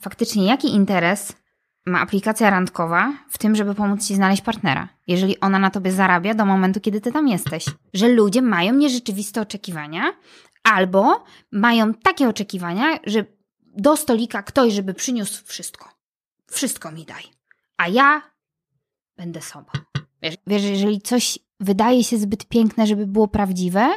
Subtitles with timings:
[0.00, 1.32] faktycznie jaki interes
[1.86, 6.34] ma aplikacja randkowa w tym, żeby pomóc ci znaleźć partnera, jeżeli ona na tobie zarabia
[6.34, 7.64] do momentu, kiedy ty tam jesteś.
[7.94, 10.12] Że ludzie mają nierzeczywiste oczekiwania,
[10.62, 13.24] albo mają takie oczekiwania, że
[13.60, 15.88] do stolika ktoś, żeby przyniósł wszystko.
[16.50, 17.24] Wszystko mi daj.
[17.76, 18.22] A ja
[19.16, 19.70] będę sobą.
[20.22, 23.90] Wiesz, wiesz, jeżeli coś wydaje się zbyt piękne, żeby było prawdziwe,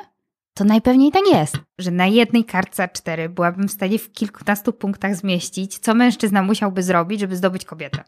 [0.53, 5.15] to najpewniej tak jest, że na jednej kartce A4 byłabym w stanie w kilkunastu punktach
[5.15, 8.03] zmieścić, co mężczyzna musiałby zrobić, żeby zdobyć kobietę.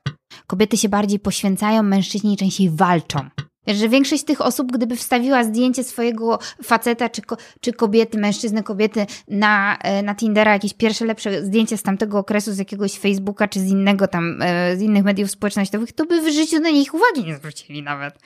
[0.47, 3.29] Kobiety się bardziej poświęcają, mężczyźni częściej walczą.
[3.67, 8.63] Wiesz, że większość tych osób, gdyby wstawiła zdjęcie swojego faceta, czy, ko czy kobiety, mężczyzny,
[8.63, 13.47] kobiety na, e, na Tindera, jakieś pierwsze lepsze zdjęcie z tamtego okresu, z jakiegoś Facebooka,
[13.47, 16.93] czy z innego tam, e, z innych mediów społecznościowych, to by w życiu na nich
[16.93, 18.19] uwagi nie zwrócili nawet.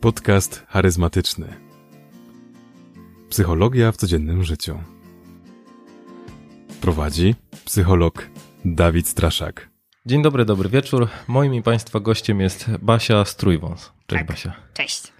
[0.00, 1.67] Podcast charyzmatyczny.
[3.30, 4.78] Psychologia w codziennym życiu.
[6.80, 8.28] Prowadzi psycholog
[8.64, 9.68] Dawid Straszak.
[10.06, 11.08] Dzień dobry, dobry wieczór.
[11.28, 13.92] Moim i Państwa gościem jest Basia Strójwąs.
[14.06, 14.26] Cześć Tak.
[14.26, 14.52] Basia.
[14.74, 15.12] Cześć.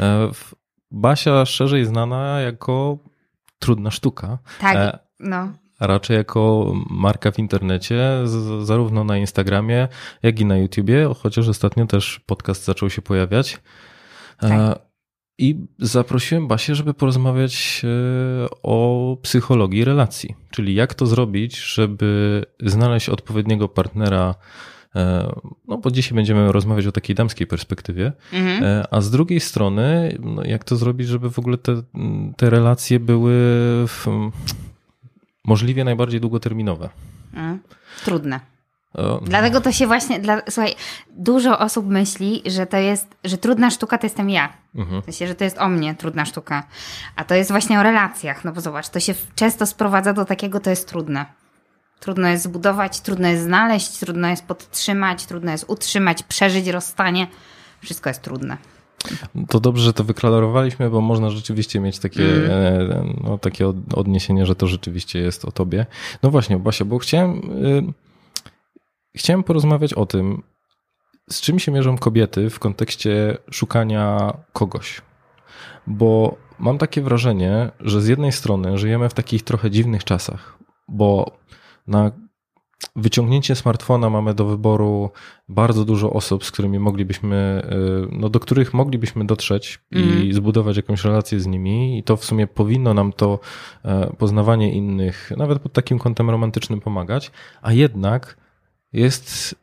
[0.00, 0.30] E,
[0.90, 2.98] Basia szerzej znana jako
[3.58, 5.52] trudna sztuka, Tak, E, no.
[5.78, 9.88] a raczej jako marka w internecie, z, zarówno na Instagramie,
[10.22, 13.58] jak i na YouTubie, chociaż ostatnio też podcast zaczął się pojawiać.
[14.42, 14.78] E, Tak.
[15.42, 17.88] I zaprosiłem Basię, żeby porozmawiać e,
[18.62, 24.34] o psychologii relacji, czyli jak to zrobić, żeby znaleźć odpowiedniego partnera.
[24.96, 25.32] e,
[25.68, 28.64] No, bo dzisiaj będziemy rozmawiać o takiej damskiej perspektywie, Mhm.
[28.64, 31.82] E, a z drugiej strony, no, jak to zrobić, żeby w ogóle te,
[32.36, 33.32] te relacje były
[33.88, 34.06] w,
[35.44, 36.88] możliwie najbardziej długoterminowe.
[37.34, 37.58] Mm.
[38.04, 38.40] Trudne.
[38.94, 40.74] O, Dlatego to się właśnie, dla, słuchaj,
[41.16, 44.52] dużo osób myśli, że to jest, że trudna sztuka to jestem ja.
[44.74, 45.02] Mhm.
[45.02, 46.62] W sensie, że to jest o mnie trudna sztuka.
[47.16, 48.44] A to jest właśnie o relacjach.
[48.44, 51.26] No bo zobacz, to się często sprowadza do takiego, to jest trudne.
[52.00, 57.26] Trudno jest zbudować, trudno jest znaleźć, trudno jest podtrzymać, trudno jest utrzymać, przeżyć rozstanie.
[57.80, 58.56] Wszystko jest trudne.
[59.48, 63.20] To dobrze, że to wyklarowaliśmy, bo można rzeczywiście mieć takie, Mm.
[63.24, 65.86] no, takie od- odniesienie, że to rzeczywiście jest o tobie.
[66.22, 67.30] No właśnie, Basia, bo chciałem,
[67.64, 67.92] y,
[69.16, 70.42] chciałem porozmawiać o tym,
[71.30, 75.02] z czym się mierzą kobiety w kontekście szukania kogoś.
[75.86, 80.58] Bo mam takie wrażenie, że z jednej strony żyjemy w takich trochę dziwnych czasach,
[80.88, 81.38] bo
[81.86, 82.10] na
[82.96, 85.10] wyciągnięcie smartfona mamy do wyboru
[85.48, 87.62] bardzo dużo osób, z którymi moglibyśmy,
[88.12, 90.32] y, no do których moglibyśmy dotrzeć i Mhm.
[90.32, 93.38] zbudować jakąś relację z nimi i to w sumie powinno nam to
[93.84, 97.30] e, poznawanie innych, nawet pod takim kątem romantycznym pomagać,
[97.62, 98.41] a jednak
[98.92, 99.54] jest,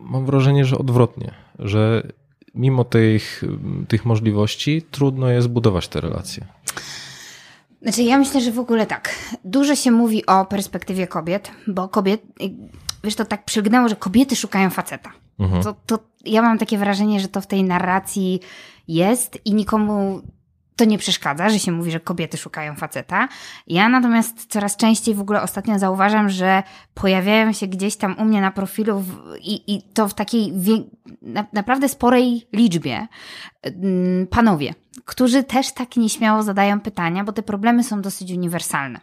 [0.00, 2.06] mam wrażenie, że odwrotnie, że
[2.54, 3.44] mimo tych,
[3.88, 6.46] tych możliwości trudno jest budować te relacje.
[7.82, 9.14] Znaczy, ja myślę, że w ogóle tak.
[9.44, 12.22] Dużo się mówi o perspektywie kobiet, bo kobiet,
[13.04, 15.12] wiesz, to tak przylgnęło, że kobiety szukają faceta.
[15.38, 15.62] Mhm.
[15.62, 18.40] To, to ja mam takie wrażenie, że to w tej narracji
[18.88, 20.22] jest i nikomu
[20.76, 23.28] to nie przeszkadza, że się mówi, że kobiety szukają faceta.
[23.66, 26.62] Ja natomiast coraz częściej w ogóle ostatnio zauważam, że
[26.94, 30.52] pojawiają się gdzieś tam u mnie na profilu w, i, i to w takiej
[31.22, 33.06] na, naprawdę sporej liczbie
[33.62, 34.74] mm, panowie,
[35.04, 39.00] którzy też tak nieśmiało zadają pytania, bo te problemy są dosyć uniwersalne.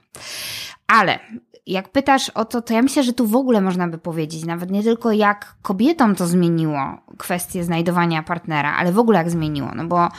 [0.88, 1.19] Ale
[1.68, 4.72] jak pytasz o to, to ja myślę, że tu w ogóle można by powiedzieć, nawet
[4.72, 9.88] nie tylko jak kobietom to zmieniło kwestię znajdowania partnera, ale w ogóle jak zmieniło, no
[9.88, 10.09] bo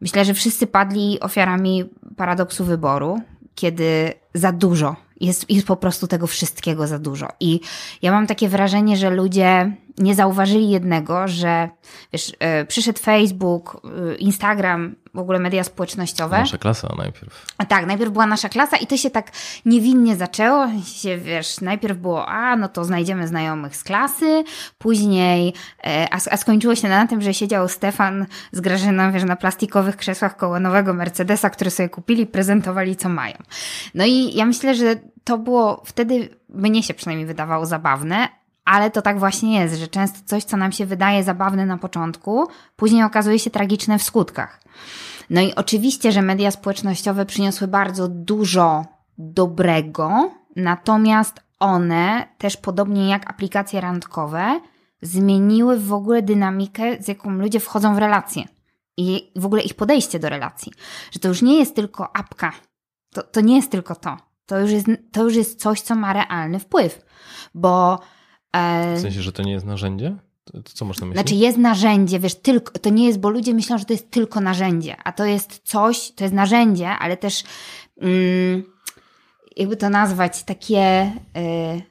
[0.00, 1.84] myślę, że wszyscy padli ofiarami
[2.16, 3.20] paradoksu wyboru,
[3.54, 7.28] kiedy za dużo jest, jest po prostu tego wszystkiego za dużo.
[7.40, 7.60] I
[8.02, 11.68] ja mam takie wrażenie, że ludzie nie zauważyli jednego, że
[12.12, 16.38] wiesz, yy, przyszedł Facebook, yy, Instagram, w ogóle media społecznościowe.
[16.38, 17.46] Nasza klasa najpierw.
[17.58, 19.30] A tak, najpierw była nasza klasa i to się tak
[19.64, 20.66] niewinnie zaczęło.
[20.84, 24.44] Się, wiesz, najpierw było, a no to znajdziemy znajomych z klasy,
[24.78, 29.36] później, e, a, a skończyło się na tym, że siedział Stefan z Grażyną, wiesz, na
[29.36, 33.36] plastikowych krzesłach koło nowego Mercedesa, który sobie kupili, prezentowali co mają.
[33.94, 38.28] No i ja myślę, że to było wtedy, mnie się przynajmniej wydawało zabawne,
[38.68, 42.48] ale to tak właśnie jest, że często coś, co nam się wydaje zabawne na początku,
[42.76, 44.60] później okazuje się tragiczne w skutkach.
[45.30, 48.84] No i oczywiście, że media społecznościowe przyniosły bardzo dużo
[49.18, 54.60] dobrego, natomiast one też podobnie jak aplikacje randkowe
[55.02, 58.42] zmieniły w ogóle dynamikę, z jaką ludzie wchodzą w relacje
[58.96, 60.72] i w ogóle ich podejście do relacji.
[61.10, 62.52] Że to już nie jest tylko apka,
[63.14, 64.16] to, to nie jest tylko to.
[64.46, 67.04] To już, jest, to już jest coś, co ma realny wpływ,
[67.54, 68.00] bo
[68.52, 70.16] e, W sensie, że to nie jest narzędzie?
[70.64, 71.20] Co masz na myśli?
[71.20, 74.40] znaczy jest narzędzie, wiesz, tylko, to nie jest, bo ludzie myślą, że to jest tylko
[74.40, 77.44] narzędzie, a to jest coś, to jest narzędzie, ale też
[78.00, 78.62] mm,
[79.56, 81.82] jakby to nazwać, takie y,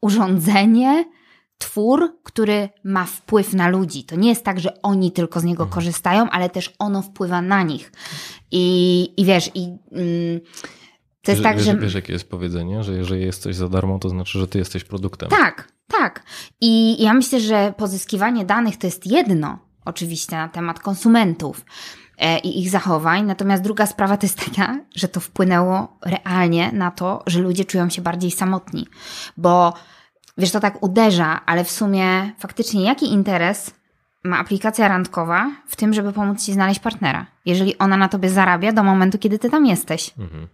[0.00, 1.04] urządzenie,
[1.58, 4.04] twór, który ma wpływ na ludzi.
[4.04, 5.74] To nie jest tak, że oni tylko z niego Mhm.
[5.74, 7.92] korzystają, ale też ono wpływa na nich.
[8.50, 9.60] I, i wiesz, i
[9.92, 10.40] mm,
[11.22, 11.76] to jest wiesz, tak, wiesz, że.
[11.76, 14.84] wiesz, jakie jest powiedzenie, że jeżeli jest coś za darmo, to znaczy, że ty jesteś
[14.84, 15.28] produktem.
[15.28, 16.22] Tak, tak.
[16.60, 21.64] I ja myślę, że pozyskiwanie danych to jest jedno, oczywiście, na temat konsumentów
[22.18, 23.24] e, i ich zachowań.
[23.24, 27.90] Natomiast druga sprawa to jest taka, że to wpłynęło realnie na to, że ludzie czują
[27.90, 28.86] się bardziej samotni.
[29.36, 29.74] Bo
[30.38, 33.74] wiesz, to tak uderza, ale w sumie faktycznie jaki interes
[34.24, 38.72] ma aplikacja randkowa w tym, żeby pomóc ci znaleźć partnera, jeżeli ona na tobie zarabia
[38.72, 40.14] do momentu, kiedy ty tam jesteś.
[40.18, 40.48] Mhm.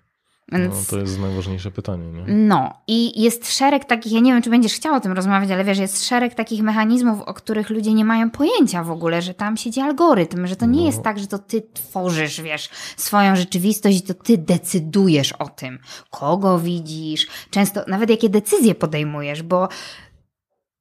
[0.52, 0.74] Więc...
[0.74, 2.06] No, to jest najważniejsze pytanie.
[2.12, 2.24] Nie?
[2.34, 5.64] No, i jest szereg takich, ja nie wiem, czy będziesz chciał o tym rozmawiać, ale
[5.64, 9.56] wiesz, jest szereg takich mechanizmów, o których ludzie nie mają pojęcia w ogóle, że tam
[9.56, 10.86] siedzi algorytm, że to nie No.
[10.86, 15.78] jest tak, że to ty tworzysz, wiesz, swoją rzeczywistość i to ty decydujesz o tym,
[16.10, 19.68] kogo widzisz, często nawet jakie decyzje podejmujesz, bo,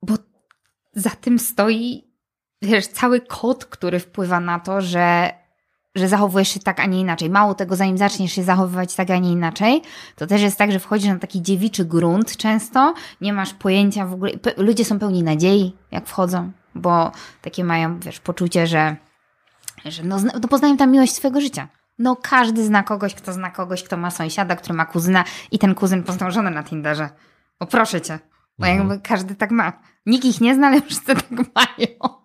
[0.06, 0.14] bo
[0.94, 2.04] za tym stoi,
[2.62, 5.34] wiesz, cały kod, który wpływa na to, że
[5.96, 7.30] że zachowujesz się tak, a nie inaczej.
[7.30, 9.82] Mało tego, zanim zaczniesz się zachowywać tak, a nie inaczej,
[10.16, 14.14] to też jest tak, że wchodzisz na taki dziewiczy grunt często, nie masz pojęcia w
[14.14, 14.32] ogóle.
[14.58, 17.12] Ludzie są pełni nadziei, jak wchodzą, bo
[17.42, 18.96] takie mają, wiesz, poczucie, że,
[19.86, 21.68] że no, no poznają tam miłość swojego życia.
[22.00, 25.76] No każdy zna kogoś, kto zna kogoś, kto ma sąsiada, który ma kuzyna i ten
[25.76, 27.10] kuzyn poznał żonę na Tinderze.
[27.60, 28.20] O proszę cię,
[28.60, 28.90] bo Mhm.
[28.90, 29.74] jakby każdy tak ma.
[30.06, 32.21] Nikt ich nie zna, ale wszyscy tak mają.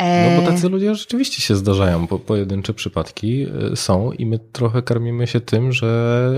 [0.00, 4.38] No bo E, tacy ludzie rzeczywiście się zdarzają, po, pojedyncze przypadki y, są i my
[4.38, 6.32] trochę karmimy się tym, że,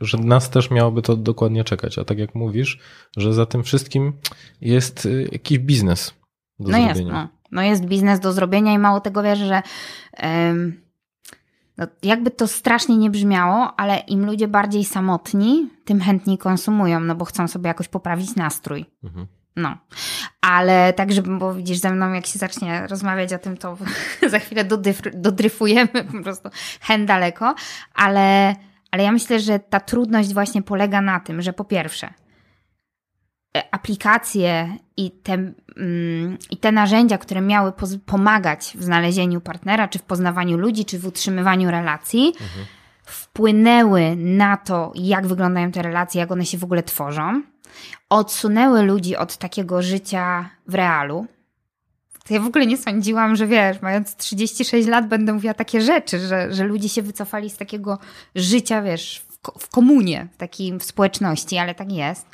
[0.00, 1.98] y, że nas też miałoby to dokładnie czekać.
[1.98, 2.78] A tak jak mówisz,
[3.16, 4.12] że za tym wszystkim
[4.60, 6.14] jest jakiś biznes
[6.58, 7.12] do no jest, zrobienia.
[7.12, 7.28] no.
[7.52, 9.62] no jest biznes do zrobienia i mało tego wiesz, że
[10.12, 10.80] em,
[11.78, 17.14] no, jakby to strasznie nie brzmiało, ale im ludzie bardziej samotni, tym chętniej konsumują, no
[17.14, 18.84] bo chcą sobie jakoś poprawić nastrój.
[19.04, 19.26] Mhm.
[19.56, 19.76] No,
[20.40, 23.76] ale tak, żeby, bo widzisz ze mną, jak się zacznie rozmawiać o tym, to
[24.30, 24.64] za chwilę
[25.14, 26.48] dodryfujemy po prostu
[26.80, 27.54] hen daleko,
[27.94, 28.56] ale,
[28.90, 32.14] ale ja myślę, że ta trudność właśnie polega na tym, że po pierwsze,
[33.56, 37.72] e, aplikacje i te, mm, i te narzędzia, które miały
[38.06, 42.32] pomagać w znalezieniu partnera, czy w poznawaniu ludzi, czy w utrzymywaniu relacji,
[43.04, 47.42] wpłynęły na to, jak wyglądają te relacje, jak one się w ogóle tworzą,
[48.08, 51.26] odsunęły ludzi od takiego życia w realu.
[52.30, 56.54] Ja w ogóle nie sądziłam, że wiesz, mając 36 lat będę mówiła takie rzeczy, że,
[56.54, 57.98] że ludzie się wycofali z takiego
[58.34, 62.26] życia, wiesz, w, w komunie, w takiej w społeczności, ale tak jest,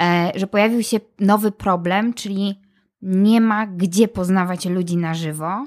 [0.00, 2.60] e, że pojawił się nowy problem, czyli
[3.02, 5.66] nie ma gdzie poznawać ludzi na żywo.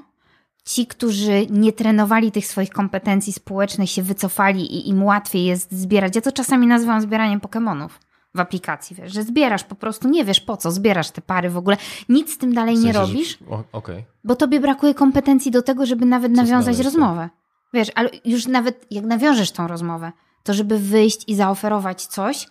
[0.64, 6.16] Ci, którzy nie trenowali tych swoich kompetencji społecznych, się wycofali i im łatwiej jest zbierać.
[6.16, 8.00] Ja to czasami nazywam zbieraniem Pokemonów
[8.34, 11.56] w aplikacji, wiesz, że zbierasz po prostu, nie wiesz po co, zbierasz te pary w
[11.56, 11.76] ogóle,
[12.08, 14.04] nic z tym dalej W nie sensie, że- robisz, o- Okej.
[14.24, 17.30] bo tobie brakuje kompetencji do tego, żeby nawet nawiązać znaleźć, rozmowę.
[17.74, 20.12] Wiesz, ale już nawet jak nawiążesz tą rozmowę,
[20.42, 22.46] to żeby wyjść i zaoferować coś,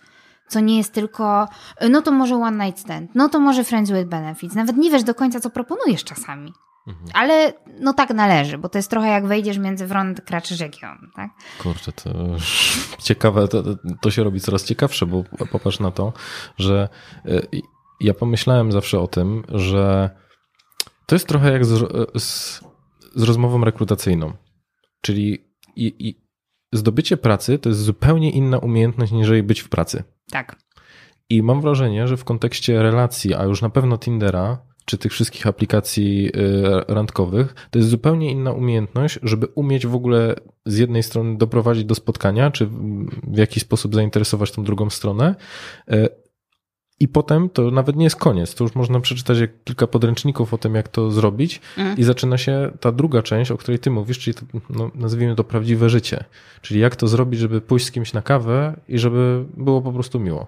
[0.48, 1.48] co nie jest tylko,
[1.90, 4.54] no to może one night stand, no to może friends with benefits.
[4.54, 6.52] Nawet nie wiesz do końca, co proponujesz czasami.
[6.86, 7.06] Mhm.
[7.14, 11.30] Ale no tak należy, bo to jest trochę jak wejdziesz między wron kraczy region, tak?
[11.58, 12.10] Kurczę, to
[13.08, 13.62] ciekawe, to,
[14.00, 16.12] to się robi coraz ciekawsze, bo popatrz na to,
[16.58, 16.88] że
[17.26, 17.46] y,
[18.00, 20.10] ja pomyślałem zawsze o tym, że
[21.06, 21.92] to jest trochę jak z,
[22.22, 22.60] z,
[23.14, 24.32] z rozmową rekrutacyjną.
[25.00, 26.22] Czyli i, i
[26.72, 30.04] zdobycie pracy to jest zupełnie inna umiejętność niż być w pracy.
[30.30, 30.56] Tak.
[31.28, 35.46] I mam wrażenie, że w kontekście relacji, a już na pewno Tindera, czy tych wszystkich
[35.46, 36.32] aplikacji y,
[36.88, 40.34] randkowych, to jest zupełnie inna umiejętność, żeby umieć w ogóle
[40.66, 45.34] z jednej strony doprowadzić do spotkania, czy w- jakiś sposób zainteresować tą drugą stronę.
[45.92, 46.08] y,
[47.00, 48.54] I potem to nawet nie jest koniec.
[48.54, 51.96] To już można przeczytać kilka podręczników o tym, jak to zrobić, Mm.
[51.96, 55.44] i zaczyna się ta druga część, o której ty mówisz, czyli to, no, nazwijmy to
[55.44, 56.24] prawdziwe życie.
[56.62, 60.20] Czyli jak to zrobić, żeby pójść z kimś na kawę i żeby było po prostu
[60.20, 60.46] miło.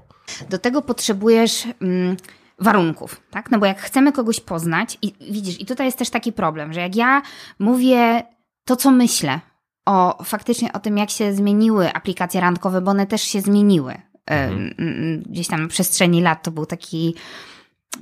[0.50, 2.17] Do tego potrzebujesz mm,
[2.58, 3.50] warunków, tak?
[3.50, 6.80] No bo jak chcemy kogoś poznać i widzisz, i tutaj jest też taki problem, że
[6.80, 7.23] jak ja
[7.58, 8.23] mówię
[8.64, 9.40] to, co myślę
[9.87, 13.92] o faktycznie o tym, jak się zmieniły aplikacje randkowe, bo one też się zmieniły.
[14.30, 15.23] E, Mhm.
[15.26, 17.14] Gdzieś tam na przestrzeni lat to był taki,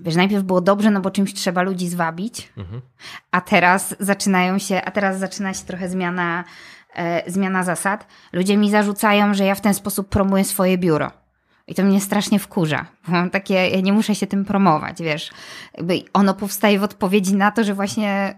[0.01, 2.81] wiesz, najpierw było dobrze, no bo czymś trzeba ludzi zwabić, Mhm.
[3.31, 6.45] a teraz zaczynają się, a teraz zaczyna się trochę zmiana,
[6.95, 8.07] e, zmiana zasad.
[8.33, 11.11] Ludzie mi zarzucają, że ja w ten sposób promuję swoje biuro.
[11.67, 12.87] I to mnie strasznie wkurza.
[13.09, 15.31] Mam takie, ja nie muszę się tym promować, wiesz.
[15.77, 18.35] Jakby ono powstaje w odpowiedzi na to, że właśnie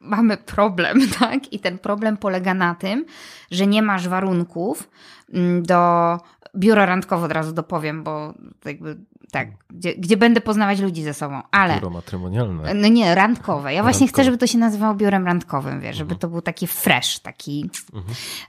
[0.00, 1.52] mamy problem, tak?
[1.52, 3.04] I ten problem polega na tym,
[3.50, 4.90] że nie masz warunków
[5.34, 6.18] mm, do
[6.56, 8.34] biuro randkowe od razu dopowiem, bo
[8.64, 8.96] jakby
[9.32, 11.74] tak, gdzie, gdzie będę poznawać ludzi ze sobą, ale...
[11.74, 12.74] Biuro matrymonialne.
[12.74, 13.74] No nie, randkowe.
[13.74, 14.22] Ja właśnie Randkowe.
[14.22, 16.08] chcę, żeby to się nazywało biurem randkowym, wiesz, Mhm.
[16.08, 17.70] żeby to był taki fresh, taki...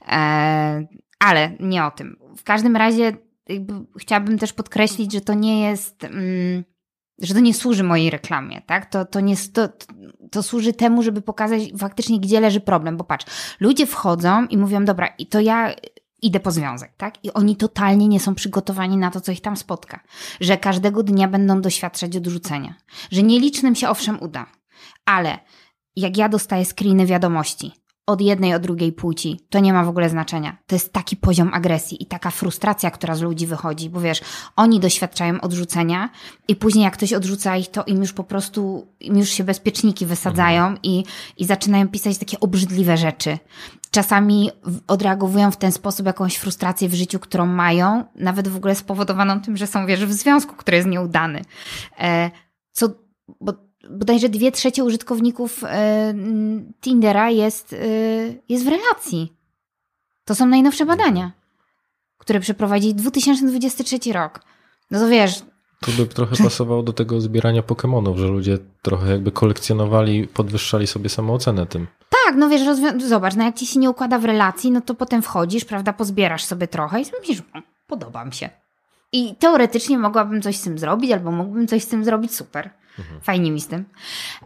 [0.07, 0.87] E,
[1.19, 2.17] ale nie o tym.
[2.37, 3.13] W każdym razie
[3.49, 6.03] jakby chciałabym też podkreślić, że to nie jest...
[6.03, 6.63] Mm,
[7.21, 8.85] że to nie służy mojej reklamie, tak?
[8.85, 9.69] To, to, nie, to,
[10.31, 12.97] to służy temu, żeby pokazać faktycznie, gdzie leży problem.
[12.97, 13.25] Bo patrz,
[13.59, 15.75] ludzie wchodzą i mówią, dobra, i to ja
[16.21, 17.25] idę po związek, tak?
[17.25, 19.99] I oni totalnie nie są przygotowani na to, co ich tam spotka.
[20.41, 22.75] Że każdego dnia będą doświadczać odrzucenia.
[23.11, 24.45] Że nielicznym się owszem uda.
[25.05, 25.39] Ale
[25.95, 27.71] jak ja dostaję screeny wiadomości
[28.07, 30.57] od jednej, od drugiej płci, to nie ma w ogóle znaczenia.
[30.67, 34.21] To jest taki poziom agresji i taka frustracja, która z ludzi wychodzi, bo wiesz,
[34.55, 36.09] oni doświadczają odrzucenia
[36.47, 40.05] i później jak ktoś odrzuca ich, to im już po prostu, im już się bezpieczniki
[40.05, 41.03] wysadzają i,
[41.37, 43.37] i zaczynają pisać takie obrzydliwe rzeczy.
[43.91, 44.51] Czasami
[44.87, 49.57] odreagowują w ten sposób jakąś frustrację w życiu, którą mają, nawet w ogóle spowodowaną tym,
[49.57, 51.41] że są, wiesz, w związku, który jest nieudany.
[51.99, 52.31] E,
[52.71, 52.89] co,
[53.41, 57.77] bo bodajże dwie trzecie użytkowników m, Tindera jest, e,
[58.49, 59.33] jest w relacji.
[60.25, 61.31] To są najnowsze badania,
[62.17, 64.39] które przeprowadzili 2023 rok.
[64.91, 65.41] No to wiesz,
[65.81, 71.09] To by trochę pasowało do tego zbierania Pokemonów, że ludzie trochę jakby kolekcjonowali, podwyższali sobie
[71.09, 71.87] samoocenę tym.
[72.25, 72.61] tak, no wiesz,
[73.07, 76.43] zobacz, no jak ci się nie układa w relacji, no to potem wchodzisz, prawda, pozbierasz
[76.45, 78.49] sobie trochę i myślisz, "O, podoba mi się.
[79.11, 82.69] I teoretycznie mogłabym coś z tym zrobić, albo mógłbym coś z tym zrobić super.
[83.21, 83.85] Fajnie mi z tym.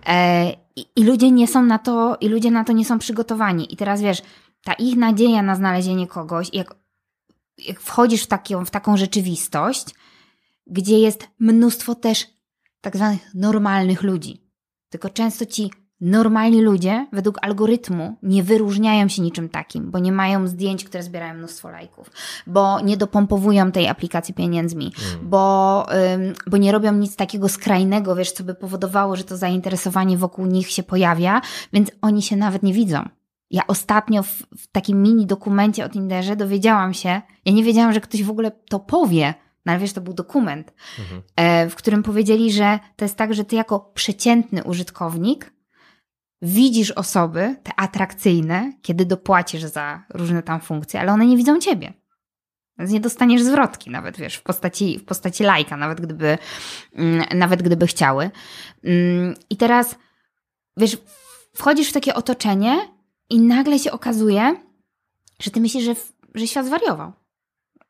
[0.06, 3.74] E, i, I ludzie nie są na to, i ludzie na to nie są przygotowani.
[3.74, 4.22] I teraz wiesz,
[4.64, 6.76] ta ich nadzieja na znalezienie kogoś, jak,
[7.58, 9.96] jak wchodzisz w, taką, w taką rzeczywistość,
[10.68, 12.28] gdzie jest mnóstwo też
[12.82, 14.42] tak zwanych normalnych ludzi.
[14.90, 20.48] Tylko często ci normalni ludzie według algorytmu nie wyróżniają się niczym takim, bo nie mają
[20.48, 22.12] zdjęć, które zbierają mnóstwo lajków,
[22.48, 28.32] bo nie dopompowują tej aplikacji pieniędzmi, bo, ym, bo nie robią nic takiego skrajnego, wiesz,
[28.32, 31.42] co by powodowało, że to zainteresowanie wokół nich się pojawia,
[31.74, 33.10] więc oni się nawet nie widzą.
[33.52, 38.02] Ja ostatnio w, w takim mini dokumencie o Tinderze dowiedziałam się, ja nie wiedziałam, że
[38.02, 39.34] ktoś w ogóle to powie,
[39.66, 40.74] no ale wiesz, to był dokument,
[41.36, 45.54] e, w którym powiedzieli, że to jest tak, że ty jako przeciętny użytkownik
[46.42, 51.94] widzisz osoby, te atrakcyjne, kiedy dopłacisz za różne tam funkcje, ale one nie widzą ciebie.
[52.78, 56.38] Więc nie dostaniesz zwrotki nawet, wiesz, w postaci, w postaci lajka, nawet gdyby,
[56.94, 58.32] mm, nawet gdyby chciały.
[58.84, 59.96] Mm, I teraz,
[60.78, 60.98] wiesz,
[61.54, 62.78] wchodzisz w takie otoczenie
[63.30, 64.56] i nagle się okazuje,
[65.40, 65.96] że ty myślisz, że,
[66.36, 67.12] że świat zwariował.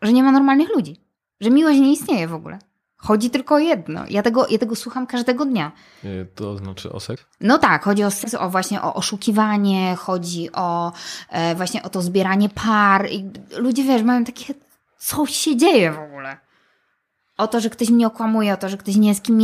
[0.02, 1.06] Że nie ma normalnych ludzi.
[1.42, 2.60] Że miłość nie istnieje w ogóle.
[3.02, 4.04] Chodzi tylko o jedno.
[4.10, 5.72] Ja tego, ja tego słucham każdego dnia.
[6.04, 7.26] Y, To znaczy o seks?
[7.42, 10.92] No tak, chodzi o, seks, o właśnie o oszukiwanie, chodzi o
[11.30, 13.10] e, właśnie o to zbieranie par.
[13.12, 13.26] I
[13.58, 14.54] ludzie, wiesz, mają takie,
[14.98, 16.38] co się dzieje w ogóle?
[17.38, 19.40] O to, że ktoś mnie okłamuje, o to, że ktoś nie jest kim,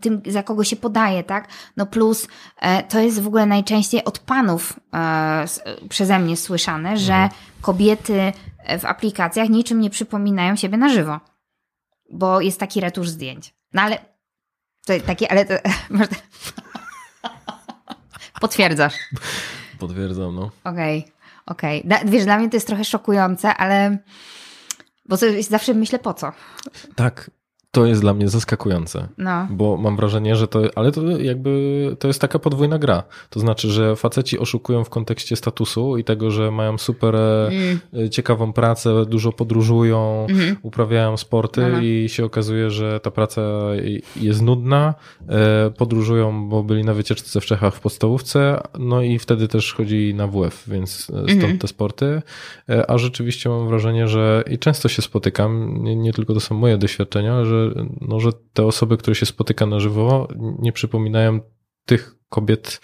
[0.00, 1.48] tym, za kogo się podaje, tak?
[1.76, 2.28] No plus
[2.60, 5.44] e, to jest w ogóle najczęściej od panów e,
[5.88, 7.28] przeze mnie słyszane, że
[7.60, 11.20] kobiety e, w aplikacjach niczym nie przypominają siebie na żywo,
[12.10, 13.54] bo jest taki retusz zdjęć.
[13.72, 13.98] No ale
[14.86, 15.54] to takie, ale to,
[18.40, 18.94] Potwierdzasz.
[19.78, 20.50] Potwierdzam, no.
[20.64, 21.04] Okej,
[21.46, 21.82] okej.
[21.84, 23.98] Da- Wiesz, dla mnie to jest trochę szokujące, ale.
[25.08, 25.16] Bo
[25.48, 26.32] zawsze myślę po co.
[26.96, 27.30] Tak,
[27.72, 29.08] to jest dla mnie zaskakujące.
[29.18, 29.46] No.
[29.50, 31.50] Bo mam wrażenie, że to, ale to jakby
[31.98, 33.02] to jest taka podwójna gra.
[33.30, 38.10] To znaczy, że faceci oszukują w kontekście statusu i tego, że mają super e, Mm.
[38.10, 40.56] ciekawą pracę, dużo podróżują, Mhm.
[40.62, 41.80] uprawiają sporty Aha.
[41.82, 43.42] i się okazuje, że ta praca
[44.16, 44.94] jest nudna.
[45.28, 50.14] E, Podróżują, bo byli na wycieczce w Czechach w podstawówce, no i wtedy też chodzi
[50.14, 51.58] na WF, więc e, stąd Mhm.
[51.58, 52.22] te sporty.
[52.68, 56.54] E, A rzeczywiście mam wrażenie, że i często się spotykam, nie, nie tylko to są
[56.54, 57.59] moje doświadczenia, że,
[58.00, 61.40] no, że te osoby, które się spotyka na żywo, nie przypominają
[61.84, 62.80] tych kobiet,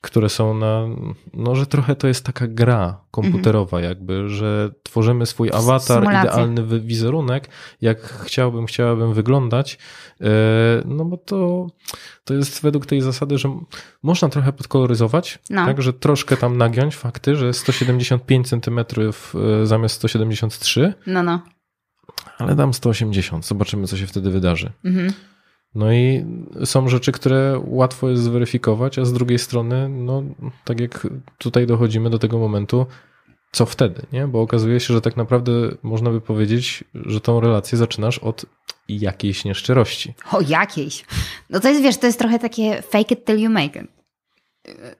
[0.00, 0.86] które są na,
[1.34, 6.22] no, że trochę to jest taka gra komputerowa jakby, że tworzymy swój awatar, Symulacja.
[6.30, 7.48] idealny wizerunek,
[7.80, 9.78] jak chciałbym, chciałabym wyglądać,
[10.20, 10.26] e,
[10.84, 11.66] no bo to,
[12.24, 13.60] to jest według tej zasady, że
[14.02, 15.66] można trochę podkoloryzować, No.
[15.66, 21.40] tak, że troszkę tam nagiąć fakty, że 175 centymetrów e, zamiast 173, No, no.
[22.38, 24.72] Ale dam 180, zobaczymy co się wtedy wydarzy.
[24.84, 25.12] Mhm.
[25.74, 26.24] No i
[26.64, 30.22] są rzeczy, które łatwo jest zweryfikować, a z drugiej strony, no
[30.64, 31.06] tak jak
[31.38, 32.86] tutaj dochodzimy do tego momentu,
[33.52, 34.28] co wtedy, nie?
[34.28, 35.52] Bo okazuje się, że tak naprawdę
[35.82, 38.46] można by powiedzieć, że tą relację zaczynasz od
[38.88, 40.14] jakiejś nieszczerości.
[40.32, 41.04] O jakiejś.
[41.50, 43.88] No to jest, wiesz, to jest trochę takie fake it till you make it.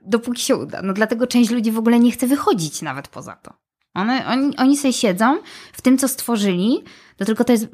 [0.03, 0.83] Dopóki się uda.
[0.83, 3.55] No dlatego część ludzi w ogóle nie chce wychodzić nawet poza to.
[3.95, 5.39] One, oni, oni sobie siedzą
[5.73, 6.85] w tym, co stworzyli,
[7.19, 7.69] to tylko to jest...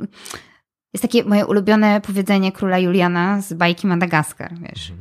[0.93, 4.93] Jest takie moje ulubione powiedzenie króla Juliana z bajki Madagaskar, wiesz.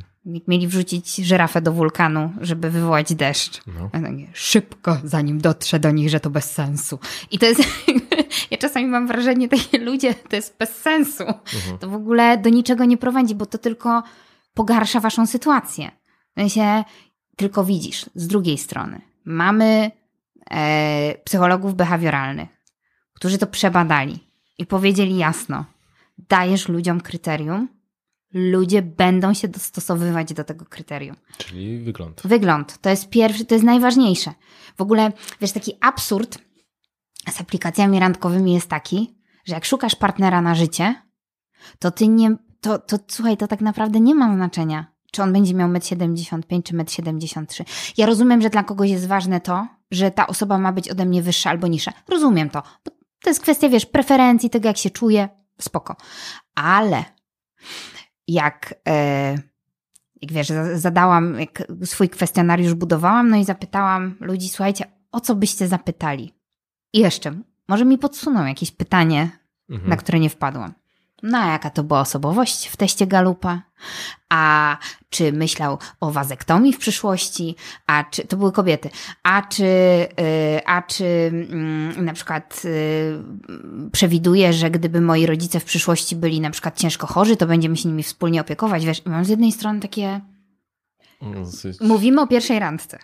[0.48, 3.62] Mieli wrzucić żyrafę do wulkanu, żeby wywołać deszcz.
[3.68, 3.90] No.
[3.94, 7.00] A takie, Szybko, zanim dotrze do nich, że to bez sensu.
[7.32, 7.62] I to jest.
[8.52, 11.24] ja czasami mam wrażenie, takie ludzie, to jest bez sensu.
[11.80, 14.04] To w ogóle do niczego nie prowadzi, bo to tylko
[14.54, 15.92] pogarsza waszą sytuację.
[16.36, 16.84] W sensie,
[17.36, 19.92] tylko widzisz, z drugiej strony, mamy
[20.52, 22.50] e, psychologów behawioralnych,
[23.14, 24.33] którzy to przebadali
[24.64, 25.66] i powiedzieli jasno:
[26.18, 27.68] dajesz ludziom kryterium,
[28.34, 31.16] ludzie będą się dostosowywać do tego kryterium.
[31.38, 32.22] Czyli wygląd.
[32.26, 34.34] Wygląd to jest pierwszy, to jest najważniejsze.
[34.78, 36.40] W ogóle, wiesz, taki absurd
[37.30, 39.16] z aplikacjami randkowymi jest taki,
[39.46, 40.96] że jak szukasz partnera na życie,
[41.80, 45.54] to ty nie, to, to słuchaj, to tak naprawdę nie ma znaczenia, czy on będzie
[45.54, 47.66] miał 1,75 m czy 1,73 m.
[47.98, 51.22] Ja rozumiem, że dla kogoś jest ważne to, że ta osoba ma być ode mnie
[51.22, 51.94] wyższa albo niższa.
[52.08, 52.64] Rozumiem to.
[52.86, 55.30] Bo to jest kwestia, wiesz, preferencji, tego jak się czuje,
[55.62, 55.96] spoko.
[56.56, 57.04] Ale
[58.28, 59.32] jak, e,
[60.22, 65.36] jak wiesz, za- zadałam, jak swój kwestionariusz budowałam, no i zapytałam ludzi, słuchajcie, o co
[65.36, 66.34] byście zapytali?
[66.94, 69.30] I jeszcze, może mi podsuną jakieś pytanie,
[69.70, 69.90] Mhm.
[69.90, 70.74] na które nie wpadłam.
[71.24, 73.62] No, a jaka to była osobowość w teście Galupa?
[74.30, 74.78] A
[75.10, 77.56] czy myślał o wazektomii w przyszłości?
[77.88, 78.90] A czy to były kobiety?
[79.24, 81.06] A czy, y, a czy
[81.50, 87.08] mm, na przykład y, przewiduje, że gdyby moi rodzice w przyszłości byli na przykład ciężko
[87.08, 88.86] chorzy, to będziemy się nimi wspólnie opiekować?
[88.86, 90.22] Wiesz, mam z jednej strony takie.
[91.22, 93.00] Dosyć- Mówimy o pierwszej randce.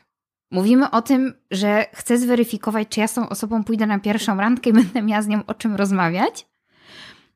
[0.52, 4.70] Mówimy o tym, że chcę zweryfikować, czy ja z tą osobą pójdę na pierwszą randkę
[4.70, 6.48] i będę miała z nią o czym rozmawiać.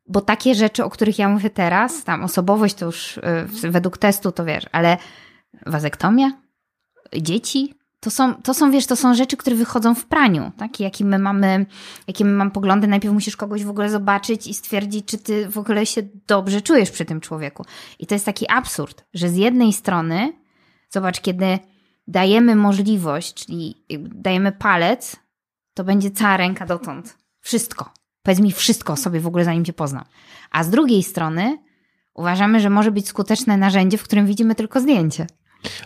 [0.06, 4.32] Bo takie rzeczy, o których ja mówię teraz, tam osobowość to już y, według testu
[4.32, 4.98] to wiesz, ale
[5.66, 6.32] wazektomia,
[7.22, 10.80] dzieci, to są, to są, wiesz, to są rzeczy, które wychodzą w praniu, tak?
[10.80, 11.66] Jakie my mamy,
[12.08, 12.88] jakie my mamy poglądy.
[12.88, 16.92] Najpierw musisz kogoś w ogóle zobaczyć i stwierdzić, czy ty w ogóle się dobrze czujesz
[16.92, 17.66] przy tym człowieku.
[18.00, 20.34] I to jest taki absurd, że z jednej strony,
[20.90, 21.60] zobacz, kiedy
[22.08, 25.16] dajemy możliwość, czyli dajemy palec,
[25.74, 27.18] to będzie cała ręka dotąd.
[27.40, 28.03] Wszystko.
[28.24, 30.04] Powiedz mi wszystko o sobie w ogóle, zanim cię poznam.
[30.52, 31.58] A z drugiej strony
[32.14, 35.28] uważamy, że może być skuteczne narzędzie, w którym widzimy tylko zdjęcie.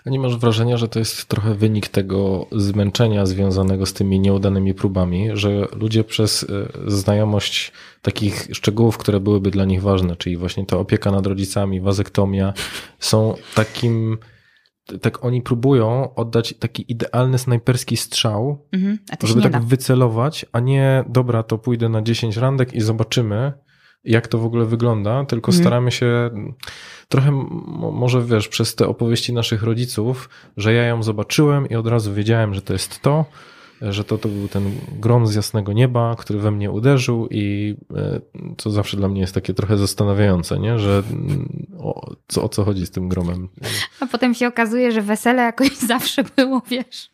[0.06, 4.74] A nie masz wrażenia, że to jest trochę wynik tego zmęczenia związanego z tymi nieudanymi
[4.74, 6.48] próbami, że ludzie przez e,
[6.92, 7.72] znajomość
[8.02, 12.54] takich szczegółów, które byłyby dla nich ważne, czyli właśnie ta opieka nad rodzicami, wazektomia,
[13.00, 14.18] są takim,
[15.02, 18.98] tak oni próbują oddać taki idealny snajperski strzał, Mhm.
[19.24, 19.60] Żeby tak da.
[19.60, 23.54] wycelować, a nie dobra, to pójdę na 10 randek i zobaczymy,
[24.04, 25.64] jak to w ogóle wygląda, tylko Mhm.
[25.64, 26.30] staramy się
[27.08, 27.32] trochę,
[27.92, 32.54] może wiesz, przez te opowieści naszych rodziców, że ja ją zobaczyłem i od razu wiedziałem,
[32.54, 33.26] że to jest to,
[33.82, 38.22] że to, to był ten grom z jasnego nieba, który we mnie uderzył i e,
[38.58, 40.80] co zawsze dla mnie jest takie trochę zastanawiające, nie?
[40.80, 43.50] że mm, o co, o co chodzi z tym gromem.
[44.00, 47.10] A potem się okazuje, że wesele jakoś zawsze było, wiesz,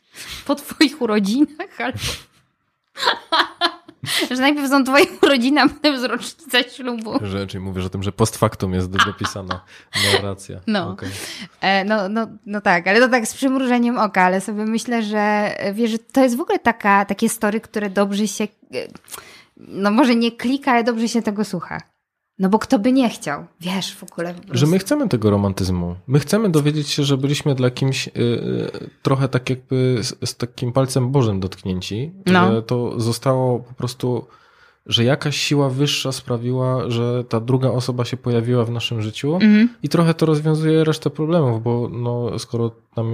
[0.46, 2.00] po twoich urodzinach albo...
[4.32, 7.20] że najpierw są twoje urodziny, a potem jest rocznica ślubu.
[7.22, 9.62] Że, czyli mówisz o tym, że post factum jest do- dopisana
[10.14, 10.60] narracja.
[10.68, 10.90] No.
[10.90, 11.10] Okej.
[11.62, 15.20] E, no, no, no tak, ale to tak z przymrużeniem oka, ale sobie myślę, że
[15.60, 18.88] e, wiesz, że to jest w ogóle taka, takie story, które dobrze się, e,
[19.58, 21.82] no może nie klika, ale dobrze się tego słucha.
[22.40, 24.34] No bo kto by nie chciał, wiesz, w ogóle.
[24.34, 25.96] Po Że my chcemy tego romantyzmu.
[26.08, 30.36] My chcemy dowiedzieć się, że byliśmy dla kimś y, y, trochę tak jakby z, z
[30.38, 32.12] takim palcem Bożym dotknięci.
[32.26, 32.52] No.
[32.52, 34.28] Że to zostało po prostu,
[34.86, 39.70] że jakaś siła wyższa sprawiła, że ta druga osoba się pojawiła w naszym życiu Mhm.
[39.84, 43.08] i trochę to rozwiązuje resztę problemów, bo no, skoro tam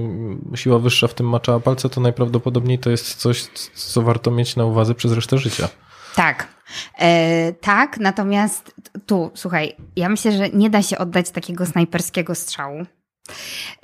[0.55, 4.65] siła wyższa w tym maczała palce, to najprawdopodobniej to jest coś, co warto mieć na
[4.65, 5.69] uwadze przez resztę życia.
[6.15, 6.58] Tak.
[6.99, 12.85] E, tak, natomiast tu, słuchaj, ja myślę, że nie da się oddać takiego snajperskiego strzału,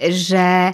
[0.10, 0.74] że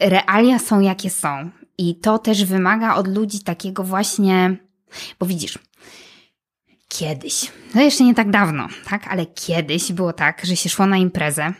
[0.00, 1.50] realia są jakie są.
[1.78, 4.56] I to też wymaga od ludzi takiego właśnie,
[5.20, 5.58] bo widzisz,
[6.88, 10.96] kiedyś, no jeszcze nie tak dawno, tak, ale kiedyś było tak, że się szło na
[10.96, 11.52] imprezę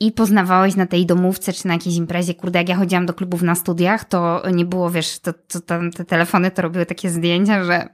[0.00, 3.42] i poznawałeś na tej domówce czy na jakiejś imprezie, kurde, jak ja chodziłam do klubów
[3.42, 7.64] na studiach, to nie było, wiesz, to, to tam te telefony to robiły takie zdjęcia,
[7.64, 7.88] że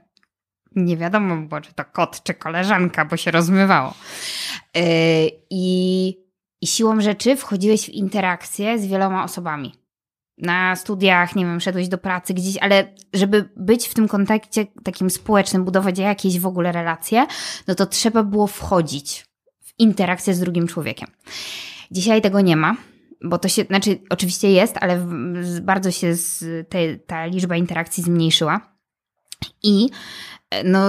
[0.75, 3.93] nie wiadomo było, czy to kot, czy koleżanka, bo się rozmywało.
[4.75, 4.81] Yy,
[5.49, 6.17] I,
[6.61, 9.75] I siłą rzeczy wchodziłeś w interakcję z wieloma osobami.
[10.37, 15.09] Na studiach, nie wiem, szedłeś do pracy gdzieś, ale żeby być w tym kontekście takim
[15.09, 17.25] społecznym, budować jakieś w ogóle relacje,
[17.67, 19.25] no to trzeba było wchodzić
[19.61, 21.07] w interakcję z drugim człowiekiem.
[21.91, 22.75] Dzisiaj tego nie ma,
[23.23, 25.07] bo to się, znaczy oczywiście jest, ale
[25.61, 28.71] bardzo się z, te, ta liczba interakcji zmniejszyła.
[29.63, 29.89] I
[30.63, 30.79] no,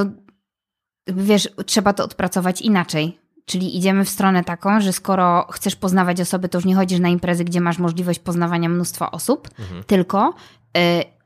[1.07, 3.19] wiesz, trzeba to odpracować inaczej.
[3.47, 7.09] Czyli idziemy w stronę taką, że skoro chcesz poznawać osoby, to już nie chodzisz na
[7.09, 9.85] imprezy, gdzie masz możliwość poznawania mnóstwa osób, Mhm.
[9.85, 10.35] tylko
[10.77, 10.81] y,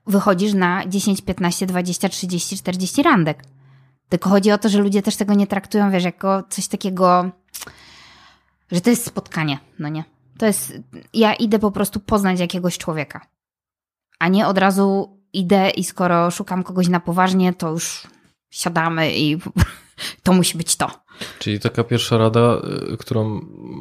[0.07, 3.43] wychodzisz na 10, 15, 20, 30, 40 randek.
[4.09, 7.31] Tylko chodzi o to, że ludzie też tego nie traktują, wiesz, jako coś takiego,
[8.73, 10.05] że to jest spotkanie, no nie?
[10.39, 10.73] To jest,
[11.15, 13.21] ja idę po prostu poznać jakiegoś człowieka,
[14.19, 18.07] a nie od razu idę i skoro szukam kogoś na poważnie, to już
[18.57, 19.39] siadamy i
[20.23, 20.91] to musi być to.
[21.39, 22.57] Czyli taka pierwsza rada,
[22.93, 23.41] y, którą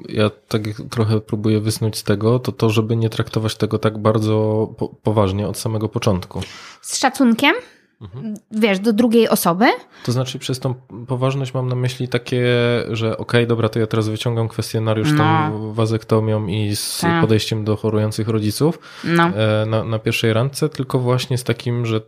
[0.09, 4.67] ja tak trochę próbuję wysnuć z tego, to to, żeby nie traktować tego tak bardzo
[4.77, 6.41] po poważnie od samego początku.
[6.81, 7.55] Z szacunkiem,
[8.01, 8.33] Mhm.
[8.51, 9.65] wiesz, do drugiej osoby,
[10.05, 10.73] To znaczy przez tą
[11.07, 12.45] poważność mam na myśli takie,
[12.91, 15.73] że okej, dobra, to ja teraz wyciągam kwestionariusz z tą No.
[15.73, 17.21] wazektomią i z Tak.
[17.21, 19.23] podejściem do chorujących rodziców no.
[19.23, 22.01] e, na, na pierwszej randce, tylko właśnie z takim, że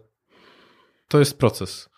[1.07, 1.89] to jest proces.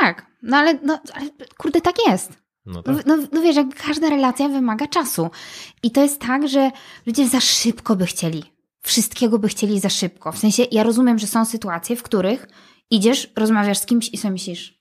[0.00, 2.32] Tak, no ale, no, ale kurde, tak jest.
[2.66, 3.06] No No, tak.
[3.06, 5.30] no, no wiesz, jak każda relacja wymaga czasu.
[5.82, 6.70] I to jest tak, że
[7.06, 8.44] ludzie za szybko by chcieli.
[8.82, 10.32] Wszystkiego by chcieli za szybko.
[10.32, 12.48] W sensie, ja rozumiem, że są sytuacje, w których
[12.90, 14.80] idziesz, rozmawiasz z kimś i sobie myślisz,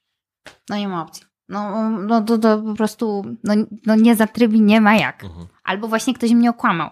[0.69, 1.23] no nie ma opcji.
[1.49, 3.53] No, no to, to po prostu, no,
[3.85, 5.23] no nie zatrybi, nie ma jak.
[5.23, 5.47] Mhm.
[5.63, 6.89] Albo właśnie ktoś mnie okłamał,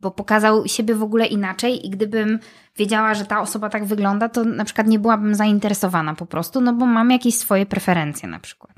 [0.00, 2.38] bo pokazał siebie w ogóle inaczej i gdybym
[2.76, 6.72] wiedziała, że ta osoba tak wygląda, to na przykład nie byłabym zainteresowana po prostu, no
[6.72, 8.76] bo mam jakieś swoje preferencje na przykład.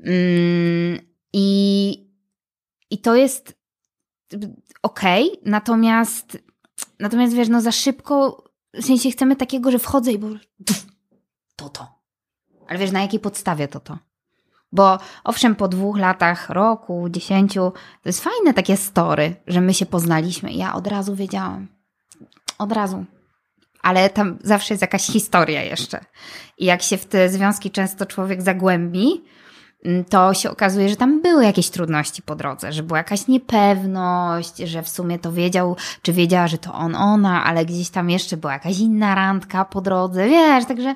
[0.00, 0.98] Mm,
[1.32, 2.10] I,
[2.90, 3.58] i to jest
[4.82, 6.38] okej, natomiast
[7.00, 10.28] natomiast wiesz, no za szybko, w sensie chcemy takiego, że wchodzę i bo
[11.56, 12.02] to to.
[12.68, 13.98] Ale wiesz, na jakiej podstawie to to?
[14.72, 19.86] Bo owszem, po dwóch latach, roku, dziesięciu, to jest fajne takie story, że my się
[19.86, 20.52] poznaliśmy.
[20.52, 21.68] Ja od razu wiedziałam.
[22.58, 23.04] Od razu.
[23.82, 26.04] Ale tam zawsze jest jakaś historia jeszcze.
[26.58, 29.24] I jak się w te związki często człowiek zagłębi,
[29.84, 34.56] mm, to się okazuje, że tam były jakieś trudności po drodze, że była jakaś niepewność,
[34.56, 38.36] że w sumie to wiedział, czy wiedziała, że to on, ona, ale gdzieś tam jeszcze
[38.36, 40.94] była jakaś inna randka po drodze, wiesz, także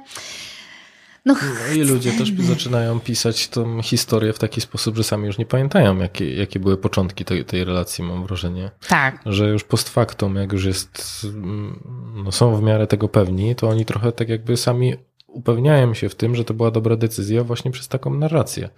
[1.26, 1.34] no,
[1.68, 5.46] No i ludzie też zaczynają pisać tą historię w taki sposób, że sami już nie
[5.46, 8.70] pamiętają, jakie, jakie były początki tej, tej relacji, mam wrażenie.
[8.88, 9.20] tak.
[9.26, 11.80] Że już post factum, jak już jest, mm,
[12.24, 14.94] no są w miarę tego pewni, to oni trochę tak jakby sami
[15.26, 18.68] upewniają się w tym, że to była dobra decyzja właśnie przez taką narrację.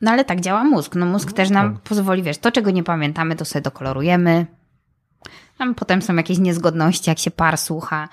[0.00, 0.94] No ale tak działa mózg.
[0.94, 4.46] No mózg też nam pozwoli, wiesz, to czego nie pamiętamy, to sobie dokolorujemy.
[5.60, 8.08] Tam potem są jakieś niezgodności, jak się par słucha.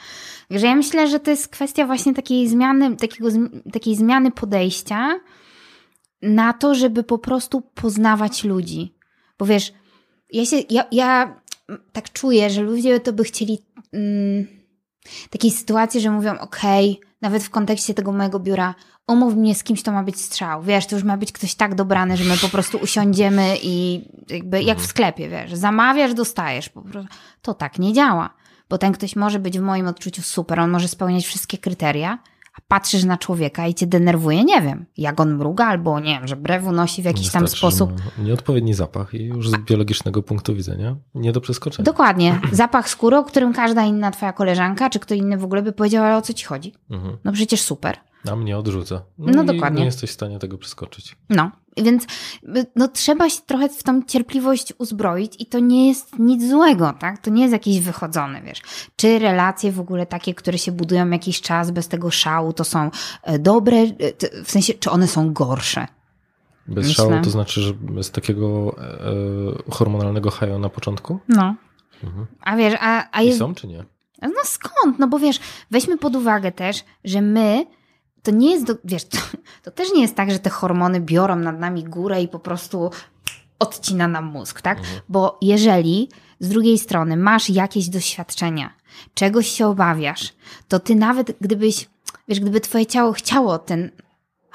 [0.49, 3.29] Także ja myślę, że to jest kwestia właśnie takiej zmiany, takiego,
[3.73, 5.19] takiej zmiany podejścia
[6.21, 8.95] na to, żeby po prostu poznawać ludzi.
[9.39, 9.73] Bo wiesz,
[10.33, 11.41] ja się, ja, ja
[11.91, 13.60] tak czuję, że ludzie to by chcieli
[13.93, 14.47] mm,
[15.29, 18.75] takiej sytuacji, że mówią, okej, nawet w kontekście tego mojego biura,
[19.07, 20.63] umów mnie z kimś, to ma być strzał.
[20.63, 24.63] Wiesz, to już ma być ktoś tak dobrany, że my po prostu usiądziemy i jakby
[24.63, 26.69] jak w sklepie, wiesz, zamawiasz, dostajesz.
[26.69, 27.09] Po prostu.
[27.41, 28.29] To tak nie działa.
[28.69, 32.19] Bo ten ktoś może być w moim odczuciu super, on może spełniać wszystkie kryteria,
[32.57, 36.27] a patrzysz na człowieka i cię denerwuje, nie wiem, jak on mruga, albo nie wiem,
[36.27, 37.91] że brewu nosi w jakiś tam Wystarczy, że sposób.
[38.17, 41.83] ma Nieodpowiedni zapach i już z biologicznego punktu widzenia nie do przeskoczenia.
[41.85, 42.39] Dokładnie.
[42.51, 46.03] Zapach skóry, o którym każda inna twoja koleżanka, czy kto inny w ogóle by powiedział,
[46.05, 46.73] ale o co ci chodzi?
[46.89, 47.17] Mhm.
[47.23, 47.97] No przecież super.
[48.31, 49.01] A mnie odrzuca.
[49.17, 49.79] No i dokładnie.
[49.79, 51.15] Nie jesteś w stanie tego przeskoczyć.
[51.29, 56.19] No, więc y, no, trzeba się trochę w tą cierpliwość uzbroić i to nie jest
[56.19, 57.21] nic złego, tak?
[57.21, 58.61] To nie jest jakiś wychodzony, wiesz.
[58.95, 62.91] Czy relacje w ogóle takie, które się budują jakiś czas bez tego szału, to są
[63.23, 63.93] e, dobre, e,
[64.43, 65.87] w sensie, czy one są gorsze?
[66.67, 67.05] Bez Myślę.
[67.05, 71.19] szału to znaczy, że bez takiego e, hormonalnego haju na początku?
[71.29, 71.55] No.
[72.03, 72.25] Mhm.
[72.41, 73.39] A wiesz, a, a I jest...
[73.39, 73.85] są czy nie?
[74.21, 74.99] No skąd?
[74.99, 75.39] No bo wiesz,
[75.71, 77.65] weźmy pod uwagę też, że my,
[78.23, 79.17] to nie jest, do, wiesz, to,
[79.63, 82.91] to też nie jest tak, że te hormony biorą nad nami górę i po prostu
[83.60, 84.77] odcina nam mózg, tak?
[85.10, 88.73] Bo jeżeli z drugiej strony masz jakieś doświadczenia,
[89.13, 90.34] czegoś się obawiasz,
[90.67, 91.89] to ty nawet gdybyś,
[92.27, 93.91] wiesz, gdyby twoje ciało chciało ten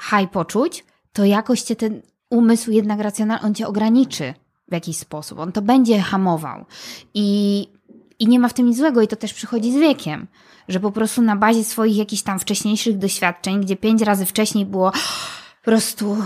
[0.09, 4.33] high poczuć, to jakoś cię ten umysł jednak racjonalny, on cię ograniczy
[4.67, 6.65] w jakiś sposób, on to będzie hamował.
[7.13, 7.67] I
[8.19, 10.27] i nie ma w tym nic złego i to też przychodzi z wiekiem,
[10.67, 14.91] że po prostu na bazie swoich jakichś tam wcześniejszych doświadczeń, gdzie pięć razy wcześniej było
[14.91, 16.17] po prostu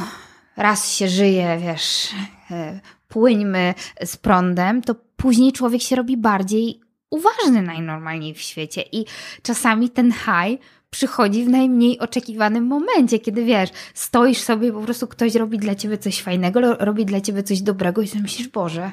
[0.57, 2.07] raz się żyje, wiesz,
[2.51, 3.73] e, płyńmy
[4.05, 8.83] z prądem, to później człowiek się robi bardziej uważny najnormalniej w świecie.
[8.91, 9.05] I
[9.41, 15.35] czasami ten high przychodzi w najmniej oczekiwanym momencie, kiedy wiesz, stoisz sobie, po prostu ktoś
[15.35, 18.91] robi dla ciebie coś fajnego, ro- robi dla ciebie coś dobrego i myślisz, Boże,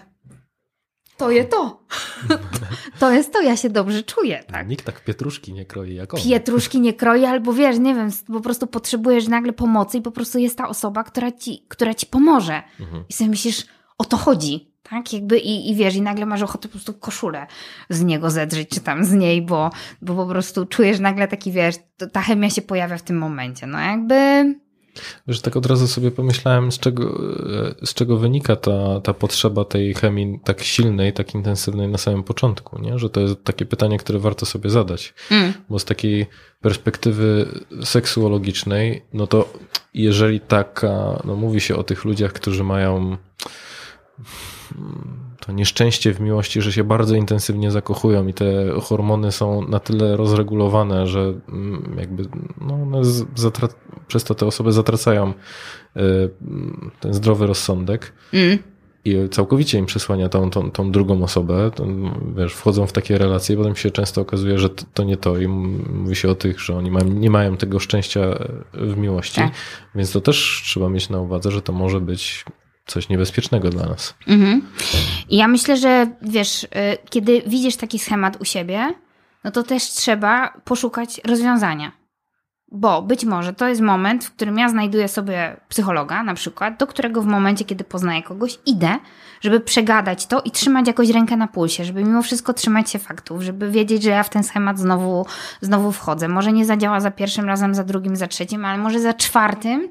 [1.16, 1.80] to jest to.
[3.00, 4.68] to jest to, ja się dobrze czuję, tak.
[4.68, 6.20] Nikt tak pietruszki nie kroi jak on.
[6.20, 10.38] Pietruszki nie kroi, albo wiesz, nie wiem, po prostu potrzebujesz nagle pomocy i po prostu
[10.38, 12.62] jest ta osoba, która ci, która ci pomoże.
[12.80, 13.04] Mhm.
[13.08, 13.66] I sobie myślisz,
[13.98, 14.74] o to chodzi.
[14.90, 17.46] Tak, jakby i, i wiesz, i nagle masz ochotę po prostu koszulę
[17.90, 19.70] z niego zedrzeć, czy tam z niej, bo,
[20.02, 23.66] bo po prostu czujesz nagle taki, wiesz, to, ta chemia się pojawia w tym momencie.
[23.66, 24.14] No jakby
[25.28, 27.20] Wiesz, tak od razu sobie pomyślałem, z czego,
[27.84, 32.78] z czego wynika ta, ta potrzeba tej chemii tak silnej, tak intensywnej na samym początku,
[32.78, 32.98] nie?
[32.98, 35.14] Że to jest takie pytanie, które warto sobie zadać.
[35.30, 36.26] mm, Bo z takiej
[36.60, 37.48] perspektywy
[37.84, 39.52] seksuologicznej, no to
[39.94, 43.16] jeżeli taka, no mówi się o tych ludziach, którzy mają
[45.46, 48.46] to nieszczęście w miłości, że się bardzo intensywnie zakochują i te
[48.82, 52.24] hormony są na tyle rozregulowane, że mm, jakby
[52.60, 53.02] no one
[54.06, 55.32] przez to te osoby zatracają
[55.96, 56.00] y,
[57.00, 58.58] ten zdrowy rozsądek mm,
[59.04, 61.70] i całkowicie im przysłania tą, tą, tą drugą osobę,
[62.36, 65.48] wiesz, wchodzą w takie relacje, potem się często okazuje, że to, to nie to i
[65.48, 68.20] mówi się o tych, że oni nie mają tego szczęścia
[68.72, 69.52] w miłości, Tak.
[69.94, 72.44] więc to też trzeba mieć na uwadze, że to może być
[72.86, 74.14] coś niebezpiecznego dla nas.
[74.28, 74.62] mhm.
[75.30, 76.68] Ja myślę, że wiesz, y,
[77.10, 78.94] kiedy widzisz taki schemat u siebie,
[79.44, 81.92] no to też trzeba poszukać rozwiązania.
[82.76, 86.86] Bo być może to jest moment, w którym ja znajduję sobie psychologa, na przykład, do
[86.86, 88.98] którego w momencie, kiedy poznaję kogoś, idę,
[89.40, 93.42] żeby przegadać to i trzymać jakoś rękę na pulsie, żeby mimo wszystko trzymać się faktów,
[93.42, 95.26] żeby wiedzieć, że ja w ten schemat znowu,
[95.60, 96.28] znowu wchodzę.
[96.28, 99.88] Może nie zadziała za pierwszym razem, za drugim, za trzecim, ale może za czwartym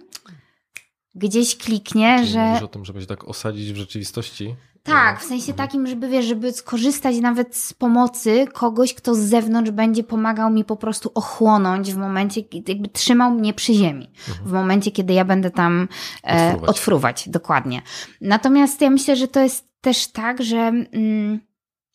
[1.16, 2.46] gdzieś kliknie, Czyli że.
[2.48, 4.56] mówisz o tym, żeby się tak osadzić w rzeczywistości?
[4.84, 9.72] Tak, w sensie takim, żeby wiesz, żeby skorzystać nawet z pomocy kogoś, kto z zewnątrz
[9.72, 14.12] będzie pomagał mi po prostu ochłonąć w momencie, jakby trzymał mnie przy ziemi.
[14.46, 15.88] W momencie, kiedy ja będę tam
[16.28, 16.70] e, Odfruwać.
[16.70, 17.30] odfruwać.
[17.30, 17.82] dokładnie.
[18.22, 21.40] Natomiast ja myślę, że to jest też tak, że mm,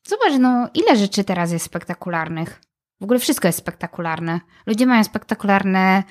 [0.06, 2.60] zobacz, no ile rzeczy teraz jest spektakularnych.
[3.00, 4.40] W ogóle wszystko jest spektakularne.
[4.66, 6.02] Ludzie mają spektakularne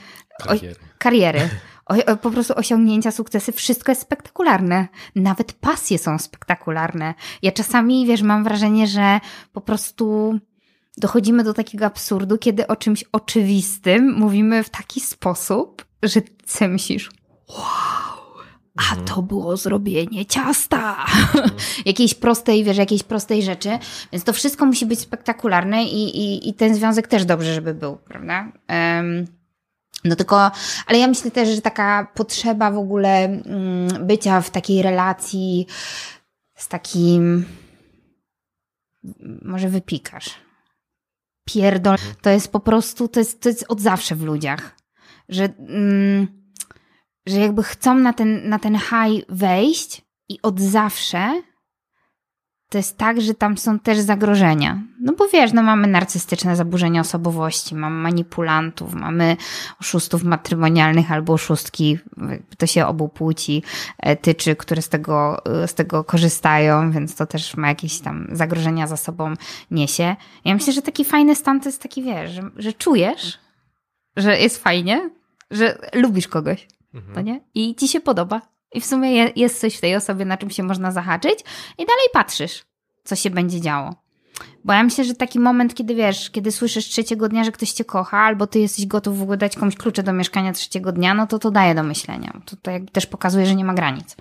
[0.44, 0.76] Kariery.
[0.98, 1.50] kariery,
[1.88, 4.88] o, o, po prostu osiągnięcia, sukcesy, wszystko jest spektakularne.
[5.16, 7.14] Nawet pasje są spektakularne.
[7.42, 9.20] Ja czasami, wiesz, mam wrażenie, że
[9.54, 10.40] po prostu
[10.98, 17.10] dochodzimy do takiego absurdu, kiedy o czymś oczywistym mówimy w taki sposób, że ty myślisz,
[17.50, 18.18] wow,
[18.92, 21.06] a to było zrobienie ciasta.
[21.86, 23.70] jakiejś prostej, wiesz, jakiejś prostej rzeczy.
[24.12, 27.96] Więc to wszystko musi być spektakularne i, i, i ten związek też dobrze, żeby był,
[27.96, 28.52] prawda?
[28.68, 29.28] Em,
[30.08, 30.52] no tylko,
[30.88, 35.68] ale ja myślę też, że taka potrzeba w ogóle mm, bycia w takiej relacji
[36.56, 37.46] z takim,
[39.42, 40.30] może wypikasz.
[41.46, 44.76] Pierdol, to jest po prostu, to jest, to jest od zawsze w ludziach,
[45.30, 46.28] że, mm,
[47.26, 51.42] że jakby chcą na ten, na ten high wejść i od zawsze
[52.70, 54.82] to jest tak, że tam są też zagrożenia.
[55.02, 59.38] No bo wiesz, no mamy narcystyczne zaburzenia osobowości, mamy manipulantów, mamy
[59.82, 62.00] oszustów matrymonialnych albo oszustki,
[62.58, 63.64] to się obu płci
[64.00, 68.28] e, tyczy, które z tego, e, z tego korzystają, więc to też ma jakieś tam
[68.32, 69.34] zagrożenia za sobą
[69.72, 70.16] niesie.
[70.46, 73.40] Ja myślę, że taki fajny stan to jest taki, wiesz, że, że czujesz,
[74.18, 75.10] że jest fajnie,
[75.52, 76.68] że lubisz kogoś,
[77.14, 77.42] to nie?
[77.54, 78.42] I ci się podoba.
[78.74, 81.40] I w sumie je- jest coś w tej osobie, na czym się można zahaczyć
[81.78, 82.66] i dalej patrzysz,
[83.04, 83.96] co się będzie działo.
[84.66, 87.86] Bo ja myślę, że taki moment, kiedy wiesz, kiedy słyszysz trzeciego dnia, że ktoś cię
[87.86, 91.28] kocha, albo ty jesteś gotów w ogóle dać komuś klucze do mieszkania trzeciego dnia, no
[91.28, 92.34] to to daje do myślenia.
[92.46, 94.16] To, to jakby też pokazuje, że nie ma granic.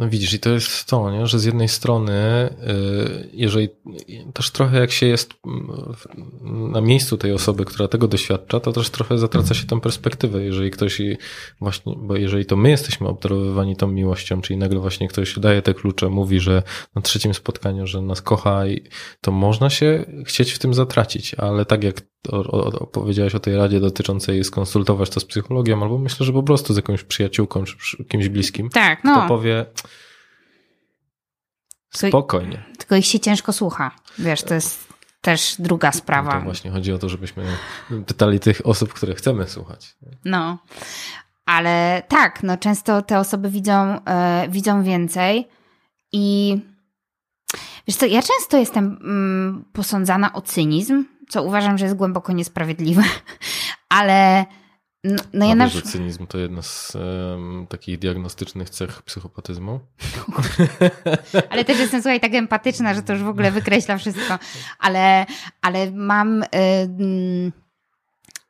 [0.00, 1.26] No widzisz, i to jest to, nie?
[1.26, 3.68] że z jednej strony, y, jeżeli
[4.34, 8.90] też trochę jak się jest mm, na miejscu tej osoby, która tego doświadcza, to też
[8.90, 10.44] trochę zatraca się tę perspektywę.
[10.44, 11.02] Jeżeli ktoś
[11.60, 15.74] właśnie, bo jeżeli to my jesteśmy obdarowywani tą miłością, czyli nagle właśnie ktoś daje te
[15.74, 16.62] klucze, mówi, że
[16.94, 18.84] na trzecim spotkaniu, że nas kocha, i
[19.20, 23.40] to można się chcieć w tym zatracić, ale tak jak o, o, o, powiedziałeś o
[23.40, 27.64] tej radzie dotyczącej skonsultować to z psychologiem, albo myślę, że po prostu z jakąś przyjaciółką
[27.64, 29.28] czy kimś bliskim, Tak, kto no.
[29.28, 29.89] powie Tylko-
[31.90, 32.62] spokojnie.
[32.78, 33.90] Tylko ich się ciężko słucha.
[34.18, 34.88] Wiesz, to jest
[35.20, 36.32] też druga No sprawa.
[36.32, 37.44] to właśnie chodzi o to, żebyśmy
[38.06, 39.96] pytali tych osób, które chcemy słuchać.
[40.24, 40.58] No.
[41.46, 45.48] Ale tak, no często te osoby widzą, e, widzą więcej
[46.12, 46.56] i
[47.88, 53.02] wiesz co, ja często jestem mm, posądzana o cynizm, co uważam, że jest głęboko niesprawiedliwe,
[53.88, 54.46] ale
[55.04, 55.92] no, no ja na wiesz, że przykład...
[55.92, 59.80] cynizm to jedna z em, takich diagnostycznych cech psychopatyzmu.
[61.50, 64.38] Ale też jestem, słuchaj, tak empatyczna, że to już w ogóle wykreśla wszystko.
[64.78, 65.26] Ale,
[65.62, 66.44] ale mam...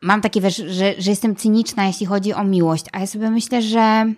[0.02, 3.62] mam takie, wiesz, że, że jestem cyniczna, jeśli chodzi o miłość, a ja sobie myślę,
[3.62, 4.14] że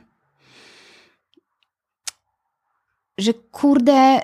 [3.19, 4.21] że kurde,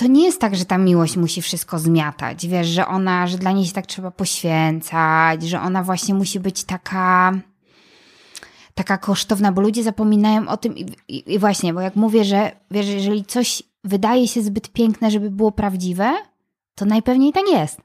[0.00, 2.46] to nie jest tak, że ta miłość musi wszystko zmiatać.
[2.46, 6.64] Wiesz, że ona, że dla niej się tak trzeba poświęcać, że ona właśnie musi być
[6.64, 7.32] taka
[8.74, 12.52] taka kosztowna, bo ludzie zapominają o tym i, i, i, właśnie, bo jak mówię, że
[12.70, 16.16] wiesz, jeżeli coś wydaje się zbyt piękne, żeby było prawdziwe,
[16.74, 17.80] to najpewniej tak jest.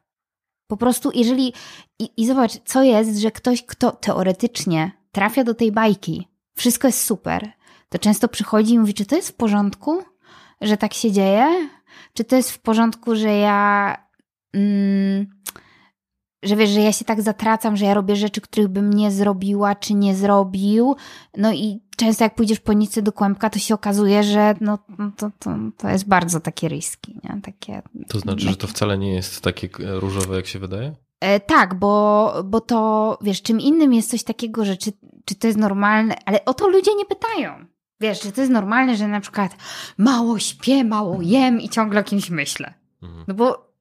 [0.67, 1.54] Po prostu, jeżeli.
[1.99, 7.04] I, I zobacz, co jest, że ktoś, kto teoretycznie trafia do tej bajki, wszystko jest
[7.04, 7.51] super,
[7.89, 10.04] to często przychodzi i mówi, czy to jest w porządku,
[10.62, 11.69] że tak się dzieje?
[12.15, 13.97] Czy to jest w porządku, że ja.
[14.54, 15.25] Mm,
[16.43, 19.75] że wiesz, że ja się tak zatracam, że ja robię rzeczy, których bym nie zrobiła,
[19.75, 20.95] czy nie zrobił.
[21.38, 25.12] No i często jak pójdziesz po nicy do kłębka, to się okazuje, że no, no
[25.17, 27.41] to, to, to jest bardzo takie riski, nie?
[27.41, 30.95] Takie, to znaczy, że to wcale nie jest takie różowe, jak się wydaje?
[31.21, 34.91] E, tak, bo, bo to, wiesz, czym innym jest coś takiego, że czy,
[35.25, 37.65] czy to jest normalne, ale o to ludzie nie pytają.
[37.99, 39.55] Wiesz, czy to jest normalne, że na przykład
[39.97, 42.73] mało śpię, mało jem i ciągle o kimś myślę.
[43.03, 43.25] Mhm.
[43.27, 43.71] No bo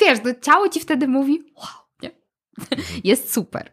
[0.00, 2.10] wiesz, no ciało ci wtedy mówi, wow,
[3.04, 3.72] jest super.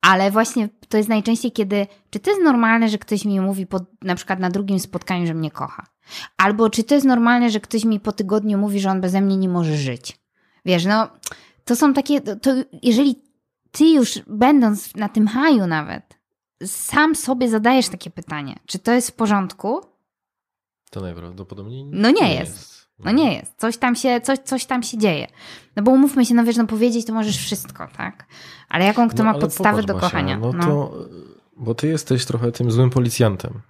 [0.00, 3.80] Ale właśnie to jest najczęściej, kiedy, czy to jest normalne, że ktoś mi mówi po,
[4.02, 5.86] na przykład na drugim spotkaniu, że mnie kocha.
[6.36, 9.36] Albo czy to jest normalne, że ktoś mi po tygodniu mówi, że on beze mnie
[9.36, 10.18] nie może żyć.
[10.64, 11.08] Wiesz, no,
[11.64, 12.50] to są takie, to
[12.82, 13.22] jeżeli
[13.70, 16.15] ty już będąc na tym haju nawet,
[16.64, 19.80] sam sobie zadajesz takie pytanie, czy to jest w porządku?
[20.90, 22.52] To najprawdopodobniej no nie, nie jest.
[22.52, 22.76] jest.
[22.98, 23.52] No nie jest.
[23.56, 25.26] Coś tam się, coś, coś tam się dzieje.
[25.76, 28.26] No bo umówmy się, no wiesz, no powiedzieć to możesz wszystko, tak?
[28.68, 30.38] Ale jaką kto no, ma podstawy do Basia, kochania?
[30.38, 30.94] No, no to,
[31.56, 33.60] bo ty jesteś trochę tym złym policjantem.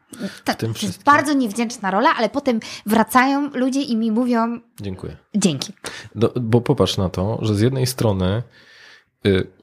[0.45, 4.61] Tak, to jest bardzo niewdzięczna rola, ale potem wracają ludzie i mi mówią...
[4.81, 5.17] Dziękuję.
[5.35, 5.73] Dzięki.
[6.15, 8.43] Do, bo popatrz na to, że z jednej strony...
[9.27, 9.57] Y,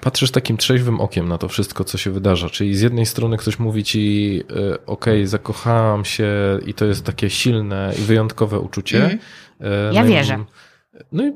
[0.00, 2.50] patrzysz takim trzeźwym okiem na to wszystko, co się wydarza.
[2.50, 6.28] Czyli z jednej strony ktoś mówi ci, e, ok, zakochałam się
[6.66, 9.04] i to jest takie silne i wyjątkowe uczucie.
[9.04, 9.18] Mm.
[9.94, 10.34] Ja no wierzę.
[10.34, 11.32] I, no i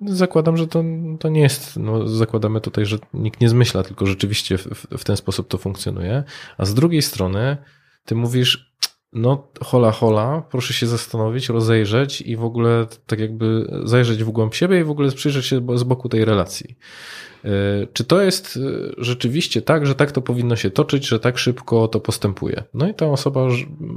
[0.00, 0.84] zakładam, że to,
[1.20, 5.16] to nie jest, no zakładamy tutaj, że nikt nie zmyśla, tylko rzeczywiście w, w ten
[5.16, 6.24] sposób to funkcjonuje.
[6.58, 7.56] A z drugiej strony
[8.04, 8.72] ty mówisz,
[9.12, 14.54] no hola hola, proszę się zastanowić, rozejrzeć i w ogóle tak jakby zajrzeć w głąb
[14.54, 16.76] siebie i w ogóle przyjrzeć się z boku tej relacji.
[17.44, 17.50] E,
[17.92, 21.88] czy to jest e, rzeczywiście tak, że tak to powinno się toczyć, że tak szybko
[21.88, 22.64] to postępuje?
[22.74, 23.48] No i ta osoba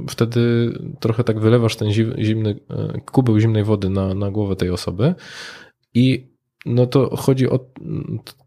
[0.08, 5.14] wtedy trochę tak wylewasz ten zimny, e, kubeł zimnej wody na, na głowę tej osoby
[5.94, 6.26] i
[6.66, 7.58] no to chodzi o,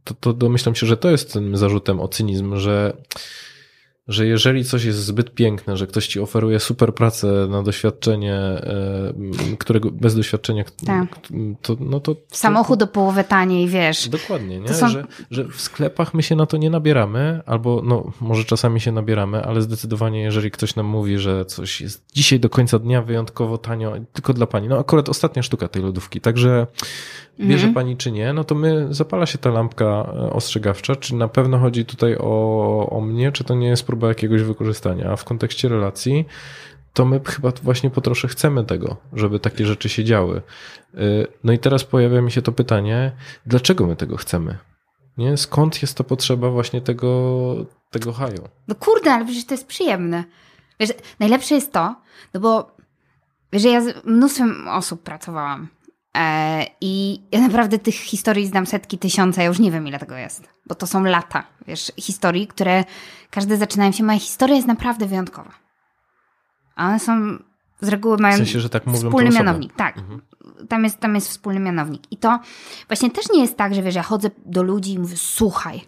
[0.04, 2.98] to, to domyślam się, że to jest tym zarzutem o cynizm, że
[4.10, 9.14] że jeżeli coś jest zbyt piękne, że ktoś ci oferuje super pracę na doświadczenie, e,
[9.60, 11.20] którego bez doświadczenia, tak.
[11.62, 14.10] to, no to, Samochód do połowy taniej, wiesz.
[14.10, 14.74] Dokładnie, nie?
[14.74, 14.90] Są...
[14.90, 18.92] Że, że w sklepach my się na to nie nabieramy, albo no może czasami się
[18.92, 23.58] nabieramy, ale zdecydowanie jeżeli ktoś nam mówi, że coś jest dzisiaj do końca dnia wyjątkowo
[23.58, 24.68] tanio, tylko dla pani.
[24.68, 26.68] No akurat ostatnia sztuka tej lodówki, także
[27.40, 27.74] bierze mhm.
[27.74, 31.60] pani czy nie, no to my zapala się ta lampka e, ostrzegawcza, czy na pewno
[31.60, 35.12] chodzi tutaj o, o mnie, czy to nie jest próba jakiegoś wykorzystania.
[35.12, 36.26] A w kontekście relacji,
[36.94, 40.42] to my chyba właśnie po trosze chcemy tego, żeby takie rzeczy się działy.
[40.94, 41.00] E,
[41.44, 43.12] no i teraz pojawia mi się to pytanie,
[43.46, 44.58] dlaczego my tego chcemy?
[45.18, 45.38] Nie?
[45.38, 48.48] Skąd jest to potrzeba właśnie tego, tego haju?
[48.68, 50.24] No kurde, ale przecież to jest przyjemne.
[50.80, 51.96] Wiesz, najlepsze jest to,
[52.34, 52.72] no bo
[53.54, 55.68] wiesz, ja z mnóstwem osób pracowałam
[56.82, 60.50] I ja naprawdę tych historii znam setki, tysiące, ja już nie wiem ile tego jest,
[60.66, 62.84] bo to są lata, wiesz, historii, które
[63.30, 64.04] każde zaczynają się.
[64.04, 65.52] Moja historia jest naprawdę wyjątkowa.
[66.76, 67.38] A one są
[67.82, 69.76] z reguły mają w sensie, że tak mówią wspólny mianownik.
[69.76, 69.98] Tak.
[69.98, 70.22] Mhm.
[70.70, 72.12] Tam, jest, tam jest wspólny mianownik.
[72.12, 72.40] I to
[72.88, 75.82] właśnie też nie jest tak, że wiesz, ja chodzę do ludzi i mówię, słuchaj,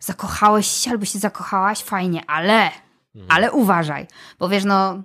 [0.00, 2.70] zakochałeś się albo się zakochałaś, fajnie, ale,
[3.14, 3.26] mhm.
[3.28, 4.06] ale uważaj,
[4.38, 5.02] bo wiesz, no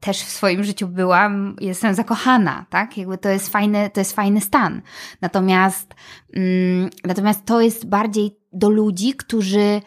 [0.00, 2.98] też w swoim życiu byłam, jestem zakochana, tak?
[2.98, 4.82] Jakby to jest fajny, to jest fajny stan.
[5.20, 5.94] Natomiast,
[6.34, 9.82] mm, natomiast to jest bardziej do ludzi, którzy,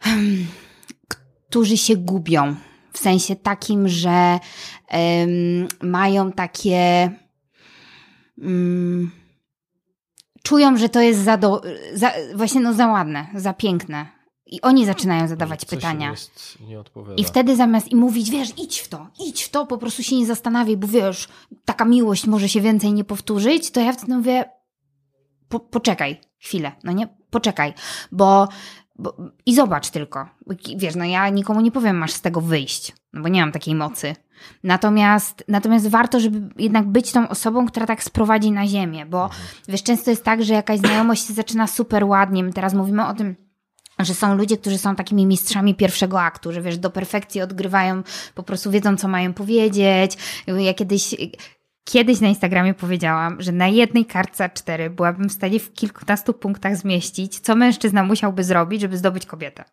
[0.00, 0.46] hmm,
[1.48, 2.54] którzy się gubią.
[2.92, 4.38] W sensie takim, że
[5.82, 7.10] mają takie.
[8.38, 9.10] Um,
[10.42, 11.62] czują, że to jest za, do,
[11.94, 14.06] za właśnie no za ładne, za piękne,
[14.46, 16.10] i oni zaczynają zadawać pytania.
[16.10, 16.58] Jest,
[17.16, 20.16] I wtedy zamiast im mówić, wiesz, idź w to, idź w to, po prostu się
[20.16, 21.28] nie zastanawiaj, bo wiesz,
[21.64, 24.44] taka miłość może się więcej nie powtórzyć, to ja wtedy mówię,
[25.48, 27.74] po, poczekaj chwilę, no nie, poczekaj,
[28.12, 28.48] bo,
[28.98, 29.16] bo
[29.46, 30.28] i zobacz tylko,
[30.76, 33.74] wiesz, no ja nikomu nie powiem, masz z tego wyjść, no bo nie mam takiej
[33.74, 34.16] mocy.
[34.62, 39.42] Natomiast, natomiast warto, żeby jednak być tą osobą, która tak sprowadzi na ziemię, bo mhm.
[39.68, 43.14] wiesz, często jest tak, że jakaś znajomość się zaczyna super ładnie, my teraz mówimy o
[43.14, 43.36] tym,
[43.98, 48.02] że są ludzie, którzy są takimi mistrzami pierwszego aktu, że wiesz, do perfekcji odgrywają,
[48.34, 50.18] po prostu wiedzą, co mają powiedzieć.
[50.46, 51.14] Ja kiedyś,
[51.84, 56.76] kiedyś na Instagramie powiedziałam, że na jednej kartce A4 byłabym w stanie w kilkunastu punktach
[56.76, 59.64] zmieścić, co mężczyzna musiałby zrobić, żeby zdobyć kobietę.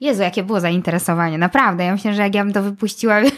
[0.00, 1.84] Jezu, jakie było zainteresowanie, naprawdę.
[1.84, 3.32] Ja myślę, że jak ja bym to wypuściła, wiesz,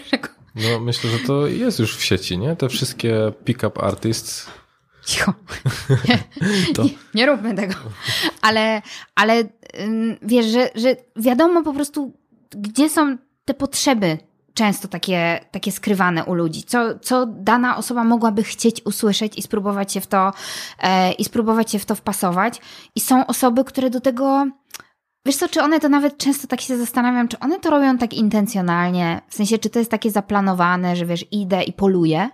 [0.55, 2.57] No myślę, że to jest już w sieci, nie?
[2.57, 4.51] Te wszystkie pick-up artists.
[5.09, 5.33] Cicho.
[6.09, 6.19] Nie,
[6.85, 7.75] nie, nie róbmy tego.
[8.43, 8.83] Ale,
[9.15, 9.45] ale
[10.23, 12.13] wiesz, że, że wiadomo po prostu,
[12.51, 14.19] gdzie są te potrzeby
[14.55, 19.93] często takie, takie skrywane u ludzi, co, co dana osoba mogłaby chcieć usłyszeć i spróbować
[19.93, 20.33] się w to
[20.79, 22.61] e, i spróbować się w to wpasować.
[22.95, 24.47] I są osoby, które do tego
[25.27, 28.15] Wiesz co, czy one to nawet często tak się zastanawiam, czy one to robią tak
[28.15, 32.31] intencjonalnie, w sensie, czy to jest takie zaplanowane, że wiesz, idę i poluję,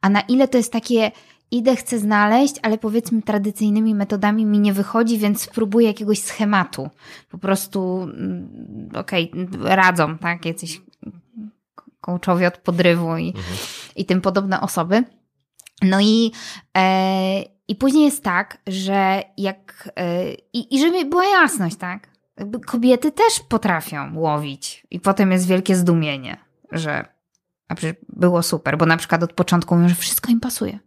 [0.00, 1.10] a na ile to jest takie,
[1.50, 6.90] idę, chcę znaleźć, ale powiedzmy tradycyjnymi metodami mi nie wychodzi, więc spróbuję jakiegoś schematu.
[7.30, 9.32] Po prostu, mm, okej,
[9.62, 10.82] radzą, tak, jacyś
[12.00, 13.34] coachowie od podrywu i,
[13.96, 15.04] i tym podobne osoby.
[15.82, 16.32] No i,
[16.76, 22.60] e, i później jest tak, że jak, e, i, i żeby była jasność, tak, jakby
[22.60, 26.36] kobiety też potrafią łowić i potem jest wielkie zdumienie,
[26.72, 27.14] że
[27.68, 30.78] a przecież było super, bo na przykład od początku mówią, że wszystko im pasuje.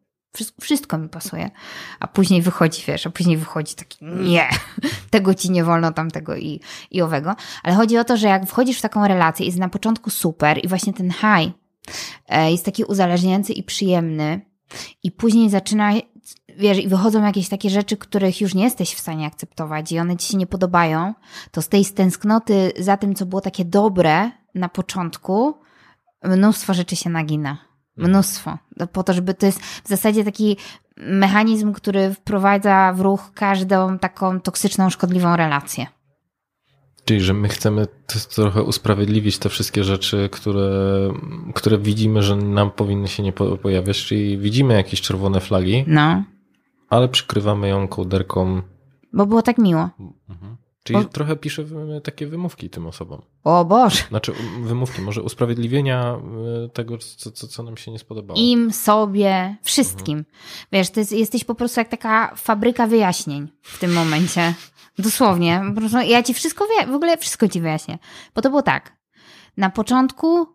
[0.62, 1.52] Wszystko, mi pasuje.
[2.00, 4.50] A później wychodzi, wiesz, a później wychodzi taki, nie,
[5.10, 6.62] tego ci nie wolno, tamtego i,
[6.92, 7.36] i owego.
[7.64, 10.68] Ale chodzi o to, że jak wchodzisz w taką relację, jest na początku super i
[10.68, 11.54] właśnie ten high
[12.28, 14.42] e, jest taki uzależniający i przyjemny
[15.04, 15.94] i później zaczyna,
[16.58, 20.18] wiesz, i wychodzą jakieś takie rzeczy, których już nie jesteś w stanie akceptować i one
[20.18, 21.14] ci się nie podobają,
[21.52, 25.54] to z tej stęsknoty za tym, co było takie dobre na początku,
[26.24, 27.67] mnóstwo rzeczy się nagina.
[27.98, 28.58] Mnóstwo.
[28.78, 30.58] No, Po to, żeby to jest w zasadzie taki
[30.98, 35.86] mechanizm, który wprowadza w ruch każdą taką toksyczną, szkodliwą relację.
[37.06, 37.88] Czyli, że my chcemy
[38.36, 40.70] trochę usprawiedliwić te wszystkie rzeczy, które,
[41.56, 46.24] które widzimy, że nam powinny się nie po- pojawiać, czyli widzimy jakieś czerwone flagi, No,
[46.90, 48.62] ale przykrywamy ją kołderką.
[49.14, 49.90] bo było tak miło.
[50.88, 53.22] Czyli trochę piszę wy- takie wymówki tym osobom.
[53.44, 54.04] O Boże.
[54.10, 56.16] Znaczy um, wymówki, może usprawiedliwienia
[56.66, 58.40] y, tego, co, co, co nam się nie spodobało.
[58.40, 60.26] Im, sobie, wszystkim.
[60.72, 64.54] Wiesz, to jest, jesteś po prostu jak taka fabryka wyjaśnień w tym momencie.
[65.00, 65.64] Dosłownie.
[65.76, 68.00] Po prostu ja ci wszystko wie, w ogóle wszystko ci wyjaśnię.
[68.36, 68.98] Bo to było tak.
[69.58, 70.48] Na początku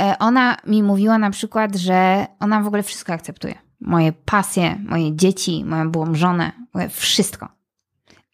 [0.00, 3.54] e, ona mi mówiła na przykład, że ona w ogóle wszystko akceptuje.
[3.80, 6.52] Moje pasje, moje dzieci, moją byłą żonę,
[6.90, 7.48] wszystko.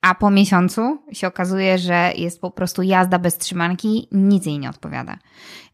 [0.02, 4.70] A po miesiącu się okazuje, że jest po prostu jazda bez trzymanki, nic jej nie
[4.70, 5.18] odpowiada.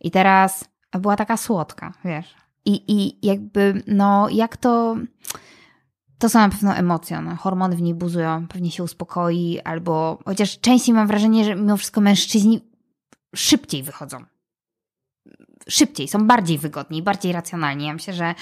[0.01, 2.35] I teraz była taka słodka, wiesz.
[2.65, 4.97] I, I jakby, no, jak to.
[6.19, 7.37] To są na pewno emocje, no.
[7.37, 12.01] hormony w niej buzują, pewnie się uspokoi, albo chociaż częściej mam wrażenie, że mimo wszystko
[12.01, 12.61] mężczyźni
[13.35, 14.25] szybciej wychodzą.
[15.69, 17.87] Szybciej, są bardziej wygodni, bardziej racjonalni.
[17.87, 18.35] Ja myślę, że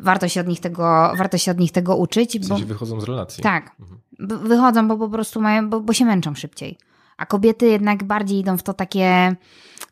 [0.00, 2.38] warto się od nich tego, warto się od nich tego uczyć.
[2.38, 3.42] W Bo, sensie wychodzą z relacji.
[3.42, 4.00] tak, Mhm.
[4.18, 6.78] Wychodzą, bo po prostu mają, bo, bo się męczą szybciej.
[7.16, 9.36] A kobiety jednak bardziej idą w to takie,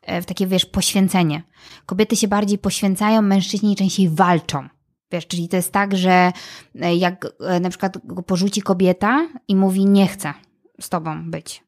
[0.02, 1.42] e, w takie, wiesz, poświęcenie.
[1.86, 4.68] Kobiety się bardziej poświęcają, mężczyźni częściej walczą.
[5.12, 6.32] Wiesz, czyli to jest tak, że
[6.80, 10.34] e, jak e, na przykład go porzuci kobieta i mówi nie chcę
[10.80, 11.64] z tobą być,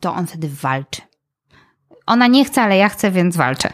[0.00, 1.02] to on wtedy walczy.
[2.06, 3.72] Ona nie chce, ale ja chcę, więc walczę.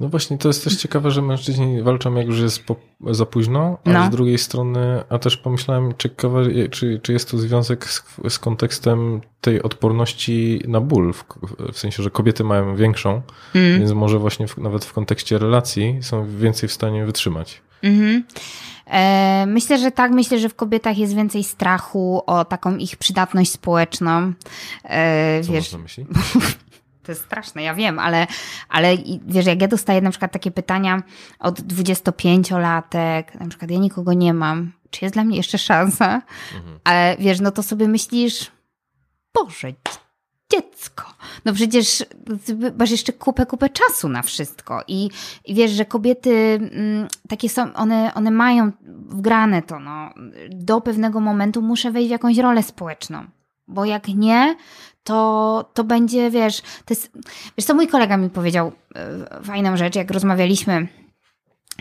[0.00, 2.76] No właśnie, to jest też ciekawe, że mężczyźni walczą jak już jest po,
[3.10, 4.06] za późno, a No.
[4.06, 9.20] z drugiej strony, a też pomyślałem, ciekawe, czy, czy jest to związek z, z kontekstem
[9.40, 11.24] tej odporności na ból, w,
[11.72, 13.22] w sensie, że kobiety mają większą,
[13.54, 13.78] Mm.
[13.78, 17.62] więc może właśnie w, nawet w kontekście relacji są więcej w stanie wytrzymać.
[17.82, 18.24] Mhm.
[18.86, 20.10] E, myślę, że tak.
[20.12, 24.32] Myślę, że w kobietach jest więcej strachu o taką ich przydatność społeczną.
[24.84, 26.06] E, Co wiesz, masz na myśli?
[27.06, 28.26] to jest straszne, ja wiem, ale,
[28.68, 28.96] ale
[29.26, 31.02] wiesz, jak ja dostaję na przykład takie pytania
[31.38, 36.22] od 25-latek, na przykład ja nikogo nie mam, czy jest dla mnie jeszcze szansa?
[36.56, 36.78] Mhm.
[36.84, 38.50] Ale wiesz, no to sobie myślisz,
[39.34, 39.72] Boże,
[40.52, 41.04] dziecko.
[41.44, 42.04] No przecież
[42.78, 44.82] masz jeszcze kupę, kupę czasu na wszystko.
[44.88, 45.10] I,
[45.44, 46.30] i wiesz, że kobiety
[46.72, 48.72] mm, takie są, one, one mają
[49.08, 50.10] wgrane to, no.
[50.50, 53.24] Do pewnego momentu muszę wejść w jakąś rolę społeczną.
[53.68, 54.56] Bo jak nie,
[55.06, 57.10] to, to będzie, wiesz, to jest,
[57.58, 60.88] wiesz mój kolega mi powiedział e, fajną rzecz, jak rozmawialiśmy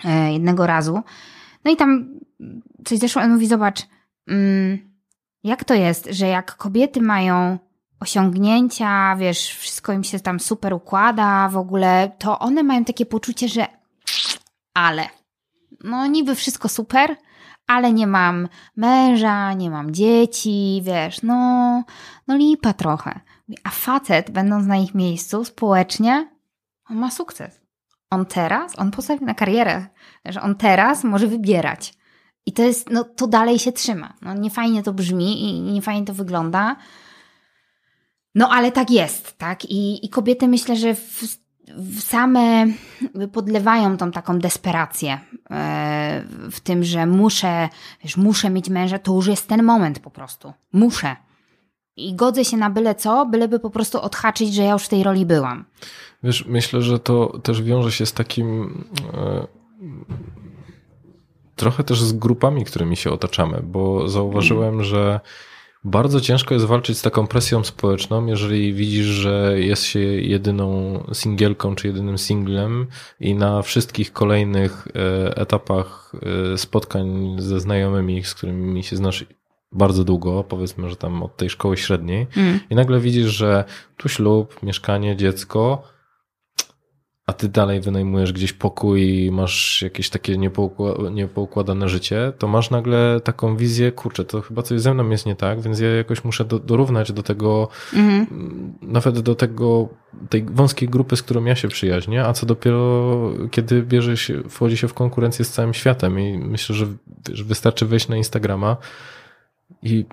[0.06, 1.02] e, jednego razu.
[1.66, 2.20] No i tam
[2.86, 3.82] coś zeszło, on mówi, zobacz,
[4.28, 4.80] mm,
[5.44, 7.60] jak to jest, że jak kobiety mają
[8.00, 13.48] osiągnięcia, wiesz, wszystko im się tam super układa, w ogóle, to one mają takie poczucie,
[13.48, 13.68] że
[14.74, 15.10] ale,
[15.84, 17.16] no niby wszystko super,
[17.68, 21.84] ale nie mam męża, nie mam dzieci, wiesz, no,
[22.28, 23.20] no lipa trochę.
[23.64, 26.30] A facet, będąc na ich miejscu społecznie,
[26.90, 27.62] on ma sukces.
[28.10, 29.86] On teraz, on postawił na karierę,
[30.26, 31.94] że on teraz może wybierać.
[32.46, 34.14] I to jest, no to dalej się trzyma.
[34.22, 36.76] No nie fajnie to brzmi i nie fajnie to wygląda.
[38.36, 39.66] No ale tak jest, tak?
[39.66, 41.45] I, i kobiety myślę, że w
[42.00, 42.68] same
[43.34, 45.20] podlewają tą taką desperację
[45.52, 47.70] e, w tym, że muszę,
[48.04, 50.54] wiesz, muszę mieć męża, to już jest ten moment po prostu.
[50.74, 51.16] Muszę.
[51.98, 55.04] I godzę się na byle co, byleby po prostu odhaczyć, że ja już w tej
[55.04, 55.66] roli byłam.
[56.24, 59.48] Wiesz, myślę, że to też wiąże się z takim e,
[61.56, 65.20] trochę też z grupami, którymi się otaczamy, bo zauważyłem, że
[65.86, 71.76] bardzo ciężko jest walczyć z taką presją społeczną, jeżeli widzisz, że jest się jedyną singielką
[71.76, 72.88] czy jedynym singlem
[73.20, 76.12] i na wszystkich kolejnych e, etapach
[76.54, 79.26] e, spotkań ze znajomymi, z którymi się znasz
[79.72, 82.60] bardzo długo, powiedzmy, że tam od tej szkoły średniej, mm.
[82.70, 83.64] i nagle widzisz, że
[83.98, 85.84] tu ślub, mieszkanie, dziecko,
[87.26, 90.38] a ty dalej wynajmujesz gdzieś pokój i masz jakieś takie
[91.12, 95.36] niepoukładane życie, to masz nagle taką wizję, kurczę, to chyba coś ze mną jest nie
[95.36, 98.28] tak, więc ja jakoś muszę do, dorównać do tego, mhm.
[98.82, 99.90] nawet do tego,
[100.30, 104.78] tej wąskiej grupy, z którą ja się przyjaźnię, a co dopiero, kiedy bierze się, wchodzi
[104.78, 106.88] się w konkurencję z całym światem i myślę, że,
[107.32, 108.78] że wystarczy wejść na Instagrama
[109.84, 110.06] i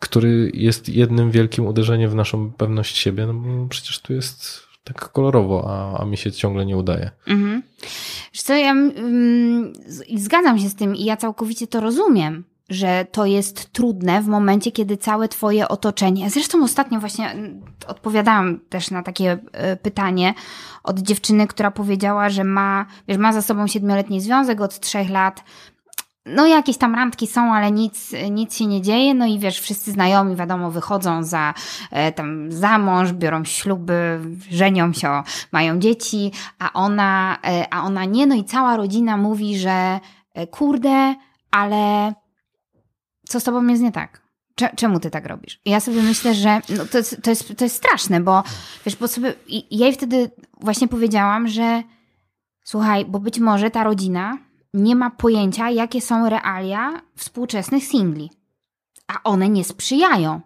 [0.00, 5.12] który jest jednym wielkim uderzeniem w naszą pewność siebie, no bo przecież tu jest tak
[5.12, 7.10] kolorowo, a, a mi się ciągle nie udaje.
[7.26, 7.62] Mhm.
[8.32, 9.72] co, ja mm,
[10.16, 14.72] zgadzam się z tym i ja całkowicie to rozumiem, że to jest trudne w momencie,
[14.72, 20.34] kiedy całe twoje otoczenie, zresztą ostatnio właśnie mm, odpowiadałam też na takie e, pytanie
[20.82, 25.44] od dziewczyny, która powiedziała, że ma, wiesz, ma za sobą siedmioletni związek od trzech lat,
[26.26, 29.92] no jakieś tam randki są, ale nic, nic się nie dzieje, no i wiesz, wszyscy
[29.92, 31.54] znajomi, wiadomo, wychodzą za,
[31.90, 38.04] e, tam za mąż, biorą śluby, żenią się, mają dzieci, a ona, e, a ona
[38.04, 40.00] nie, no i cała rodzina mówi, że
[40.34, 41.14] e, kurde,
[41.50, 42.14] ale
[43.28, 44.22] co z tobą jest nie tak?
[44.76, 45.60] Czemu ty tak robisz?
[45.64, 48.42] I ja sobie myślę, że no to, jest, to, jest, to jest straszne, bo
[48.86, 51.82] wiesz, bo sobie, ja jej wtedy właśnie powiedziałam, że
[52.64, 54.38] słuchaj, bo być może ta rodzina
[54.74, 58.30] nie ma pojęcia, jakie są realia współczesnych singli.
[59.06, 60.40] A one nie sprzyjają.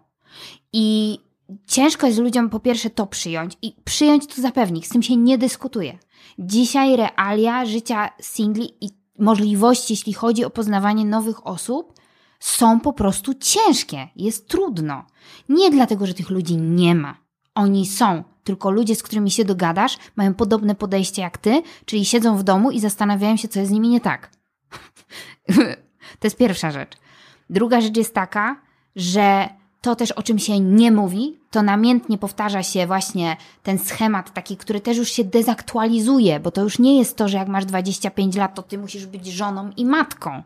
[0.73, 1.19] I
[1.67, 5.37] ciężko jest ludziom po pierwsze to przyjąć i przyjąć to zapewnik, z tym się nie
[5.37, 5.97] dyskutuje.
[6.39, 11.93] Dzisiaj realia życia singli i możliwości, jeśli chodzi o poznawanie nowych osób,
[12.39, 14.07] są po prostu ciężkie.
[14.15, 15.05] Jest trudno.
[15.49, 17.17] Nie dlatego, że tych ludzi nie ma.
[17.55, 22.37] Oni są tylko ludzie, z którymi się dogadasz, mają podobne podejście jak ty, czyli siedzą
[22.37, 24.29] w domu i zastanawiają się, co jest z nimi nie tak.
[26.19, 26.97] to jest pierwsza rzecz.
[27.49, 28.61] Druga rzecz jest taka,
[28.95, 29.49] że
[29.81, 34.57] to też, o czym się nie mówi, to namiętnie powtarza się właśnie ten schemat taki,
[34.57, 38.35] który też już się dezaktualizuje, bo to już nie jest to, że jak masz 25
[38.35, 40.43] lat, to ty musisz być żoną i matką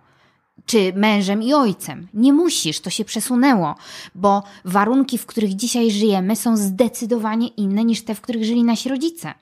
[0.66, 2.08] czy mężem i ojcem.
[2.14, 3.76] Nie musisz, to się przesunęło,
[4.16, 8.90] bo warunki, w których dzisiaj żyjemy, są zdecydowanie inne niż te, w których żyli nasi
[8.90, 9.34] rodzice.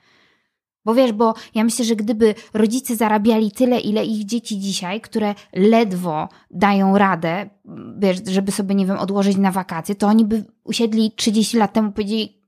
[0.86, 5.36] Bo wiesz, bo ja myślę, że gdyby rodzice zarabiali tyle, ile ich dzieci dzisiaj, które
[5.54, 7.50] ledwo dają radę,
[7.98, 11.90] wiesz, żeby sobie, nie wiem, odłożyć na wakacje, to oni by usiedli 30 lat temu
[11.90, 12.42] i powiedzieli,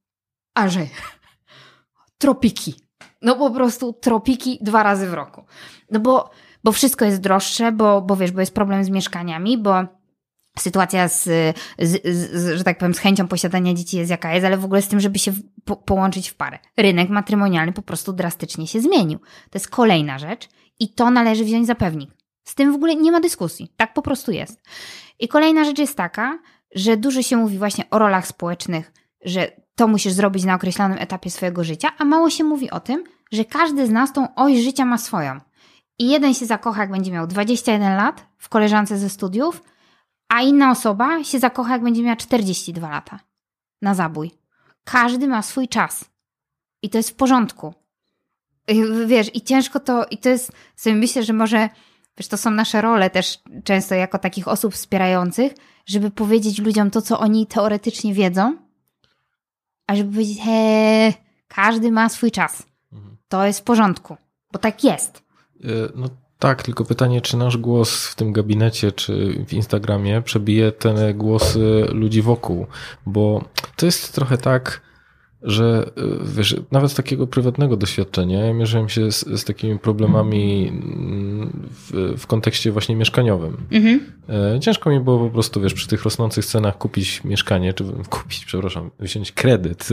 [0.53, 0.87] a że
[2.17, 2.73] tropiki.
[3.21, 5.43] No po prostu tropiki dwa razy w roku.
[5.91, 6.29] No bo
[6.63, 9.83] bo wszystko jest droższe, bo, bo wiesz, bo jest problem z mieszkaniami, bo
[10.59, 11.23] sytuacja z,
[11.79, 14.81] z, z, że tak powiem, z chęcią posiadania dzieci jest jaka jest, ale w ogóle
[14.81, 15.33] z tym, żeby się
[15.65, 16.59] po, połączyć w parę.
[16.77, 19.19] Rynek matrymonialny po prostu drastycznie się zmienił.
[19.19, 20.49] To jest kolejna rzecz
[20.79, 22.11] i to należy wziąć za pewnik.
[22.43, 23.73] Z tym w ogóle nie ma dyskusji.
[23.77, 24.61] Tak po prostu jest.
[25.19, 26.39] I kolejna rzecz jest taka,
[26.75, 28.93] że dużo się mówi właśnie o rolach społecznych,
[29.25, 33.03] że to musisz zrobić na określonym etapie swojego życia, a mało się mówi o tym,
[33.31, 35.39] że każdy z nas tą oś życia ma swoją.
[35.99, 39.63] I jeden się zakocha, jak będzie miał 21 lat w koleżance ze studiów,
[40.29, 43.19] a inna osoba się zakocha, jak będzie miała 42 lata
[43.81, 44.31] na zabój.
[44.83, 46.05] Każdy ma swój czas.
[46.81, 47.73] I to jest w porządku.
[49.05, 51.69] Wiesz, i ciężko to, i to jest, sobie myślę, że może,
[52.17, 55.53] wiesz, to są nasze role też często jako takich osób wspierających,
[55.85, 58.57] żeby powiedzieć ludziom to, co oni teoretycznie wiedzą,
[59.87, 61.13] a żeby powiedzieć, he,
[61.47, 62.63] każdy ma swój czas.
[62.93, 63.17] Mhm.
[63.27, 64.17] To jest w porządku,
[64.51, 65.28] bo tak jest.
[65.63, 70.71] E, no tak, tylko pytanie, czy nasz głos w tym gabinecie, czy w Instagramie przebije
[70.71, 72.67] te głosy ludzi wokół,
[73.05, 73.43] bo
[73.75, 74.81] to jest trochę tak,
[75.43, 76.01] że e,
[76.35, 82.15] wiesz, nawet z takiego prywatnego doświadczenia, ja mierzyłem się z, z takimi problemami mm, w,
[82.17, 83.57] w kontekście właśnie mieszkaniowym.
[83.71, 84.01] Mhm.
[84.29, 88.45] E, Ciężko mi było po prostu, wiesz, przy tych rosnących cenach kupić mieszkanie, czy kupić,
[88.45, 89.89] przepraszam, wziąć kredyt,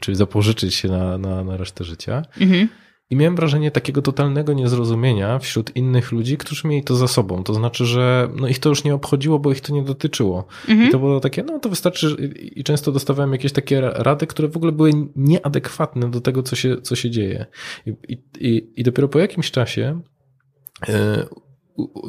[0.00, 2.22] czyli zapożyczyć się na, na, na resztę życia.
[2.40, 2.68] Mhm.
[3.10, 7.44] I miałem wrażenie takiego totalnego niezrozumienia wśród innych ludzi, którzy mieli to za sobą.
[7.44, 10.46] To znaczy, że no ich to już nie obchodziło, bo ich to nie dotyczyło.
[10.68, 10.88] Mhm.
[10.88, 14.56] I to było takie, no to wystarczy, i często dostawałem jakieś takie rady, które w
[14.56, 17.46] ogóle były nieadekwatne do tego, co się, co się dzieje.
[17.86, 17.92] I,
[18.40, 20.00] i, i dopiero po jakimś czasie
[20.88, 21.26] e,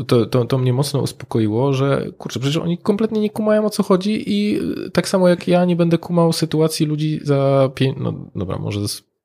[0.07, 3.83] to, to, to mnie mocno uspokoiło, że kurczę, przecież oni kompletnie nie kumają o co
[3.83, 4.59] chodzi i
[4.93, 8.79] tak samo jak ja nie będę kumał sytuacji ludzi za pięć, no dobra, może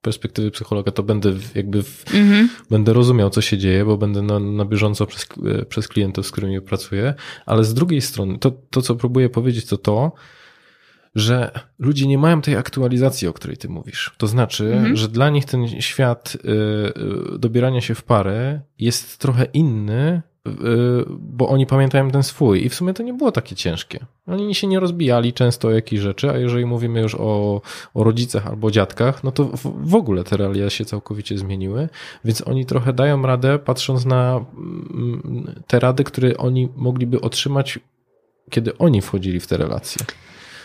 [0.04, 2.48] perspektywy psychologa to będę jakby w, Mhm.
[2.70, 5.26] będę rozumiał, co się dzieje, bo będę na, na bieżąco przez,
[5.68, 7.14] przez klientów, z którymi pracuję,
[7.46, 10.12] ale z drugiej strony, to, to co próbuję powiedzieć, to to,
[11.14, 14.12] że ludzie nie mają tej aktualizacji, o której ty mówisz.
[14.18, 14.96] To znaczy, Mhm.
[14.96, 16.48] że dla nich ten świat y,
[17.34, 20.22] y, dobierania się w parę jest trochę inny,
[21.18, 24.06] bo oni pamiętają ten swój i w sumie to nie było takie ciężkie.
[24.26, 27.60] Oni się nie rozbijali często o jakieś rzeczy, a jeżeli mówimy już o,
[27.94, 31.88] o rodzicach albo dziadkach, no to w, w ogóle te realia się całkowicie zmieniły,
[32.24, 37.78] więc oni trochę dają radę, patrząc na mm, te rady, które oni mogliby otrzymać,
[38.50, 40.06] kiedy oni wchodzili w te relacje.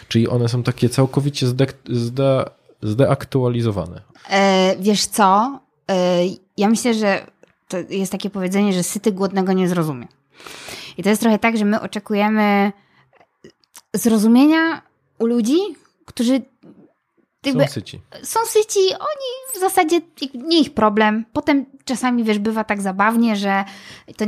[0.08, 2.46] Czyli one są takie całkowicie zde, zde,
[2.82, 4.02] zdeaktualizowane.
[4.30, 5.60] E, wiesz co?
[5.92, 6.20] E,
[6.58, 7.26] ja myślę, że
[7.70, 10.08] to jest takie powiedzenie, że syty głodnego nie zrozumie.
[10.98, 12.72] I to jest trochę tak, że my oczekujemy
[13.94, 14.82] zrozumienia
[15.20, 15.58] u ludzi,
[16.06, 16.42] którzy
[17.46, 18.00] jakby Są syci.
[18.24, 20.02] są syci, oni w zasadzie
[20.34, 21.26] nie ich problem.
[21.34, 23.64] Potem czasami, wiesz, bywa tak zabawnie, że
[24.18, 24.26] to,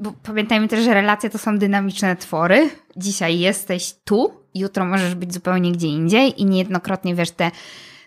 [0.00, 2.70] bo pamiętajmy też, że relacje to są dynamiczne twory.
[2.96, 7.50] Dzisiaj jesteś tu, jutro możesz być zupełnie gdzie indziej i niejednokrotnie, wiesz, te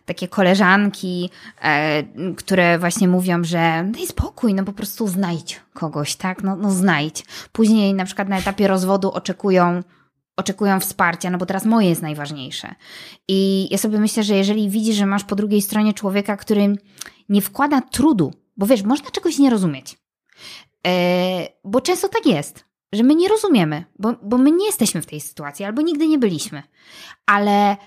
[0.06, 1.30] takie koleżanki,
[1.62, 2.04] e,
[2.38, 6.44] które właśnie mówią, że daj spokój, no po prostu znajdź kogoś, tak?
[6.44, 7.26] No, no znajdź.
[7.52, 9.84] Później na przykład na etapie rozwodu oczekują
[10.38, 12.76] oczekują wsparcia, no bo teraz moje jest najważniejsze.
[13.28, 16.76] I ja sobie myślę, że jeżeli widzisz, że masz po drugiej stronie człowieka, który
[17.30, 19.98] nie wkłada trudu, bo wiesz, można czegoś nie rozumieć.
[20.88, 25.06] E, bo często tak jest, że my nie rozumiemy, bo, bo my nie jesteśmy w
[25.06, 26.64] tej sytuacji, albo nigdy nie byliśmy.
[27.26, 27.78] Ale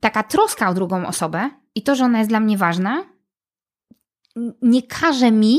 [0.00, 3.04] taka troska o drugą osobę i to, że ona jest dla mnie ważna,
[4.62, 5.58] nie każe mi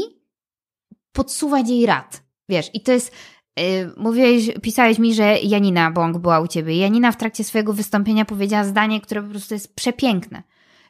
[1.12, 2.24] podsuwać jej rad.
[2.50, 3.12] Wiesz, i to jest.
[3.60, 6.78] Yy, mówiłeś, pisałeś mi, że Janina Bąk była u ciebie.
[6.78, 10.44] Janina w trakcie swojego wystąpienia powiedziała zdanie, które po prostu jest przepiękne.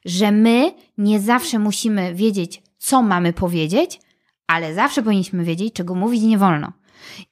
[0.06, 4.00] Że my nie zawsze musimy wiedzieć, co mamy powiedzieć,
[4.48, 6.72] ale zawsze powinniśmy wiedzieć, czego mówić nie wolno.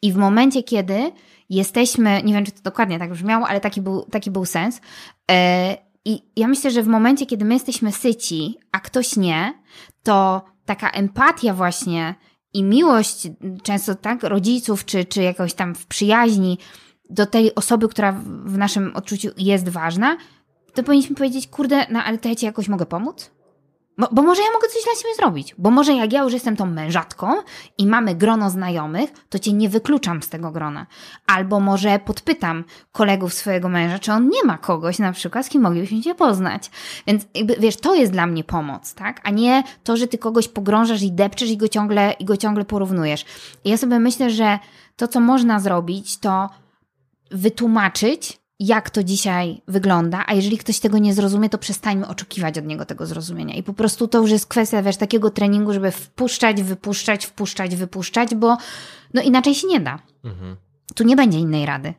[0.01, 1.11] I w momencie, kiedy
[1.49, 4.81] jesteśmy, nie wiem, czy to dokładnie tak brzmiało, ale taki był, taki był sens.
[5.31, 9.53] E, I ja myślę, że w momencie, kiedy my jesteśmy syci, a ktoś nie,
[10.03, 12.15] to taka empatia właśnie
[12.53, 13.27] i miłość
[13.63, 16.57] często tak rodziców, czy, czy jakoś tam w przyjaźni
[17.09, 18.11] do tej osoby, która
[18.45, 20.17] w- naszym odczuciu jest ważna,
[20.73, 23.31] to powinniśmy powiedzieć, kurde, no ale to ja ci jakoś mogę pomóc?
[23.97, 25.55] Bo, bo może ja mogę coś dla ciebie zrobić.
[25.57, 27.33] Bo może jak ja już jestem tą mężatką
[27.77, 30.85] i mamy grono znajomych, to cię nie wykluczam z tego grona.
[31.27, 35.61] Albo może podpytam kolegów swojego męża, czy on nie ma kogoś na przykład, z kim
[35.61, 36.71] moglibyśmy się poznać.
[37.07, 39.21] Więc jakby, wiesz, to jest dla mnie pomoc, tak?
[39.23, 42.65] A nie to, że ty kogoś pogrążasz i depczesz i go ciągle, i go ciągle
[42.65, 43.25] porównujesz.
[43.63, 44.59] I ja sobie myślę, że
[44.95, 46.49] to, co można zrobić, to
[47.31, 52.65] wytłumaczyć, jak to dzisiaj wygląda, a jeżeli ktoś tego nie zrozumie, to przestańmy oczekiwać od
[52.65, 53.55] niego tego zrozumienia.
[53.55, 58.35] I po prostu to już jest kwestia, wiesz, takiego treningu, żeby wpuszczać, wypuszczać, wpuszczać, wypuszczać,
[58.35, 58.57] bo
[59.13, 59.99] no inaczej się nie da.
[60.23, 60.55] Mhm.
[60.95, 61.93] Tu nie będzie innej rady.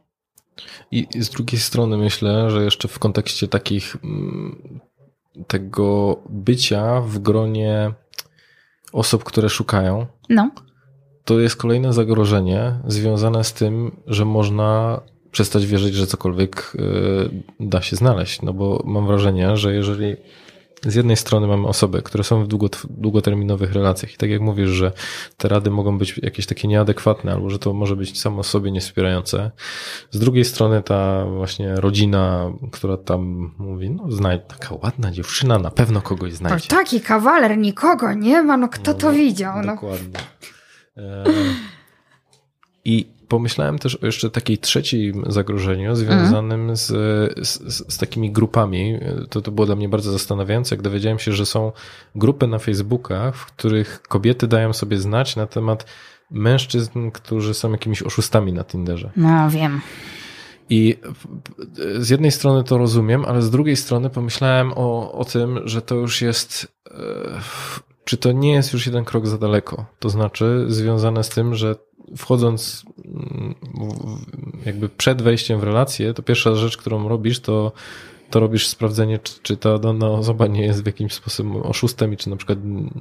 [0.90, 4.80] I z drugiej strony myślę, że jeszcze w kontekście takich mm,
[5.46, 7.92] tego bycia w gronie
[8.92, 10.50] osób, które szukają, No,
[11.24, 15.00] to jest kolejne zagrożenie związane z tym, że można
[15.36, 17.30] przestać wierzyć, że cokolwiek y,
[17.60, 18.42] da się znaleźć.
[18.42, 20.16] No bo mam wrażenie, że jeżeli
[20.86, 24.70] z jednej strony mamy osoby, które są w długot, długoterminowych relacjach i tak jak mówisz,
[24.70, 24.92] że
[25.36, 29.50] te rady mogą być jakieś takie nieadekwatne albo że to może być samo sobie niewspierające.
[30.10, 35.70] Z drugiej strony ta właśnie rodzina, która tam mówi, no znajdź, taka ładna dziewczyna, na
[35.70, 36.68] pewno kogoś znajdzie.
[36.68, 39.62] taki kawaler nikogo nie ma, no kto to No, widział?
[39.62, 39.72] No.
[39.74, 40.20] Dokładnie.
[40.96, 41.24] E,
[42.84, 46.86] I pomyślałem też o jeszcze takiej trzecim zagrożeniu związanym z,
[47.48, 48.98] z, z takimi grupami.
[49.30, 51.72] To, to było dla mnie bardzo zastanawiające, jak dowiedziałem się, że są
[52.14, 55.86] grupy na Facebookach, w których kobiety dają sobie znać na temat
[56.30, 59.10] mężczyzn, którzy są jakimiś oszustami na Tinderze.
[59.16, 59.80] no wiem.
[60.70, 60.96] I
[61.98, 65.94] z jednej strony to rozumiem, ale z drugiej strony pomyślałem o, o tym, że to
[65.94, 66.66] już jest.
[66.90, 66.92] e,
[68.04, 69.84] Czy to nie jest już jeden krok za daleko?
[69.98, 71.76] To znaczy, związane z tym, że
[72.16, 73.54] wchodząc mm,
[74.66, 77.72] jakby przed wejściem w relację, to pierwsza rzecz, którą robisz, to
[78.30, 82.16] to robisz sprawdzenie, czy, czy ta dana osoba nie jest w jakimś sposób oszustem i
[82.16, 82.58] czy na przykład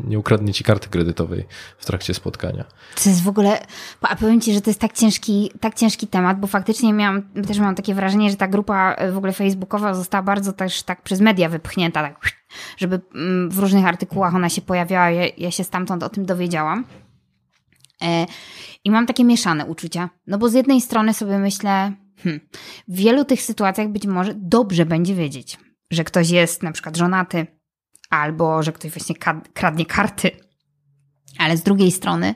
[0.07, 1.45] nie ukradnie ci karty kredytowej
[1.77, 2.65] w trakcie spotkania.
[3.03, 3.65] To jest w ogóle,
[4.01, 7.59] a powiem Ci, że to jest tak ciężki, tak ciężki temat, bo faktycznie miałam, też
[7.59, 11.21] mam takie wrażenie, że ta grupa e, w ogóle facebookowa została bardzo też tak przez
[11.21, 12.31] media wypchnięta, tak,
[12.77, 16.85] żeby mm, w różnych artykułach ona się pojawiała, ja, ja się stamtąd o tym dowiedziałam.
[18.01, 18.25] E,
[18.83, 22.47] I mam takie mieszane uczucia, no bo z jednej strony sobie myślę, hmm,
[22.87, 25.57] w wielu tych sytuacjach być może dobrze będzie wiedzieć,
[25.91, 27.47] że ktoś jest na przykład żonaty,
[28.09, 29.15] albo że ktoś właśnie
[29.53, 30.31] kradnie karty,
[31.37, 32.35] ale z drugiej strony,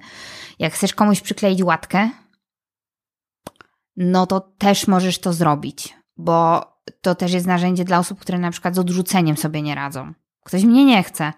[0.60, 2.10] jak chcesz komuś przykleić łatkę,
[3.98, 6.66] no to też możesz to zrobić, bo
[7.02, 10.14] to też jest narzędzie dla osób, które na przykład z odrzuceniem sobie nie radzą.
[10.46, 11.34] Ktoś mnie nie chce.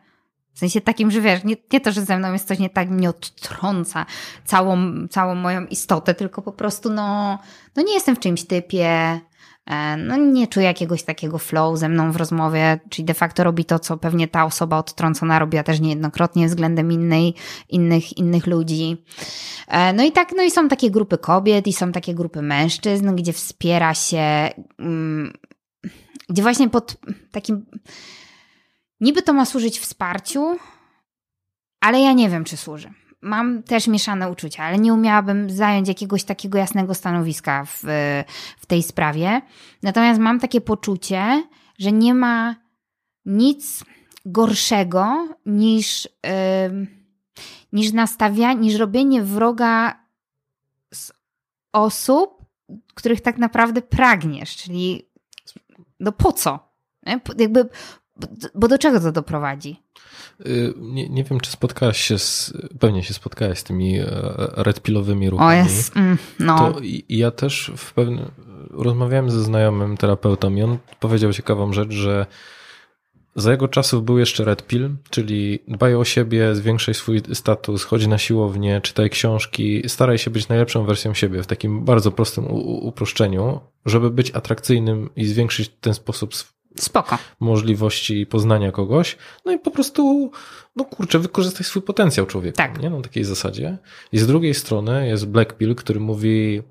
[0.54, 2.90] W sensie takim, że wiesz, nie, nie to, że ze mną jest coś nie tak,
[2.90, 4.06] mnie odtrąca
[4.46, 4.78] całą,
[5.08, 7.40] całą moją istotę, tylko po prostu no,
[7.76, 9.20] no nie jestem w czymś typie,
[9.66, 13.66] e, no nie czuję jakiegoś takiego flow ze mną w rozmowie, czyli de facto robi
[13.66, 17.36] to, co pewnie ta osoba odtrącona robiła też niejednokrotnie względem innej,
[17.70, 19.06] innych, innych ludzi.
[19.68, 23.16] E, No i tak, no i są takie grupy kobiet i są takie grupy mężczyzn,
[23.16, 24.50] gdzie wspiera się,
[24.80, 25.34] mm,
[26.30, 26.98] gdzie właśnie pod
[27.32, 27.66] takim,
[29.02, 30.58] niby to ma służyć wsparciu,
[31.80, 32.94] ale ja nie wiem, czy służy.
[33.22, 37.84] Mam też mieszane uczucia, ale nie umiałabym zająć jakiegoś takiego jasnego stanowiska w,
[38.60, 39.42] w tej sprawie.
[39.84, 41.44] Natomiast mam takie poczucie,
[41.80, 42.56] że nie ma
[43.26, 43.84] nic
[44.26, 46.10] gorszego niż,
[46.66, 46.88] ym,
[47.74, 50.00] niż nastawianie, niż robienie wroga
[50.94, 51.12] z
[51.74, 52.46] osób,
[52.94, 55.10] których tak naprawdę pragniesz, czyli
[56.00, 56.72] no po co?
[57.38, 57.70] Jakby,
[58.56, 59.80] bo do czego to doprowadzi?
[60.46, 64.06] Y, Nie, nie wiem, czy spotkałaś się z, pewnie się spotkałaś z tymi e,
[64.56, 65.62] redpilowymi ruchami.
[65.62, 66.58] O jest, mm, no.
[66.58, 68.32] To ja też w pewnym,
[68.70, 72.26] rozmawiałem ze znajomym terapeutą i on powiedział ciekawą rzecz, że
[73.36, 78.08] za jego czasów był jeszcze Red Pill, czyli dbaj o siebie, zwiększaj swój status, chodź
[78.08, 83.60] na siłownię, czytaj książki, staraj się być najlepszą wersją siebie w takim bardzo prostym uproszczeniu,
[83.86, 86.34] żeby być atrakcyjnym i zwiększyć w ten sposób
[86.80, 87.18] Spoko.
[87.40, 90.32] możliwości poznania kogoś, no i po prostu,
[90.76, 92.82] no kurczę, wykorzystaj swój potencjał człowieka, Tak.
[92.82, 92.90] nie?
[92.90, 93.78] Na takiej zasadzie.
[94.12, 96.62] I z drugiej strony jest Black Pill, który mówi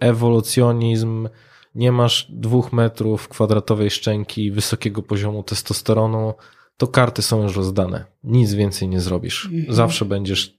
[0.00, 1.28] ewolucjonizm,
[1.74, 6.34] nie masz dwóch metrów kwadratowej szczęki, wysokiego poziomu testosteronu,
[6.76, 8.04] to karty są już rozdane.
[8.24, 9.44] Nic więcej nie zrobisz.
[9.52, 9.74] Mhm.
[9.74, 10.56] Zawsze będziesz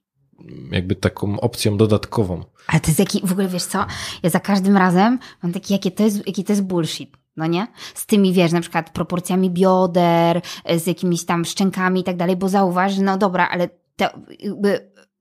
[0.71, 2.43] jakby taką opcją dodatkową.
[2.67, 3.85] Ale to jest jaki, w ogóle wiesz co,
[4.23, 7.17] ja za każdym razem mam taki, jakie to jest, jaki to jest bullshit.
[7.37, 7.67] No nie?
[7.93, 10.41] Z tymi, wiesz, na przykład proporcjami bioder,
[10.77, 14.09] z jakimiś tam szczękami i tak dalej, bo zauważ, no dobra, ale te,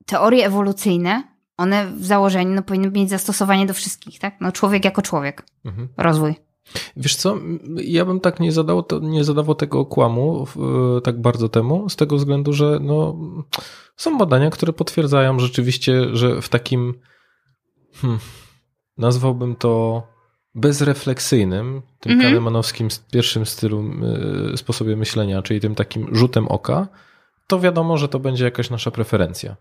[0.07, 1.23] teorie ewolucyjne,
[1.57, 4.41] one w założeniu no, powinny mieć zastosowanie do wszystkich, tak?
[4.41, 5.47] No człowiek jako człowiek.
[5.65, 5.89] Mhm.
[5.97, 6.35] Rozwój.
[6.97, 7.37] Wiesz co,
[7.77, 12.17] ja bym tak nie, zadał, nie zadawał tego kłamu w- tak bardzo temu, z tego
[12.17, 13.17] względu, że no,
[13.97, 16.95] są badania, które potwierdzają rzeczywiście, że w takim,
[17.95, 18.19] hmm,
[18.99, 20.03] nazwałbym to
[20.57, 22.33] bezrefleksyjnym, tym Mhm.
[23.13, 23.85] pierwszym stylu,
[24.55, 26.89] y, sposobie myślenia, czyli tym takim rzutem oka,
[27.47, 29.57] to wiadomo, że to będzie jakaś nasza preferencja.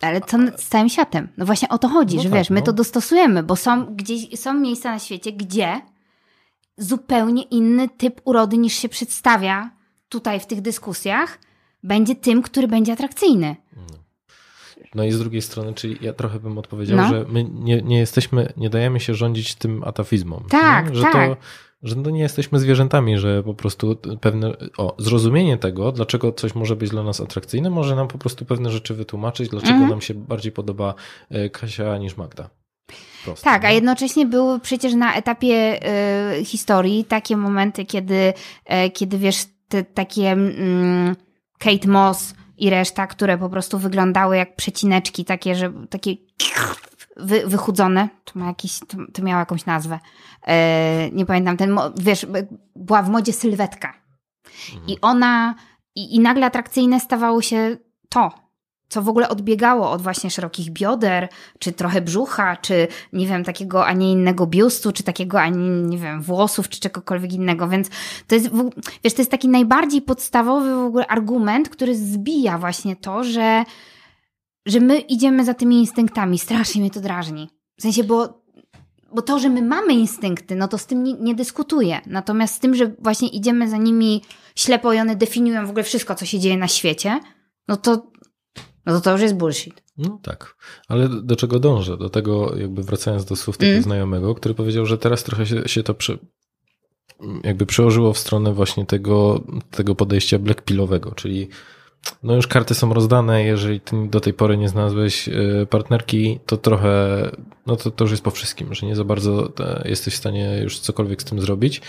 [0.00, 1.28] Ale co z całym światem?
[1.36, 2.66] No właśnie o to chodzi, No że tak, wiesz, my no.
[2.66, 5.80] to dostosujemy, bo są gdzieś, są miejsca na świecie, gdzie
[6.76, 9.70] zupełnie inny typ urody niż się przedstawia
[10.08, 11.38] tutaj w tych dyskusjach,
[11.82, 13.56] będzie tym, który będzie atrakcyjny.
[13.76, 13.82] No
[14.94, 17.08] i z drugiej strony, czyli ja trochę bym odpowiedział, No.
[17.08, 20.44] że my nie, nie jesteśmy, nie dajemy się rządzić tym atafizmom.
[20.50, 20.94] Tak, nie?
[20.96, 21.30] że tak.
[21.30, 21.36] To,
[21.82, 26.76] że no nie jesteśmy zwierzętami, że po prostu pewne, o, zrozumienie tego, dlaczego coś może
[26.76, 29.90] być dla nas atrakcyjne, może nam po prostu pewne rzeczy wytłumaczyć, dlaczego Mhm.
[29.90, 30.94] nam się bardziej podoba
[31.30, 32.50] e, Kasia niż Magda.
[33.24, 33.74] Proste, Tak, a nie?
[33.74, 35.80] jednocześnie były przecież na etapie
[36.40, 38.32] y, historii takie momenty, kiedy,
[38.64, 41.16] e, kiedy wiesz, te takie mm,
[41.58, 46.16] Kate Moss i reszta, które po prostu wyglądały jak przecineczki, takie, że takie
[47.16, 48.08] wy, wychudzone.
[48.24, 49.98] To ma jakiś, to, to miało jakąś nazwę.
[50.46, 52.26] E, nie pamiętam, ten, wiesz,
[52.76, 53.94] była w modzie sylwetka.
[54.86, 55.54] I ona,
[55.94, 57.76] i, i nagle atrakcyjne stawało się
[58.08, 58.47] to,
[58.88, 61.28] co w ogóle odbiegało od właśnie szerokich bioder,
[61.58, 65.68] czy trochę brzucha, czy nie wiem, takiego, a nie innego biustu, czy takiego, a nie,
[65.68, 67.68] nie wiem, włosów, czy czegokolwiek innego.
[67.68, 67.88] Więc
[68.26, 68.50] to jest,
[69.04, 73.64] wiesz, to jest taki najbardziej podstawowy w ogóle argument, który zbija właśnie to, że,
[74.66, 76.38] że my idziemy za tymi instynktami.
[76.38, 77.48] Strasznie mnie to drażni.
[77.78, 78.48] W sensie, bo
[79.14, 82.00] bo to, że my mamy instynkty, no to z tym nie, nie dyskutuję.
[82.06, 84.22] Natomiast z tym, że właśnie idziemy za nimi
[84.56, 87.20] ślepo i one definiują w ogóle wszystko, co się dzieje na świecie,
[87.68, 88.10] no to,
[88.88, 89.82] no to to już jest bullshit.
[89.98, 90.56] No tak,
[90.88, 91.96] ale do czego dążę?
[91.96, 93.82] Do tego, jakby wracając do słów tego Mm.
[93.82, 95.94] znajomego, który powiedział, że teraz trochę się, się to
[97.44, 101.48] jakby przełożyło w stronę właśnie tego, tego podejścia blackpillowego, czyli
[102.22, 105.32] no już karty są rozdane, jeżeli ty do tej pory nie znalazłeś e,
[105.70, 106.90] partnerki, to trochę,
[107.66, 110.60] no to, to już jest po wszystkim, że nie za bardzo e, jesteś w stanie
[110.62, 111.80] już cokolwiek z tym zrobić.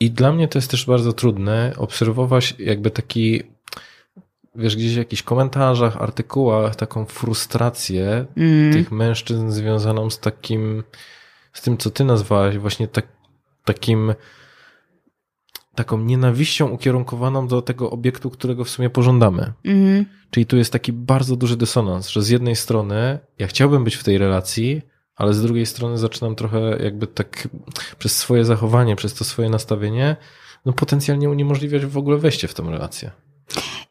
[0.00, 3.42] I dla mnie to jest też bardzo trudne obserwować jakby taki,
[4.56, 8.72] wiesz, gdzieś w jakichś komentarzach, artykułach, taką frustrację Mm.
[8.72, 10.84] tych mężczyzn związaną z takim,
[11.52, 13.06] z tym, co ty nazwałaś, właśnie tak,
[13.64, 14.14] takim,
[15.74, 19.52] taką nienawiścią ukierunkowaną do tego obiektu, którego w sumie pożądamy.
[19.64, 20.04] Mhm.
[20.30, 24.04] Czyli tu jest taki bardzo duży dysonans, że z jednej strony ja chciałbym być w
[24.04, 24.82] tej relacji,
[25.16, 27.48] ale z drugiej strony zaczynam trochę jakby tak
[27.98, 30.16] przez swoje zachowanie, przez to swoje nastawienie,
[30.66, 33.10] no potencjalnie uniemożliwiać w ogóle wejście w tę relację.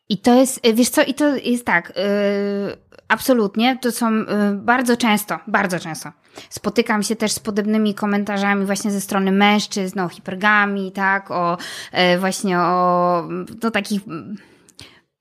[0.10, 2.78] I to jest, y, wiesz co, i to jest tak, yy,
[3.08, 6.12] absolutnie, to są yy, bardzo często, bardzo często.
[6.50, 11.58] Spotykam się też z podobnymi komentarzami właśnie ze strony mężczyzn o hipergami, tak, o
[11.94, 13.24] yy, właśnie o
[13.64, 14.02] no, takich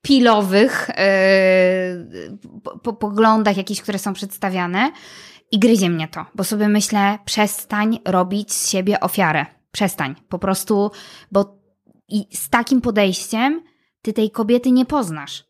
[0.01, 0.89] pilowych
[2.83, 4.91] po, poglądach jakichś, które są przedstawiane
[5.51, 9.45] i gryzie mnie to, bo sobie myślę, przestań robić z siebie ofiarę.
[9.71, 10.91] Przestań, po prostu,
[11.31, 11.57] bo
[12.09, 13.61] i z takim podejściem
[14.05, 15.43] ty tej kobiety nie poznasz.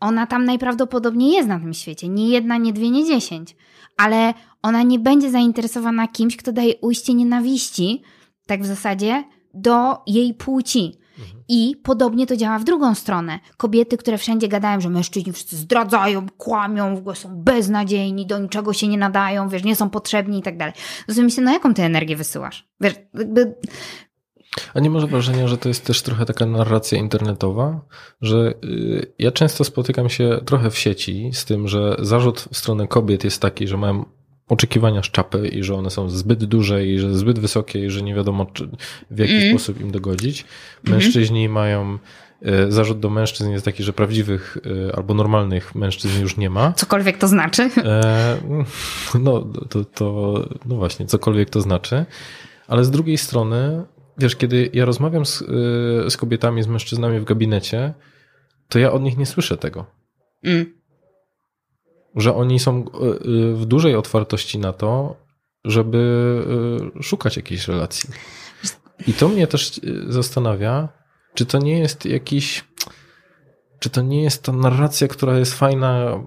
[0.00, 2.08] Ona tam najprawdopodobniej jest na tym świecie.
[2.08, 3.56] Nie jedna, nie dwie, nie dziesięć.
[3.96, 8.02] Ale ona nie będzie zainteresowana kimś, kto daje ujście nienawiści,
[8.46, 9.24] tak w zasadzie,
[9.54, 10.98] do jej płci.
[11.48, 13.38] I podobnie to działa w drugą stronę.
[13.56, 18.72] Kobiety, które wszędzie gadają, że mężczyźni wszyscy zdradzają, kłamią, w ogóle są beznadziejni, do niczego
[18.72, 20.74] się nie nadają, wiesz, nie są potrzebni i tak dalej.
[21.06, 22.68] To sobie myślę, no jaką ty energię wysyłasz?
[22.80, 23.54] Wiesz, jakby
[24.74, 27.80] A nie może wrażenia, że to jest też trochę taka narracja internetowa,
[28.22, 32.88] że y, ja często spotykam się trochę w sieci z tym, że zarzut w stronę
[32.88, 34.04] kobiet jest taki, że mają
[34.48, 38.14] oczekiwania szczapy i że one są zbyt duże i że zbyt wysokie i że nie
[38.14, 38.68] wiadomo czy,
[39.10, 39.50] w jaki Mm.
[39.50, 40.44] sposób im dogodzić.
[40.84, 41.98] Mężczyźni mają,
[42.68, 46.72] y, zarzut do mężczyzn jest taki, że prawdziwych y, albo normalnych mężczyzn już nie ma.
[46.72, 47.70] cokolwiek to znaczy.
[47.76, 48.36] E,
[49.20, 50.34] no, to, to,
[50.66, 52.04] no właśnie, cokolwiek to znaczy.
[52.68, 53.84] Ale z drugiej strony,
[54.18, 57.94] wiesz, kiedy ja rozmawiam z, y, z kobietami, z mężczyznami w gabinecie,
[58.68, 59.86] to ja od nich nie słyszę tego.
[60.44, 60.74] Mm.
[62.16, 65.16] Że oni są y, y, w dużej otwartości na to,
[65.64, 66.42] żeby
[67.02, 68.10] szukać jakiejś relacji.
[69.06, 70.88] I to mnie też zastanawia,
[71.34, 72.64] czy to nie jest jakiś.
[73.78, 76.20] Czy to nie jest ta narracja, która jest fajna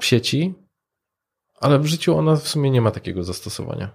[0.00, 0.54] w sieci,
[1.60, 3.90] ale w życiu ona w sumie nie ma takiego zastosowania.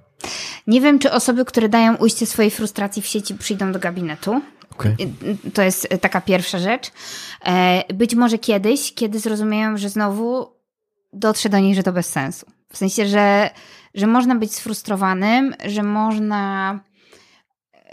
[0.67, 4.41] Nie wiem, czy osoby, które dają ujście swojej frustracji w sieci, przyjdą do gabinetu.
[4.71, 4.95] Okay.
[5.53, 6.91] To jest taka pierwsza rzecz.
[7.45, 10.55] E, Być może kiedyś, kiedy zrozumieją, że znowu
[11.13, 12.45] dotrze do nich, że to bez sensu.
[12.71, 13.49] W sensie, że,
[13.93, 16.79] że można być sfrustrowanym, że można,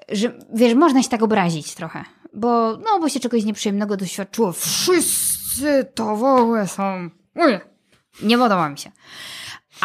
[0.09, 2.05] że wiesz, można się tak obrazić trochę,
[2.35, 4.53] bo, no, bo się czegoś nieprzyjemnego doświadczyło.
[4.53, 7.11] Wszyscy to w ogóle są.
[7.35, 7.61] Uje.
[8.23, 8.91] Nie podoba mi się.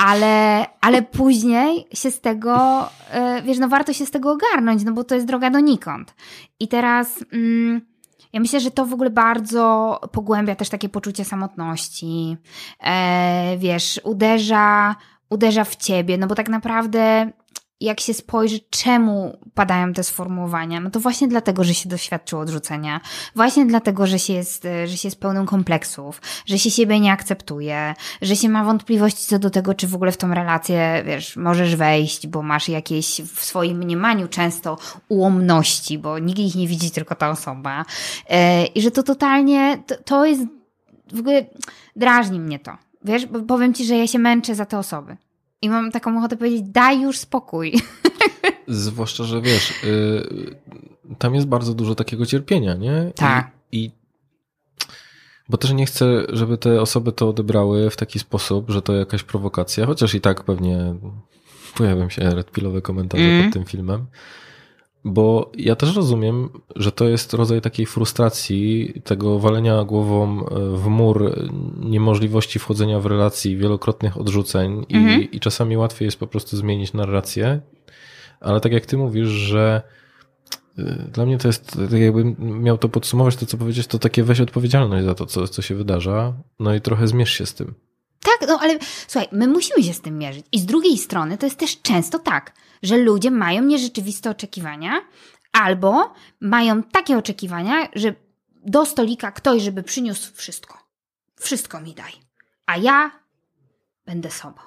[0.05, 4.91] Ale, ale później się z tego, e, wiesz, no warto się z tego ogarnąć, no
[4.91, 6.15] bo to jest droga donikąd.
[6.59, 7.81] I teraz mm,
[8.33, 12.37] ja myślę, że to w ogóle bardzo pogłębia też takie poczucie samotności.
[12.83, 14.95] E, wiesz, uderza,
[15.29, 17.31] uderza w ciebie, no bo tak naprawdę
[17.81, 23.01] jak się spojrzy, czemu padają te sformułowania, no to właśnie dlatego, że się doświadczyło odrzucenia,
[23.35, 27.93] właśnie dlatego, że się jest, że się jest pełnym kompleksów, że się siebie nie akceptuje,
[28.21, 31.75] że się ma wątpliwości co do tego, czy w ogóle w tą relację, wiesz, możesz
[31.75, 34.77] wejść, bo masz jakieś w swoim mniemaniu często
[35.09, 37.85] ułomności, bo nikt ich nie widzi, tylko ta osoba.
[38.29, 40.41] Yy, I że to totalnie, to, to jest,
[41.13, 41.45] w ogóle
[41.95, 42.77] drażni mnie to.
[43.03, 45.17] Wiesz, bo powiem ci, że ja się męczę za te osoby.
[45.61, 47.73] I mam taką ochotę powiedzieć, daj już spokój.
[48.67, 50.55] Zwłaszcza, że wiesz, y,
[51.17, 53.11] tam jest bardzo dużo takiego cierpienia, nie?
[53.15, 53.51] Tak.
[53.71, 53.91] I, I
[55.49, 59.23] bo też nie chcę, żeby te osoby to odebrały w taki sposób, że to jakaś
[59.23, 60.95] prowokacja, chociaż i tak pewnie
[61.77, 63.43] pojawią się redpilowe komentarze Mm.
[63.43, 64.05] pod tym filmem.
[65.07, 70.45] Bo ja też rozumiem, że to jest rodzaj takiej frustracji, tego walenia głową
[70.75, 71.49] w mur,
[71.79, 75.31] niemożliwości wchodzenia w relacji, wielokrotnych odrzuceń i, Mhm.
[75.31, 77.61] i czasami łatwiej jest po prostu zmienić narrację.
[78.39, 79.81] Ale tak jak ty mówisz, że
[80.79, 80.83] y,
[81.13, 84.41] dla mnie to jest, tak jakbym miał to podsumować, to co powiedzieć, to takie weź
[84.41, 87.73] odpowiedzialność za to, co, co się wydarza, no i trochę zmierz się z tym.
[88.27, 90.45] Tak, no ale słuchaj, my musimy się z tym mierzyć.
[90.51, 92.53] I z drugiej strony to jest też często tak,
[92.83, 95.01] że ludzie mają nierzeczywiste oczekiwania
[95.51, 98.13] albo mają takie oczekiwania, że
[98.65, 100.77] do stolika ktoś, żeby przyniósł wszystko.
[101.39, 102.11] Wszystko mi daj.
[102.65, 103.11] A ja
[104.05, 104.59] będę sobą.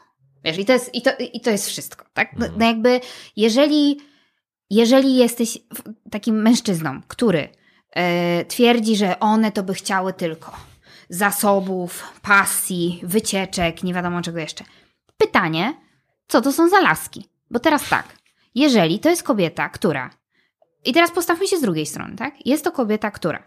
[0.44, 2.32] Wiesz, i to jest, i to, i to jest wszystko, tak?
[2.38, 3.00] No, no jakby,
[3.36, 4.00] jeżeli,
[4.70, 5.58] jeżeli jesteś
[6.10, 7.48] takim mężczyzną, który
[7.90, 10.69] e, twierdzi, że one to by chciały tylko
[11.10, 14.64] zasobów, pasji, wycieczek, nie wiadomo czego jeszcze.
[15.16, 15.74] Pytanie,
[16.28, 17.28] co to są za laski?
[17.50, 18.06] Bo teraz tak,
[18.54, 20.10] jeżeli to jest kobieta, która.
[20.84, 22.46] I teraz postawmy się z drugiej strony, tak?
[22.46, 23.42] Jest to kobieta, która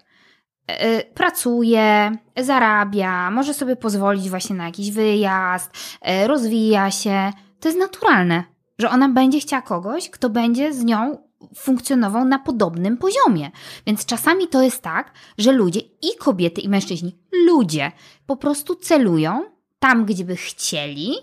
[0.68, 0.76] yy,
[1.14, 5.72] pracuje, zarabia, może sobie pozwolić właśnie na jakiś wyjazd,
[6.06, 7.32] yy, rozwija się.
[7.60, 8.44] To jest naturalne,
[8.80, 11.18] że ona będzie chciała kogoś, kto będzie z nią
[11.56, 13.52] funkcjonował na podobnym poziomie.
[13.88, 17.92] Więc czasami to jest tak, że ludzie i kobiety, i mężczyźni, ludzie
[18.26, 19.44] po prostu celują
[19.80, 21.16] tam, gdzie by chcieli,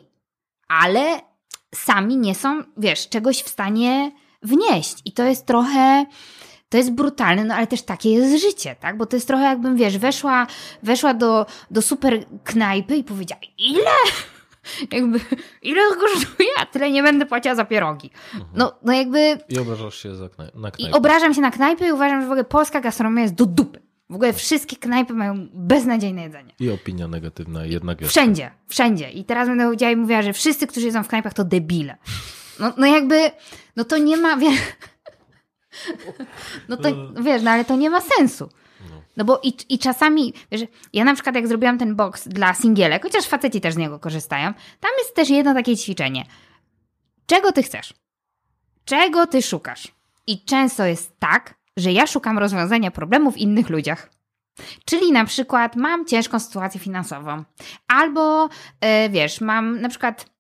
[0.69, 1.21] ale
[1.75, 4.13] sami nie są, wiesz, czegoś w stanie
[4.43, 4.97] wnieść.
[5.05, 6.07] I to jest trochę.
[6.69, 8.97] To jest brutalne, no ale też takie jest życie, tak?
[8.97, 10.47] Bo to jest trochę jakbym, wiesz, weszła,
[10.83, 13.91] weszła do, do super knajpy i powiedziała, ile?
[14.93, 15.21] Jakby,
[15.63, 16.49] ile kosztuje?
[16.59, 18.11] A tyle nie będę płaciła za pierogi.
[18.35, 18.51] Mhm.
[18.55, 19.39] No, no jakby...
[19.49, 20.91] I obrażasz się za knaj na knajpę.
[20.91, 23.81] I obrażam się na knajpę i uważam, że w ogóle polska gastronomia jest do dupy.
[24.11, 26.55] W ogóle wszystkie knajpy mają beznadziejne jedzenie.
[26.61, 28.13] I opinia negatywna jednak jest.
[28.13, 29.11] Wszędzie, wszędzie.
[29.11, 31.97] I teraz będę powiedziała i mówiła, że wszyscy, którzy jedzą w knajpach, to debile.
[32.61, 33.31] No, no jakby,
[33.77, 34.61] no to nie ma, wiesz,
[36.69, 36.89] no to,
[37.27, 38.49] wiesz, no ale to nie ma sensu.
[39.17, 40.61] No, bo i, i czasami, wiesz,
[40.93, 44.53] ja na przykład jak zrobiłam ten box dla singielek, chociaż faceci też z niego korzystają,
[44.81, 46.25] tam jest też jedno takie ćwiczenie.
[47.27, 47.95] Czego ty chcesz?
[48.85, 49.89] Czego ty szukasz?
[50.27, 54.11] I często jest tak, że ja szukam rozwiązania problemów w innych ludziach.
[54.85, 57.45] Czyli na przykład mam ciężką sytuację finansową,
[57.89, 58.49] albo
[58.83, 60.31] yy, wiesz, mam na przykład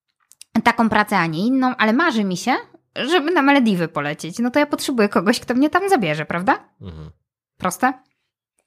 [0.64, 2.56] taką pracę, a nie inną, ale marzy mi się,
[2.96, 4.38] żeby na Malediwy polecieć.
[4.38, 6.58] No to ja potrzebuję kogoś, kto mnie tam zabierze, prawda?
[6.80, 7.10] Mhm.
[7.58, 7.92] Proste?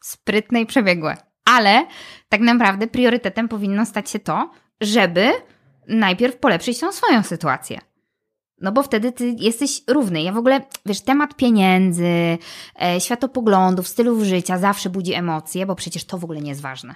[0.04, 1.18] Sprytne i przebiegłe.
[1.46, 1.86] Ale
[2.30, 4.52] tak naprawdę priorytetem powinno stać się to,
[4.82, 5.32] żeby
[5.88, 7.80] najpierw polepszyć tą swoją sytuację.
[8.62, 10.22] No bo wtedy ty jesteś równy.
[10.22, 12.38] Ja w ogóle, wiesz, temat pieniędzy,
[12.82, 16.96] e, światopoglądów, stylów życia zawsze budzi emocje, bo przecież to w ogóle nie jest ważne.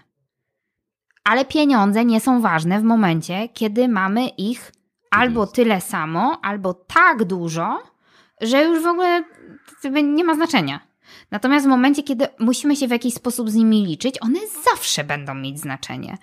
[1.24, 4.72] Ale pieniądze nie są ważne w momencie, kiedy mamy ich
[5.12, 7.80] albo tyle samo, albo tak dużo,
[8.42, 9.24] że już w ogóle
[10.04, 10.87] nie ma znaczenia.
[11.32, 14.40] Natomiast w momencie, kiedy musimy się w jakiś sposób z nimi liczyć, one
[14.72, 16.18] zawsze będą mieć znaczenie.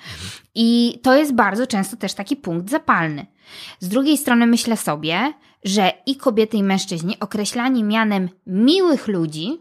[0.54, 3.26] I to jest bardzo często też taki punkt zapalny.
[3.80, 5.32] Z drugiej strony myślę sobie,
[5.64, 9.58] że i kobiety, i mężczyźni określani mianem miłych ludzi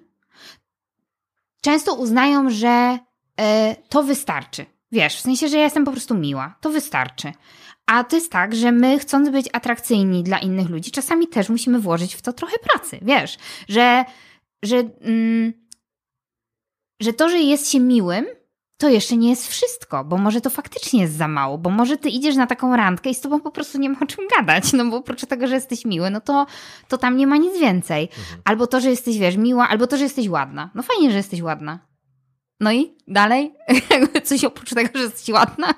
[1.61, 2.99] często uznają, że
[3.41, 3.43] y,
[3.89, 4.65] to wystarczy.
[4.91, 6.55] Wiesz, w sensie, że ja jestem po prostu miła.
[6.61, 7.31] To wystarczy.
[7.85, 11.79] A to jest tak, że my chcąc być atrakcyjni dla innych ludzi, czasami też musimy
[11.79, 12.99] włożyć w to trochę pracy.
[13.01, 13.37] Wiesz,
[13.69, 14.05] że
[14.63, 15.53] że, mm,
[17.01, 18.25] że to, że jest się miłym,
[18.77, 22.09] to jeszcze nie jest wszystko, bo może to faktycznie jest za mało, bo może ty
[22.09, 24.85] idziesz na taką randkę i z tobą po prostu nie ma o czym gadać, no
[24.85, 26.45] bo oprócz tego, że jesteś miły, no to,
[26.87, 28.03] to tam nie ma nic więcej.
[28.03, 28.41] Mhm.
[28.45, 30.69] Albo to, że jesteś, wiesz, miła, albo to, że jesteś ładna.
[30.75, 31.79] No fajnie, że jesteś ładna.
[32.59, 33.53] No i dalej?
[34.23, 35.73] Coś oprócz tego, że jesteś ładna?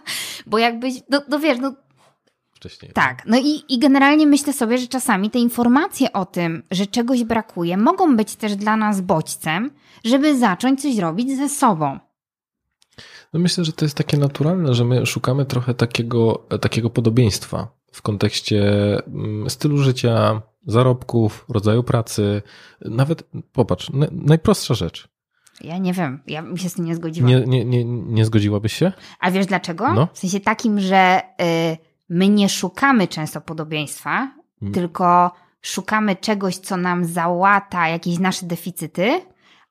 [0.45, 1.73] Bo jakbyś, no, no wiesz, no
[2.55, 2.91] wcześniej.
[2.93, 7.23] Tak, no i, i generalnie myślę sobie, że czasami te informacje o tym, że czegoś
[7.23, 9.71] brakuje, mogą być też dla nas bodźcem,
[10.03, 11.99] żeby zacząć coś robić ze sobą.
[13.33, 18.01] No myślę, że to jest takie naturalne, że my szukamy trochę takiego, takiego podobieństwa w
[18.01, 18.63] kontekście
[19.07, 22.41] mm, stylu życia, zarobków, rodzaju pracy.
[22.81, 25.07] Nawet, popatrz, najprostsza rzecz.
[25.61, 27.29] Ja nie wiem, ja bym się z tym nie zgodziła.
[27.29, 28.91] Nie, nie, nie, nie zgodziłabyś się?
[29.19, 29.93] A wiesz dlaczego?
[29.93, 30.07] No.
[30.13, 31.21] W sensie takim, że
[31.73, 31.77] y,
[32.09, 34.31] my nie szukamy często podobieństwa,
[34.61, 34.73] mm.
[34.73, 35.31] tylko
[35.61, 39.21] szukamy czegoś, co nam załata jakieś nasze deficyty,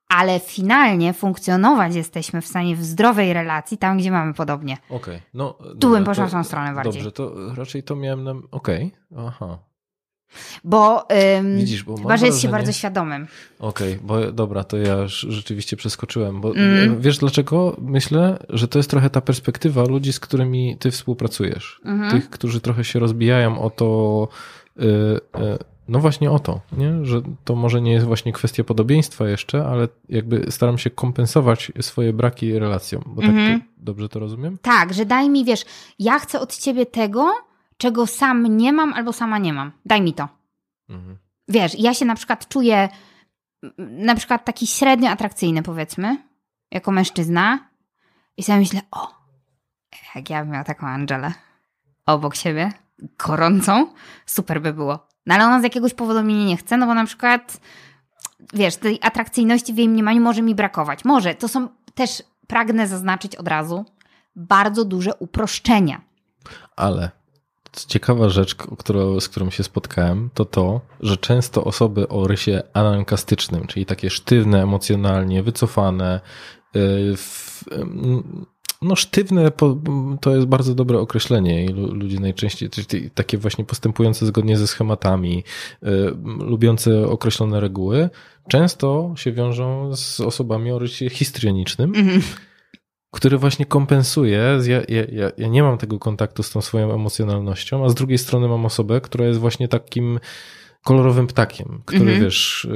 [0.09, 4.76] ale finalnie funkcjonować jesteśmy w stanie w zdrowej relacji tam, gdzie mamy podobnie.
[4.89, 4.97] Okej.
[4.97, 5.20] Okay.
[5.35, 6.93] No, tu bym poszła w tą stronę bardziej.
[6.93, 8.35] Dobrze, to raczej to miałem na...
[8.51, 9.26] Okej, okay.
[9.26, 9.59] aha.
[10.64, 11.07] Bo,
[11.39, 13.26] ym, Widzisz, bo chyba, że jest się bardzo świadomym.
[13.59, 16.41] Okej, okay, bo dobra, to ja rzeczywiście przeskoczyłem.
[16.41, 17.01] Bo mm.
[17.01, 17.76] wiesz dlaczego?
[17.80, 21.80] Myślę, że to jest trochę ta perspektywa ludzi, z którymi ty współpracujesz.
[21.85, 22.11] Mm -hmm.
[22.11, 24.28] Tych, którzy trochę się rozbijają o to,
[24.76, 24.87] yy,
[25.39, 25.59] yy,
[25.89, 27.05] no właśnie o to, nie?
[27.05, 32.12] że to może nie jest właśnie kwestia podobieństwa jeszcze, ale jakby staram się kompensować swoje
[32.12, 33.03] braki relacjom.
[33.07, 33.37] Bo mm -hmm.
[33.37, 33.62] tak to, mhm.
[33.78, 34.59] dobrze to rozumiem?
[34.62, 35.64] Tak, że daj mi, wiesz,
[35.99, 37.32] ja chcę od ciebie tego,
[37.85, 39.72] czego sam nie mam albo sama nie mam.
[39.85, 40.28] Daj mi to.
[40.89, 41.18] Mhm.
[41.49, 42.89] Wiesz, ja się na przykład czuję
[43.78, 46.16] na przykład taki średnio atrakcyjny, powiedzmy,
[46.70, 47.59] jako mężczyzna
[48.37, 49.14] i sobie myślę, o,
[50.14, 51.32] jak ja bym miała taką Angelę
[52.07, 52.72] obok siebie,
[53.26, 53.87] gorącą,
[54.26, 55.09] super by było.
[55.26, 57.61] No ale ona z jakiegoś powodu mnie nie chce, no bo na przykład,
[58.55, 61.05] wiesz, tej atrakcyjności w jej mniemaniu może mi brakować.
[61.05, 63.85] Może, to są też, pragnę zaznaczyć od razu,
[64.37, 66.01] bardzo duże uproszczenia.
[66.76, 67.24] Ale
[67.89, 68.57] ciekawa rzecz,
[69.20, 74.62] z którą się spotkałem, to to, że często osoby o rysie anankastycznym, czyli takie sztywne
[74.62, 76.20] emocjonalnie, wycofane,
[76.77, 77.64] y, w,
[78.83, 79.53] no sztywne
[80.20, 82.70] to jest bardzo dobre określenie i ludzie najczęściej
[83.14, 85.45] takie właśnie postępujące zgodnie ze schematami,
[85.83, 85.87] y,
[86.39, 88.11] lubiące określone reguły,
[88.49, 91.95] często się wiążą z osobami o rysie histrionicznym.
[91.95, 92.53] Mm -hmm
[93.15, 94.59] który właśnie kompensuje.
[94.67, 98.49] Ja, ja, ja nie mam tego kontaktu z tą swoją emocjonalnością, a z drugiej strony
[98.49, 100.21] mam osobę, która jest właśnie takim
[100.85, 102.21] kolorowym ptakiem, który mhm.
[102.21, 102.69] wiesz,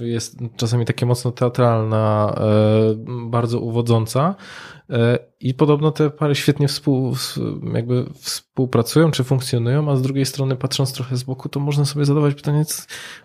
[0.00, 2.44] jest czasami takie mocno teatralna, e,
[3.30, 4.34] bardzo uwodząca
[4.90, 7.14] e, i podobno te pary świetnie współ,
[7.74, 12.04] jakby współpracują czy funkcjonują, a z drugiej strony patrząc trochę z boku, to można sobie
[12.04, 12.64] zadawać pytanie,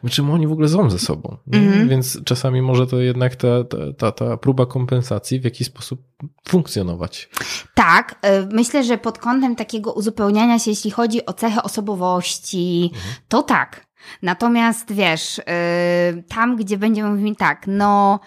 [0.09, 1.37] czym oni w ogóle są ze sobą.
[1.47, 1.87] Mm-hmm.
[1.87, 6.01] Więc czasami może to jednak ta, ta, ta, ta próba kompensacji w jakiś sposób
[6.47, 7.29] funkcjonować.
[7.73, 13.21] Tak, e, myślę, że pod kątem takiego uzupełniania się, jeśli chodzi o cechy osobowości, mm-hmm.
[13.27, 13.92] to tak.
[14.21, 18.19] Natomiast wiesz, yy, tam gdzie będziemy mówić tak, no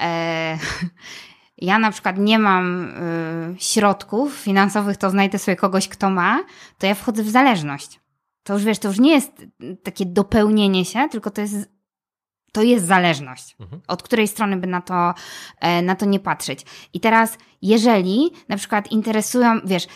[0.00, 0.58] e,
[1.58, 6.44] ja na przykład nie mam y, środków finansowych, to znajdę sobie kogoś, kto ma,
[6.78, 8.00] to ja wchodzę w zależność.
[8.42, 9.46] To już wiesz, to już nie jest
[9.82, 11.72] takie dopełnienie się, tylko to jest
[12.52, 13.56] to jest zależność.
[13.60, 13.82] Mhm.
[13.88, 15.14] Od której strony by na to,
[15.60, 16.66] e, na to nie patrzeć.
[16.92, 19.86] I teraz, jeżeli na przykład interesują, wiesz,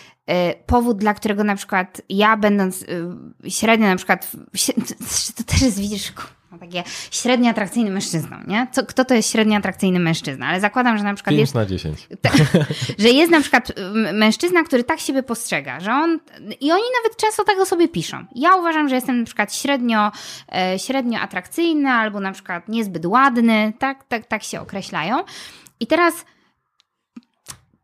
[0.66, 4.32] powód, dla którego na przykład ja będąc e, średnio na przykład,
[5.36, 6.12] to też jest, widzisz,
[6.58, 8.66] takie średnio atrakcyjny mężczyzna, nie?
[8.72, 10.46] Co, kto to jest średnio atrakcyjny mężczyzna?
[10.46, 11.54] Ale zakładam, że na przykład 5 jest...
[11.54, 12.08] na 10.
[12.98, 13.72] że jest na przykład
[14.12, 16.18] mężczyzna, który tak siebie postrzega, że on...
[16.60, 18.24] I oni nawet często tak o sobie piszą.
[18.34, 20.12] Ja uważam, że jestem na przykład średnio,
[20.56, 25.16] e, średnio atrakcyjny albo na przykład niezbyt ładny, tak, tak, tak się określają.
[25.80, 26.24] I teraz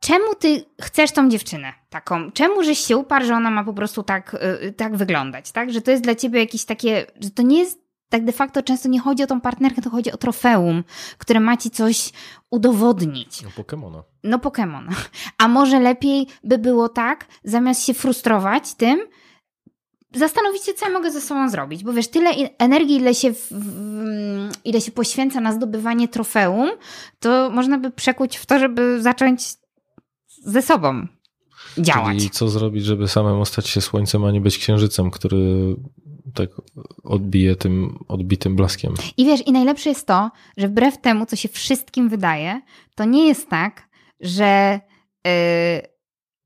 [0.02, 2.32] czemu ty chcesz tą dziewczynę taką?
[2.32, 5.72] Czemu żeś się uparł, że ona ma po prostu tak, e, tak wyglądać, tak?
[5.72, 8.88] Że to jest dla ciebie jakieś takie, że to nie jest tak de facto często
[8.88, 10.84] nie chodzi o tą partnerkę, to chodzi o trofeum,
[11.18, 12.12] które ma ci coś
[12.50, 13.42] udowodnić.
[13.42, 14.02] No Pokemona.
[14.24, 14.92] No Pokemona.
[15.38, 19.00] A może lepiej by było tak, zamiast się frustrować tym,
[20.14, 21.84] zastanowić się, co ja mogę ze sobą zrobić.
[21.84, 23.48] Bo wiesz, tyle energii, ile się, w,
[24.64, 26.70] ile się poświęca na zdobywanie trofeum,
[27.20, 29.61] to można by przekuć w to, żeby zacząć
[30.44, 31.06] ze sobą
[31.78, 32.24] działać.
[32.24, 35.76] I co zrobić, żeby samemu stać się słońcem, a nie być księżycem, który
[36.34, 36.50] tak
[37.04, 38.94] odbije tym odbitym blaskiem.
[39.16, 42.60] I wiesz, i najlepsze jest to, że wbrew temu, co się wszystkim wydaje,
[42.94, 43.88] to nie jest tak,
[44.20, 44.80] że,
[45.24, 45.32] yy,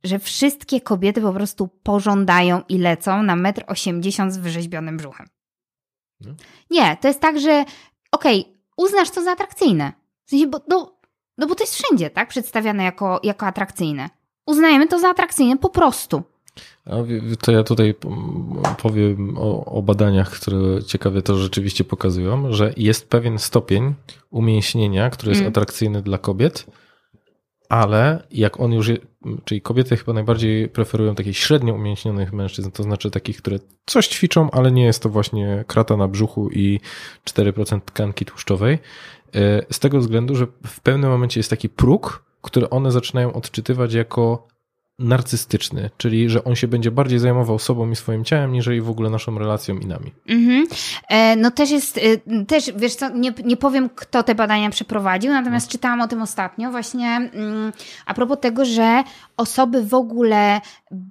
[0.05, 5.27] że wszystkie kobiety po prostu pożądają i lecą na metr osiemdziesiąt z wyrzeźbionym brzuchem.
[6.21, 6.35] No.
[6.71, 7.65] Nie, to jest tak, że
[8.13, 9.93] okej, okay, uznasz to za atrakcyjne.
[10.27, 10.96] W sensie, bo, no,
[11.39, 12.29] no bo to jest wszędzie, tak?
[12.29, 14.11] Przedstawiane jako, jako atrakcyjne.
[14.47, 16.23] Uznajemy to za atrakcyjne po prostu.
[17.41, 17.95] To ja tutaj
[18.83, 23.95] powiem o, o, badaniach, które ciekawie to rzeczywiście pokazują, że jest pewien stopień
[24.31, 25.51] umięśnienia, który jest mm.
[25.51, 26.67] atrakcyjny dla kobiet,
[27.69, 28.91] ale jak on już,
[29.45, 34.51] czyli kobiety chyba najbardziej preferują takich średnio umięśnionych mężczyzn, to znaczy takich, które coś ćwiczą,
[34.51, 36.81] ale nie jest to właśnie krata na brzuchu i
[37.25, 38.79] 4% tkanki tłuszczowej.
[39.35, 43.95] E, z tego względu, że w pewnym momencie jest taki próg, który one zaczynają odczytywać
[43.95, 44.47] jako
[44.99, 49.11] narcystyczny, czyli że on się będzie bardziej zajmował sobą i swoim ciałem, niżeli w ogóle
[49.11, 50.13] naszą relacją i nami.
[50.29, 50.67] Mhm.
[51.09, 55.33] E, no też jest, e, też wiesz co, nie, nie powiem kto te badania przeprowadził,
[55.33, 55.73] natomiast no.
[55.73, 57.73] czytałam o tym ostatnio właśnie mm,
[58.07, 59.05] a propos tego, że
[59.37, 60.61] osoby w ogóle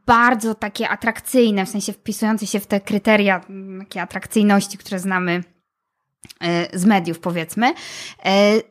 [0.06, 5.44] bardzo takie atrakcyjne, w sensie wpisujące się w te kryteria mm, takie atrakcyjności, które znamy
[6.74, 7.74] z mediów, powiedzmy,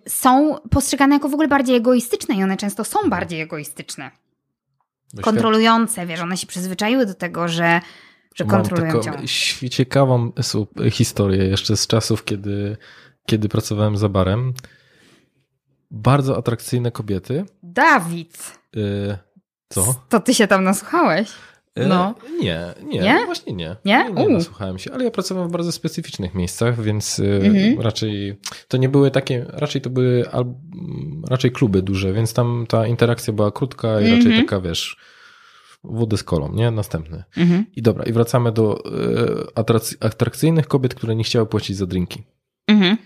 [0.08, 4.10] są postrzegane jako w ogóle bardziej egoistyczne i one często są bardziej egoistyczne
[5.22, 7.80] kontrolujące, wiesz, one się przyzwyczaiły do tego, że,
[8.34, 9.70] że kontrolują cię.
[9.70, 10.32] ciekawą
[10.90, 12.76] historię jeszcze z czasów, kiedy,
[13.26, 14.52] kiedy pracowałem za barem.
[15.90, 17.44] Bardzo atrakcyjne kobiety.
[17.62, 18.58] Dawid!
[18.76, 19.18] Y
[19.68, 19.94] co?
[20.08, 21.32] To ty się tam nasłuchałeś?
[21.78, 22.14] Y, no.
[22.40, 23.14] Nie, nie, nie?
[23.14, 23.76] No właśnie nie.
[23.84, 24.10] Nie?
[24.14, 27.80] Nie, nie nasłuchałem się, ale ja pracowałem w bardzo specyficznych miejscach, więc y, mhm.
[27.80, 28.38] raczej
[28.68, 30.24] to nie były takie, raczej to były
[31.30, 34.16] raczej kluby duże, więc tam ta interakcja była krótka i mhm.
[34.16, 34.96] raczej taka, wiesz,
[35.84, 36.70] wodę z kolą, nie?
[36.70, 37.24] Następny.
[37.36, 37.64] Mhm.
[37.76, 38.82] I dobra, i wracamy do
[39.90, 42.22] y, atrakcyjnych kobiet, które nie chciały płacić za drinki.
[42.66, 42.96] Mhm.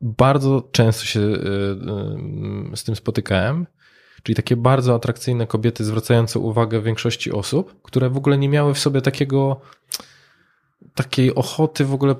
[0.00, 1.20] Bardzo często się
[2.74, 3.66] z tym spotykałem
[4.22, 8.78] Czyli takie bardzo atrakcyjne kobiety zwracające uwagę większości osób, które w ogóle nie miały w
[8.78, 9.60] sobie takiego
[10.94, 12.14] takiej ochoty w ogóle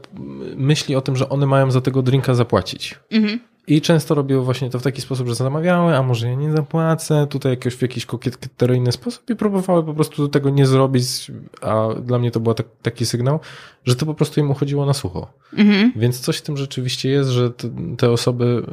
[0.56, 2.94] myśli o tym, że one mają za tego drinka zapłacić.
[3.10, 3.40] Mhm.
[3.68, 7.26] I często robiły właśnie to w taki sposób, że zamawiały, a może ja nie zapłacę,
[7.30, 12.18] tutaj jakoś w jakiś kokieteryjny sposób i próbowały po prostu tego nie zrobić, a dla
[12.18, 13.40] mnie to był tak, taki sygnał,
[13.84, 15.32] że to po prostu im uchodziło na sucho.
[15.52, 15.92] Mhm.
[15.96, 18.66] Więc coś w tym rzeczywiście jest, że te, te osoby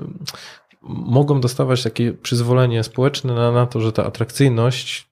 [0.84, 5.08] mogą dostawać takie przyzwolenie społeczne na, na to, że ta atrakcyjność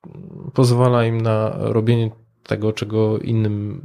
[0.54, 2.12] pozwala im na robienie
[2.44, 3.82] tego, czego innym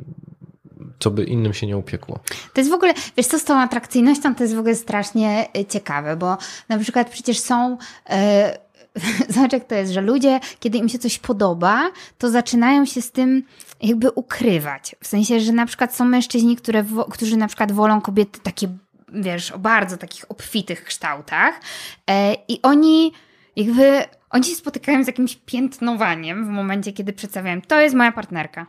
[0.99, 2.19] co by innym się nie upiekło.
[2.55, 5.65] To jest w ogóle, wiesz co, z tą atrakcyjnością to jest w ogóle strasznie y,
[5.65, 6.37] ciekawe, bo
[6.69, 7.79] na przykład przecież są...
[8.11, 8.17] Yy,
[9.35, 13.13] zobacz jak to jest, że ludzie, kiedy im się coś podoba, to zaczynają się z
[13.13, 13.43] tym
[13.83, 14.97] jakby ukrywać.
[15.01, 18.69] W sensie, że na przykład są mężczyźni, które, którzy na przykład wolą kobiety takie,
[19.17, 21.61] wiesz, o bardzo takich obfitych kształtach
[22.09, 22.15] yy,
[22.49, 23.13] i oni
[23.57, 28.67] jakby, oni się spotykają z jakimś piętnowaniem w momencie, kiedy przedstawiają, to jest moja partnerka.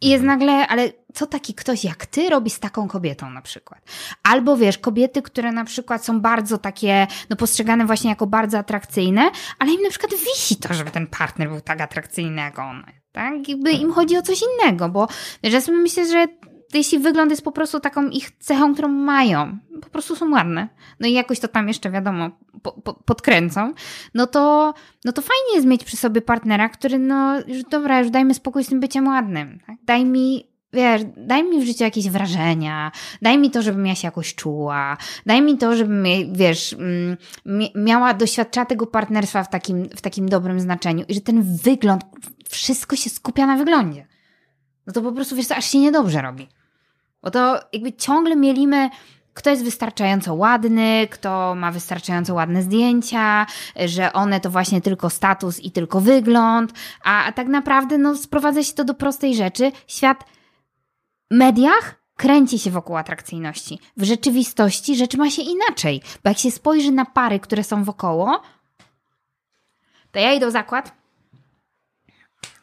[0.00, 0.38] I jest mhm.
[0.38, 3.80] nagle, ale co taki ktoś jak ty robi z taką kobietą na przykład?
[4.22, 9.30] Albo wiesz, kobiety, które na przykład są bardzo takie, no postrzegane właśnie jako bardzo atrakcyjne,
[9.58, 12.86] ale im na przykład wisi to, żeby ten partner był tak atrakcyjny jak ona.
[13.12, 13.48] Tak?
[13.48, 15.08] Jakby im chodzi o coś innego, bo
[15.60, 16.26] sobie myślę, że
[16.78, 20.68] jeśli wygląd jest po prostu taką ich cechą, którą mają, po prostu są ładne,
[21.00, 22.30] no i jakoś to tam jeszcze wiadomo
[22.62, 23.72] po, po, podkręcą,
[24.14, 24.74] no to,
[25.04, 28.64] no to fajnie jest mieć przy sobie partnera, który no już dobra, już dajmy spokój
[28.64, 29.76] z tym byciem ładnym, tak?
[29.84, 32.92] daj mi wiesz, daj mi w życiu jakieś wrażenia,
[33.22, 34.96] daj mi to, żebym ja się jakoś czuła,
[35.26, 37.16] daj mi to, żebym, wiesz, mm,
[37.74, 42.04] miała, doświadczała tego partnerstwa w takim, w takim dobrym znaczeniu i że ten wygląd,
[42.48, 44.06] wszystko się skupia na wyglądzie.
[44.86, 46.48] No to po prostu, wiesz, to aż się niedobrze robi.
[47.24, 48.90] Bo to jakby ciągle mielimy
[49.34, 53.46] kto jest wystarczająco ładny, kto ma wystarczająco ładne zdjęcia,
[53.86, 56.72] że one to właśnie tylko status i tylko wygląd,
[57.04, 59.72] a, a tak naprawdę no, sprowadza się to do prostej rzeczy.
[59.86, 60.24] Świat
[61.30, 63.78] mediach kręci się wokół atrakcyjności.
[63.96, 68.42] W rzeczywistości rzeczy ma się inaczej, bo jak się spojrzy na pary, które są wokoło,
[70.12, 71.03] to ja idę w zakład,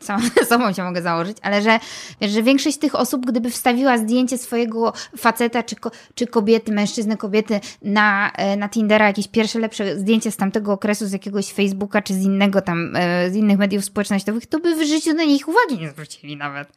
[0.06, 1.80] samą sobą się mogę założyć, ale że,
[2.22, 5.76] wiesz, że większość tych osób, gdyby wstawiła zdjęcie swojego faceta, czy,
[6.15, 11.07] czy kobiety, mężczyzny, kobiety na, e, na Tindera, jakieś pierwsze lepsze zdjęcie z tamtego okresu,
[11.07, 14.88] z jakiegoś Facebooka, czy z innego tam, e, z innych mediów społecznościowych, to by w
[14.88, 16.73] życiu na nich uwagi nie zwrócili nawet.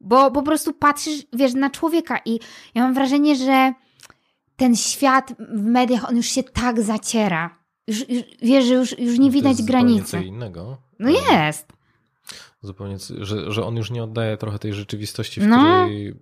[0.00, 2.40] Bo po prostu patrzysz, wiesz, na człowieka i
[2.74, 3.72] ja mam wrażenie, że
[4.56, 7.58] ten świat w mediach, on już się tak zaciera.
[7.86, 10.10] Już, już wiesz, że już, już nie no widać granicy.
[10.10, 10.78] co innego.
[10.98, 11.81] No jest.
[12.62, 15.56] Zupełnie, że, że on już nie oddaje trochę tej rzeczywistości, w no.
[15.56, 16.14] której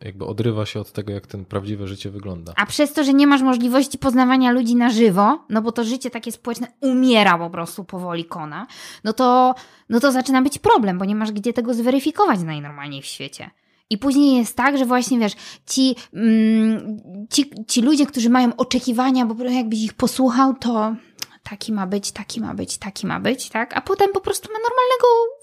[0.00, 2.52] jakby odrywa się od tego, jak ten prawdziwe życie wygląda.
[2.56, 6.10] A przez to, że nie masz możliwości poznawania ludzi na żywo, no bo to życie
[6.10, 8.66] takie społeczne umiera po prostu powoli kona,
[9.04, 9.54] no to,
[9.88, 13.50] no to zaczyna być problem, bo nie masz gdzie tego zweryfikować najnormalniej w świecie.
[13.90, 15.32] I później jest tak, że właśnie wiesz,
[15.66, 17.00] ci, mm,
[17.30, 20.94] ci, ci ludzie, którzy mają oczekiwania, bo jakbyś ich posłuchał, to
[21.42, 23.76] taki ma być, taki ma być, taki ma być, tak?
[23.76, 25.35] A potem po prostu ma normalnego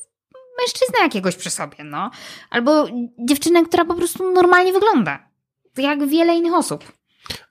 [0.61, 2.11] mężczyznę jakiegoś przy sobie, no.
[2.49, 2.87] Albo
[3.19, 5.29] dziewczynę, która po prostu normalnie wygląda.
[5.77, 6.83] Jak wiele innych osób.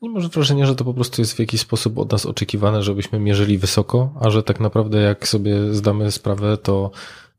[0.03, 3.19] Nie może wrażenie, że to po prostu jest w jakiś sposób od nas oczekiwane, żebyśmy
[3.19, 6.91] mierzyli wysoko, a że tak naprawdę jak sobie zdamy sprawę, to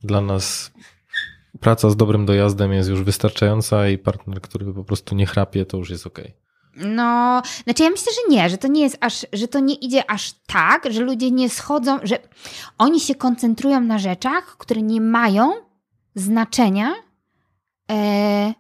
[0.02, 0.72] dla nas
[1.60, 5.78] praca z dobrym dojazdem jest już wystarczająca i partner, który po prostu nie chrapie, to
[5.78, 6.20] już jest ok.
[6.76, 10.12] No, znaczy ja myślę, że nie, że to nie jest aż, że to nie idzie
[10.12, 12.20] aż tak, że ludzie nie schodzą, że
[12.78, 15.54] oni się koncentrują na rzeczach, które nie mają
[16.16, 16.94] znaczenia
[17.92, 18.54] e,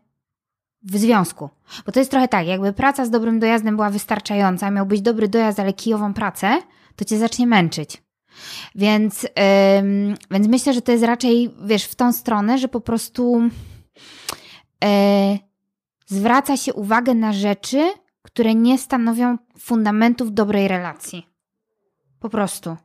[0.83, 1.49] w związku.
[1.85, 5.27] Bo to jest trochę tak, jakby praca z dobrym dojazdem była wystarczająca, miał być dobry
[5.27, 6.61] dojazd, ale kijową pracę,
[6.95, 8.03] to cię zacznie męczyć.
[8.75, 9.27] Więc,
[10.31, 13.41] więc myślę, że to jest raczej, wiesz, w tą stronę, że po prostu
[14.83, 14.89] yy,
[16.05, 17.93] zwraca się uwagę na rzeczy,
[18.23, 21.27] które nie stanowią fundamentów dobrej relacji.
[22.19, 22.77] Po prostu.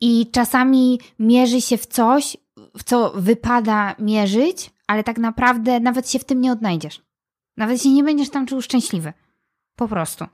[0.00, 2.36] I czasami mierzy się w coś,
[2.78, 7.02] w co wypada mierzyć, ale tak naprawdę nawet się w tym nie odnajdziesz.
[7.56, 9.12] Nawet się nie będziesz tam czuł szczęśliwy.
[9.76, 10.26] Po prostu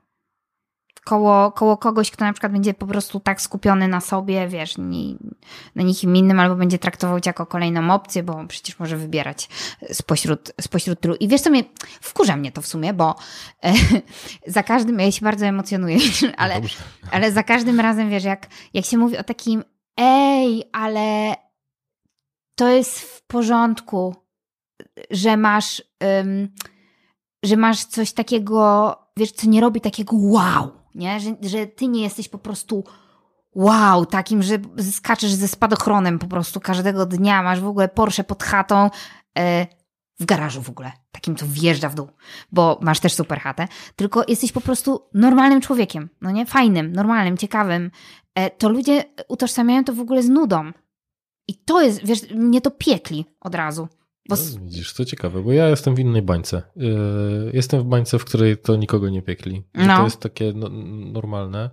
[1.05, 5.18] koło, koło kogoś, kto na przykład będzie po prostu tak skupiony na sobie, wiesz, ni,
[5.74, 9.48] na nikim innym, albo będzie traktował cię jako kolejną opcję, bo przecież może wybierać
[9.93, 11.14] spośród, spośród tylu.
[11.14, 11.64] I wiesz co mnie,
[12.01, 13.14] wkurza mnie to w sumie, bo
[13.64, 13.72] e,
[14.47, 15.98] za każdym, ja się bardzo emocjonuję,
[16.36, 16.60] ale,
[17.10, 19.64] ale za każdym razem, wiesz, jak, jak się mówi o takim
[19.97, 21.35] ej, ale
[22.55, 24.14] to jest w porządku,
[25.10, 26.48] że masz, um,
[27.44, 31.21] że masz coś takiego, wiesz, co nie robi takiego wow nie?
[31.21, 32.85] Że, że ty nie jesteś po prostu
[33.55, 34.59] wow, takim, że
[34.93, 38.91] skaczesz ze spadochronem po prostu każdego dnia, masz w ogóle Porsche pod chatą.
[39.39, 39.66] E,
[40.21, 42.09] w garażu w ogóle, takim, co wjeżdża w dół,
[42.53, 46.47] bo masz też super chatę, tylko jesteś po prostu normalnym człowiekiem, no nie?
[46.47, 47.91] Fajnym, normalnym, ciekawym.
[48.35, 50.73] E, to ludzie utożsamiają to w ogóle z nudą.
[51.49, 53.89] I to jest, wiesz, mnie to piekli od razu.
[54.28, 54.36] Bo...
[54.36, 56.62] No, widzisz, to ciekawe, bo ja jestem w innej bańce.
[56.76, 59.62] Yy, jestem w bańce, w której to nikogo nie piekli.
[59.74, 59.96] No.
[59.96, 60.68] To jest takie no,
[61.12, 61.70] normalne.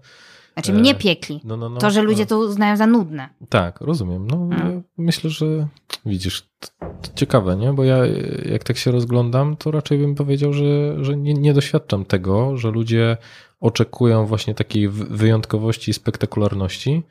[0.53, 1.41] Znaczy mnie piekli.
[1.43, 3.29] No, no, no, to, że ludzie to uznają za nudne.
[3.49, 4.27] Tak, rozumiem.
[4.27, 5.67] No, ja myślę, że
[6.05, 6.67] widzisz, to,
[7.01, 7.73] to, ciekawe, nie?
[7.73, 7.97] Bo ja
[8.45, 12.71] jak tak się rozglądam, to raczej bym powiedział, że, że nie, nie doświadczam tego, że
[12.71, 13.17] ludzie
[13.59, 17.03] oczekują właśnie takiej wyjątkowości i spektakularności.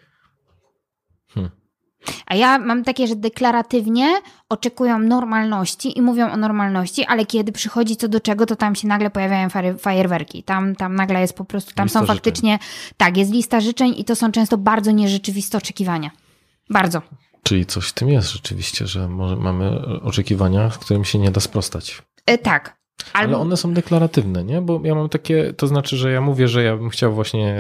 [1.29, 1.60] Hmm.
[2.27, 4.15] A ja mam takie, że deklaratywnie
[4.49, 8.89] oczekują normalności i mówią o normalności, ale kiedy przychodzi co do czego, to tam się
[8.89, 9.49] nagle pojawiają
[9.79, 10.43] fajerwerki.
[10.43, 12.95] Tam, tam nagle jest po prostu, tam lista są faktycznie, życzeń.
[12.97, 16.11] tak, jest lista życzeń i to są często bardzo nierzeczywiste oczekiwania.
[16.71, 17.03] Bardzo.
[17.43, 19.71] Czyli coś w tym jest rzeczywiście, że może mamy
[20.03, 22.03] oczekiwania, którym się nie da sprostać.
[22.27, 22.80] E, tak,
[23.13, 23.35] Albo...
[23.35, 24.61] Ale one są deklaratywne, nie?
[24.61, 27.55] Bo ja mam takie, to znaczy, że ja mówię, że ja bym chciał właśnie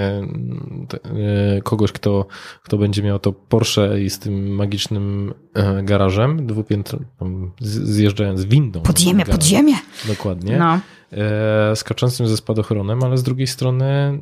[1.04, 2.26] e, kogoś, kto,
[2.62, 8.80] kto będzie miał to Porsche i z tym magicznym e, garażem, dwupiętrowym, zjeżdżając windą.
[8.80, 9.74] Podziemie, podziemie.
[10.08, 10.58] Dokładnie.
[10.58, 10.80] No.
[11.12, 14.18] E, skaczącym ze spadochronem, ale z drugiej strony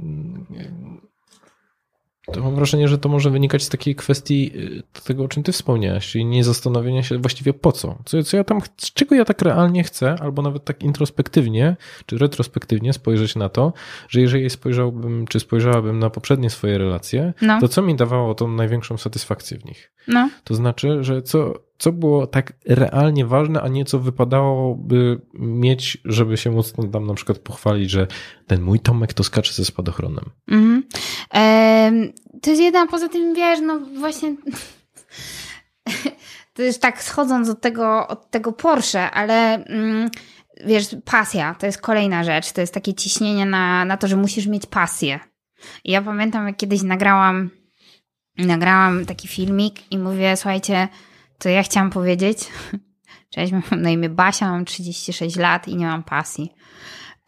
[2.32, 5.52] to mam wrażenie, że to może wynikać z takiej kwestii y, tego, o czym ty
[5.52, 7.98] wspomniałeś, czyli nie zastanowienia się właściwie po co.
[8.04, 8.22] co.
[8.22, 8.60] Co ja tam,
[8.94, 11.76] czego ja tak realnie chcę, albo nawet tak introspektywnie,
[12.06, 13.72] czy retrospektywnie spojrzeć na to,
[14.08, 17.60] że jeżeli spojrzałbym, czy spojrzałabym na poprzednie swoje relacje, no.
[17.60, 19.92] to co mi dawało tą największą satysfakcję w nich?
[20.08, 20.30] No.
[20.44, 26.36] To znaczy, że co, co było tak realnie ważne, a nie co wypadałoby mieć, żeby
[26.36, 28.06] się móc tam na przykład pochwalić, że
[28.46, 30.24] ten mój Tomek to skacze ze spadochronem.
[30.48, 30.82] Mhm.
[32.42, 34.36] To jest jedna, poza tym wiesz, no właśnie
[36.54, 40.10] to jest tak schodząc od tego, od tego Porsche, ale mm,
[40.66, 44.46] wiesz, pasja to jest kolejna rzecz, to jest takie ciśnienie na, na to, że musisz
[44.46, 45.20] mieć pasję.
[45.84, 47.50] I ja pamiętam, jak kiedyś nagrałam
[48.46, 50.88] nagrałam taki filmik i mówię, słuchajcie,
[51.38, 52.38] to ja chciałam powiedzieć,
[53.34, 56.54] cześć, mam na imię Basia, mam 36 lat i nie mam pasji.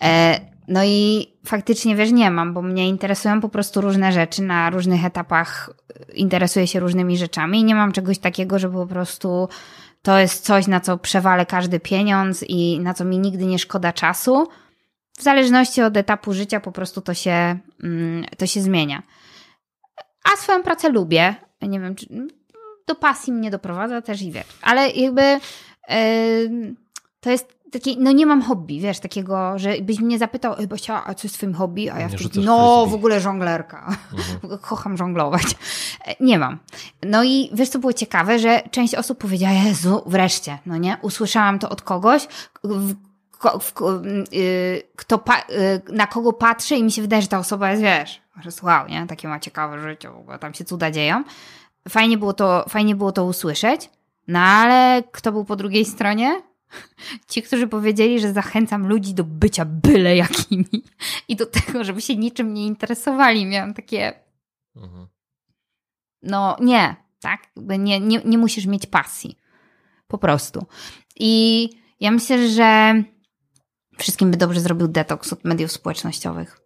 [0.02, 4.70] E, no i faktycznie, wiesz, nie mam, bo mnie interesują po prostu różne rzeczy na
[4.70, 5.70] różnych etapach,
[6.14, 9.48] interesuję się różnymi rzeczami i nie mam czegoś takiego, że po prostu
[10.02, 13.92] to jest coś, na co przewalę każdy pieniądz i na co mi nigdy nie szkoda
[13.92, 14.48] czasu.
[15.18, 19.02] W zależności od etapu życia po prostu to się, mm, to się zmienia.
[20.32, 21.34] A swoją pracę lubię.
[21.62, 22.06] Nie wiem, czy
[22.90, 24.46] do pasji mnie doprowadza też i wiesz.
[24.62, 26.74] Ale jakby yy,
[27.20, 31.06] to jest takie, no nie mam hobby, wiesz, takiego, że byś mnie zapytał, bo chciała,
[31.06, 31.90] a co jest twoim hobby?
[31.90, 33.96] A ja wtedy, no w ogóle żonglerka.
[34.12, 34.58] Mhm.
[34.68, 35.44] Kocham żonglować.
[36.06, 36.58] E, nie mam.
[37.02, 40.96] No i wiesz, co było ciekawe, że część osób powiedziała, Jezu, wreszcie, no nie?
[41.02, 42.28] Usłyszałam to od kogoś,
[44.32, 48.20] y, kto y, na kogo patrzę i mi się wydaje, że ta osoba jest, wiesz,
[48.40, 49.06] że wow, nie?
[49.06, 51.24] Takie ma ciekawe życie, w ogóle tam się cuda dzieją.
[51.88, 53.90] Fajnie było to, fajnie było to usłyszeć,
[54.28, 56.42] no ale kto był po drugiej stronie?
[57.28, 60.84] Ci, którzy powiedzieli, że zachęcam ludzi do bycia byle jakimi
[61.28, 63.46] i do tego, żeby się niczym nie interesowali.
[63.46, 64.12] Miałam takie.
[64.76, 65.06] Mhm.
[66.22, 67.40] No nie, tak?
[67.56, 69.36] Nie, nie, nie musisz mieć pasji.
[70.06, 70.66] Po prostu.
[71.16, 71.68] I
[72.00, 73.02] ja myślę, że
[73.98, 76.59] wszystkim by dobrze zrobił detoks od mediów społecznościowych.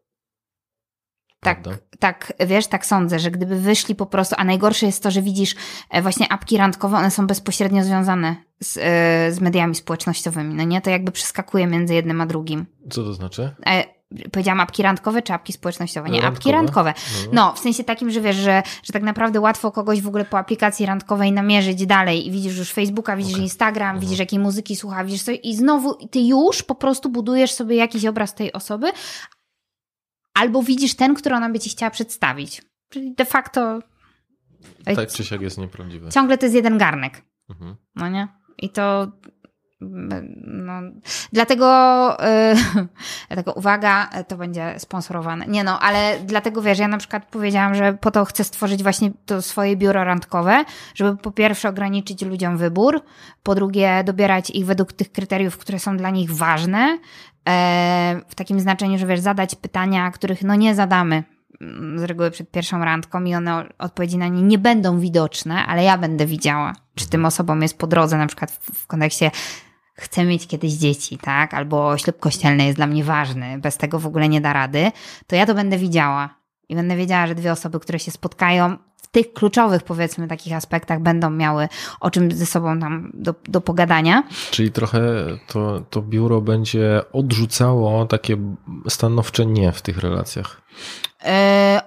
[1.45, 1.59] Tak,
[1.99, 5.55] tak, wiesz, tak sądzę, że gdyby wyszli po prostu, a najgorsze jest to, że widzisz
[5.91, 10.81] e, właśnie apki randkowe, one są bezpośrednio związane z, e, z mediami społecznościowymi, no nie?
[10.81, 12.67] To jakby przeskakuje między jednym a drugim.
[12.91, 13.55] Co to znaczy?
[13.67, 13.85] E,
[14.33, 16.09] powiedziałam apki randkowe czy apki społecznościowe?
[16.09, 16.37] Nie, randkowe.
[16.37, 16.95] apki randkowe.
[17.25, 17.31] No.
[17.33, 20.39] no, w sensie takim, że wiesz, że, że tak naprawdę łatwo kogoś w ogóle po
[20.39, 23.43] aplikacji randkowej namierzyć dalej i widzisz już Facebooka, widzisz okay.
[23.43, 24.01] Instagram, mhm.
[24.01, 28.07] widzisz jakiej muzyki słucha, widzisz coś i znowu ty już po prostu budujesz sobie jakiś
[28.07, 28.93] obraz tej osoby,
[30.35, 32.63] albo widzisz ten, który ona by ci chciała przedstawić.
[32.89, 33.81] Czyli de facto.
[34.85, 36.11] Tak czy siak jest nieprawdziwe.
[36.11, 37.23] Ciągle to jest jeden garnek.
[37.51, 37.77] Mhm.
[37.97, 38.29] No nie?
[38.59, 39.13] I to.
[39.81, 40.73] No,
[41.33, 41.67] dlatego,
[42.21, 42.87] yy,
[43.29, 45.47] dlatego uwaga, to będzie sponsorowane.
[45.47, 49.13] Nie no, ale dlatego wiesz, ja na przykład powiedziałam, że po to chcę stworzyć właśnie
[49.27, 53.03] to swoje biuro randkowe, żeby po pierwsze ograniczyć ludziom wybór,
[53.43, 56.99] po drugie dobierać ich według tych kryteriów, które są dla nich ważne,
[58.29, 61.25] w takim znaczeniu, że wiesz, zadać pytania, których no nie zadamy
[61.61, 65.85] mm, z reguły przed pierwszą randką i one odpowiedzi na nie nie będą widoczne, ale
[65.85, 69.31] ja będę widziała, czy tym osobom jest po drodze, na przykład w, w kontekście
[69.95, 74.07] chcę mieć kiedyś dzieci, tak, albo ślub kościelny jest dla mnie ważny, bez tego w
[74.07, 74.93] ogóle nie da rady,
[75.27, 76.45] to ja to będę widziała.
[76.69, 78.77] I będę wiedziała, że dwie osoby, które się spotkają
[79.15, 81.69] tych kluczowych, powiedzmy, takich aspektach będą miały
[82.01, 84.23] o czym ze sobą tam do, do pogadania.
[84.51, 85.01] Czyli trochę
[85.47, 88.37] to, to biuro będzie odrzucało takie
[88.89, 90.63] stanowcze nie w tych relacjach.
[91.25, 91.31] Yy,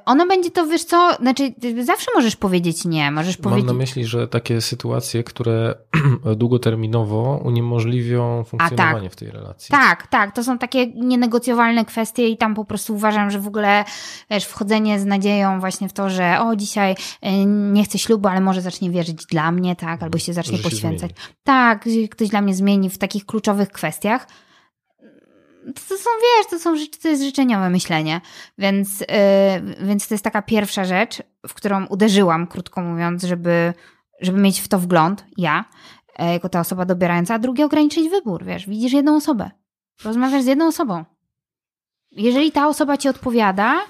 [0.06, 1.54] ono będzie to, wiesz co, znaczy
[1.84, 3.68] zawsze możesz powiedzieć nie, możesz Mam powiedzieć...
[3.68, 5.76] na myśli, że takie sytuacje, które
[6.36, 9.14] długoterminowo uniemożliwią funkcjonowanie tak.
[9.14, 9.72] w tej relacji.
[9.72, 13.86] Tak, tak, to są takie nienegocjowalne kwestie i tam po prostu uważam, że w ogóle
[14.30, 18.42] wiesz, wchodzenie z nadzieją właśnie w to, że o dzisiaj y, nie chcę ślubu, ale
[18.42, 21.12] może zacznie wierzyć dla mnie, tak, albo się zacznie Że się poświęcać.
[21.12, 21.36] zmieni.
[21.44, 24.28] tak, ktoś dla mnie zmieni w takich kluczowych kwestiach.
[25.76, 28.22] To, są, wiesz, to, są, to jest życzeniowe myślenie,
[28.58, 29.08] więc, yy,
[29.88, 33.74] więc to jest taka pierwsza rzecz, w którą uderzyłam, krótko mówiąc, żeby,
[34.22, 35.66] żeby mieć w to wgląd, ja,
[36.20, 39.52] e, jako ta osoba dobierająca, a drugie ograniczyć wybór, wiesz, widzisz jedną osobę,
[40.04, 41.06] rozmawiasz z jedną osobą.
[42.12, 43.82] Jeżeli ta osoba ci odpowiada,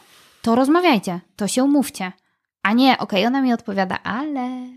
[0.42, 2.12] to rozmawiajcie, to się umówcie,
[2.64, 4.68] a nie, okej, ona mi odpowiada, ale...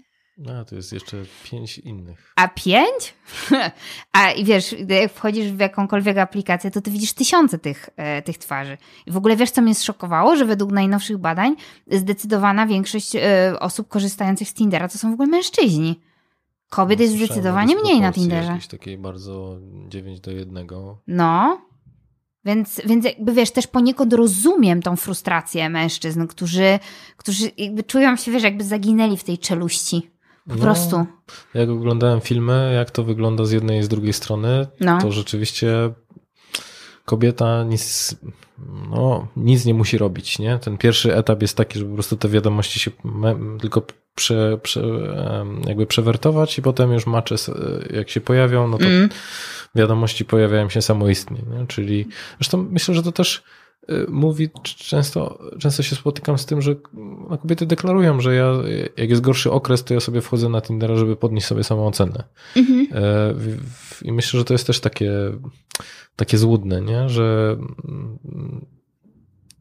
[0.48, 2.32] A, to jest jeszcze pięć innych.
[2.36, 3.14] A pięć?
[4.12, 8.38] A i wiesz, jak wchodzisz w jakąkolwiek aplikację, to ty widzisz tysiące tych, e, tych
[8.38, 8.78] twarzy.
[9.06, 10.36] I w ogóle wiesz, co mnie zszokowało?
[10.36, 11.56] Że według najnowszych badań
[11.90, 13.20] zdecydowana większość e,
[13.60, 16.00] osób korzystających z Tindera to są w ogóle mężczyźni.
[16.70, 18.48] Kobiet jest No, o zdecydowanie mniej na Tinderze.
[18.48, 19.58] Jakiejś takiej bardzo
[19.88, 20.66] 9 do 1.
[21.06, 21.60] No.
[22.44, 26.78] Więc, więc jakby wiesz, też poniekąd rozumiem tą frustrację mężczyzn, którzy,
[27.16, 30.10] którzy jakby czują się, wiesz, jakby zaginęli w tej czeluści.
[30.50, 30.62] Po No.
[30.62, 31.06] prostu.
[31.54, 34.98] Jak oglądałem filmy, jak to wygląda z jednej i z drugiej strony, No.
[35.00, 35.90] to rzeczywiście
[37.04, 38.14] kobieta nic,
[38.90, 40.38] no, nic nie musi robić.
[40.38, 40.58] Nie?
[40.58, 42.90] Ten pierwszy etap jest taki, że po prostu te wiadomości się
[43.60, 43.82] tylko
[44.14, 44.82] prze, prze,
[45.66, 47.50] jakby przewertować i potem już macze, s-
[47.94, 49.08] jak się pojawią, no to Mm.
[49.74, 51.38] wiadomości pojawiają się samoistnie.
[51.58, 51.66] Nie?
[51.66, 52.06] Czyli
[52.38, 53.42] zresztą myślę, że to też
[54.08, 56.74] mówi, c- często, często się spotykam z tym, że
[57.30, 58.52] no, kobiety deklarują, że ja,
[58.96, 62.24] jak jest gorszy okres, to ja sobie wchodzę na Tindera, żeby podnieść sobie samoocenę.
[62.56, 62.86] Mhm.
[63.38, 65.12] W- I myślę, że to jest też takie,
[66.16, 67.08] takie złudne, nie?
[67.08, 67.56] Że,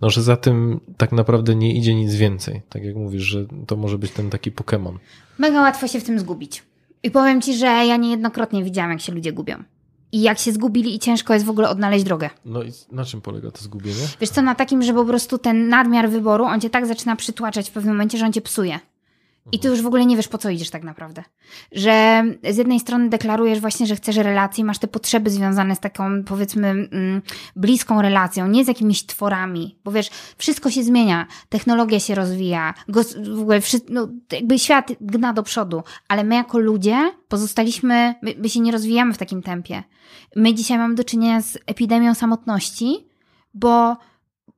[0.02, 2.62] no, że za tym tak naprawdę nie idzie nic więcej.
[2.70, 4.94] Tak jak mówisz, że to może być ten taki Pokémon.
[5.38, 6.64] Mega łatwo się w tym zgubić.
[7.04, 9.56] I powiem ci, że ja niejednokrotnie widziałam, jak się ludzie gubią.
[10.11, 12.30] I jak się zgubili i ciężko jest w ogóle odnaleźć drogę.
[12.45, 14.07] No i na czym polega to zgubienie?
[14.22, 17.69] Wiesz co, na takim, że po prostu ten nadmiar wyboru, on cię tak zaczyna przytłaczać
[17.69, 18.80] w pewnym momencie, że on cię psuje.
[19.51, 21.23] I ty już w ogóle nie wiesz, po co idziesz tak naprawdę.
[21.71, 26.23] Że z jednej strony deklarujesz właśnie, że chcesz relacji, masz te potrzeby związane z taką,
[26.23, 27.21] powiedzmy, mm,
[27.55, 29.80] bliską relacją, nie z jakimiś tworami.
[29.84, 32.73] Bo wiesz, wszystko się zmienia, technologia się rozwija,
[33.35, 33.59] w ogóle
[33.89, 38.71] no, jakby świat gna do przodu, ale my jako ludzie pozostaliśmy, my, my się nie
[38.71, 39.84] rozwijamy w takim tempie.
[40.35, 43.07] My dzisiaj mamy do czynienia z epidemią samotności,
[43.53, 43.97] bo,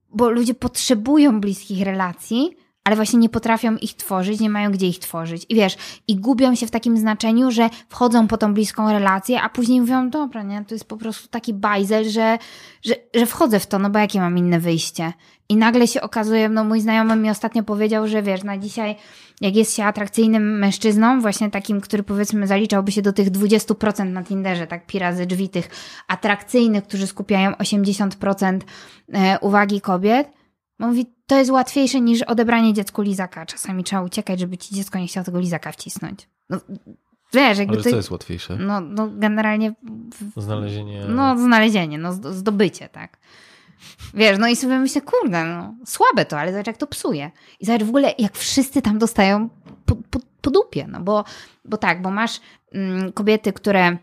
[0.09, 2.60] bo ludzie potrzebują bliskich relacji,
[2.91, 5.45] ale właśnie nie potrafią ich tworzyć, nie mają gdzie ich tworzyć.
[5.49, 5.77] I wiesz,
[6.07, 10.09] i gubią się w takim znaczeniu, że wchodzą po tą bliską relację, a później mówią,
[10.09, 12.37] dobra, nie, to jest po prostu taki bajzel, że,
[12.85, 15.13] że, że wchodzę w to, no bo jakie mam inne wyjście.
[15.49, 18.95] I nagle się okazuje, no mój znajomy mi ostatnio powiedział, że wiesz, na dzisiaj,
[19.41, 24.23] jak jest się atrakcyjnym mężczyzną, właśnie takim, który powiedzmy zaliczałby się do tych 20% na
[24.23, 25.69] Tinderze, tak pi razy drzwi tych
[26.07, 28.59] atrakcyjnych, którzy skupiają 80%
[29.13, 30.41] e, uwagi kobiet,
[30.79, 33.45] mówi, to jest łatwiejsze niż odebranie dziecku lizaka.
[33.45, 36.29] Czasami trzeba uciekać, żeby ci dziecko nie chciało tego lizaka wcisnąć.
[36.49, 36.57] No,
[37.33, 37.89] wiesz, jakby Ale to...
[37.89, 38.55] co jest łatwiejsze?
[38.55, 39.73] No, no generalnie
[40.37, 41.05] Znalezienie...
[41.09, 43.17] no, znalezienie, no, zd- zdobycie, tak.
[44.13, 47.31] Wiesz, no i sobie myślę, kurde, no, słabe to, ale zobacz, jak to psuje.
[47.59, 49.49] I zobacz w ogóle, jak wszyscy tam dostają
[49.85, 51.23] po, po, po dupie, no bo,
[51.65, 52.41] bo tak, bo masz
[52.73, 53.97] mm, kobiety, które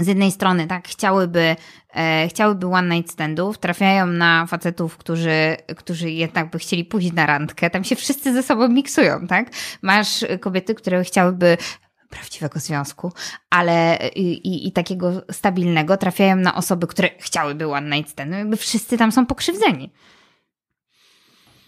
[0.00, 1.56] z jednej strony, tak, chciałyby,
[1.94, 7.26] e, chciałyby one night standów, trafiają na facetów, którzy, którzy jednak by chcieli pójść na
[7.26, 9.50] randkę, tam się wszyscy ze sobą miksują, tak?
[9.82, 11.56] Masz kobiety, które chciałyby
[12.10, 13.12] prawdziwego związku,
[13.50, 18.56] ale i, i, i takiego stabilnego trafiają na osoby, które chciałyby one night standu, jakby
[18.56, 19.90] wszyscy tam są pokrzywdzeni.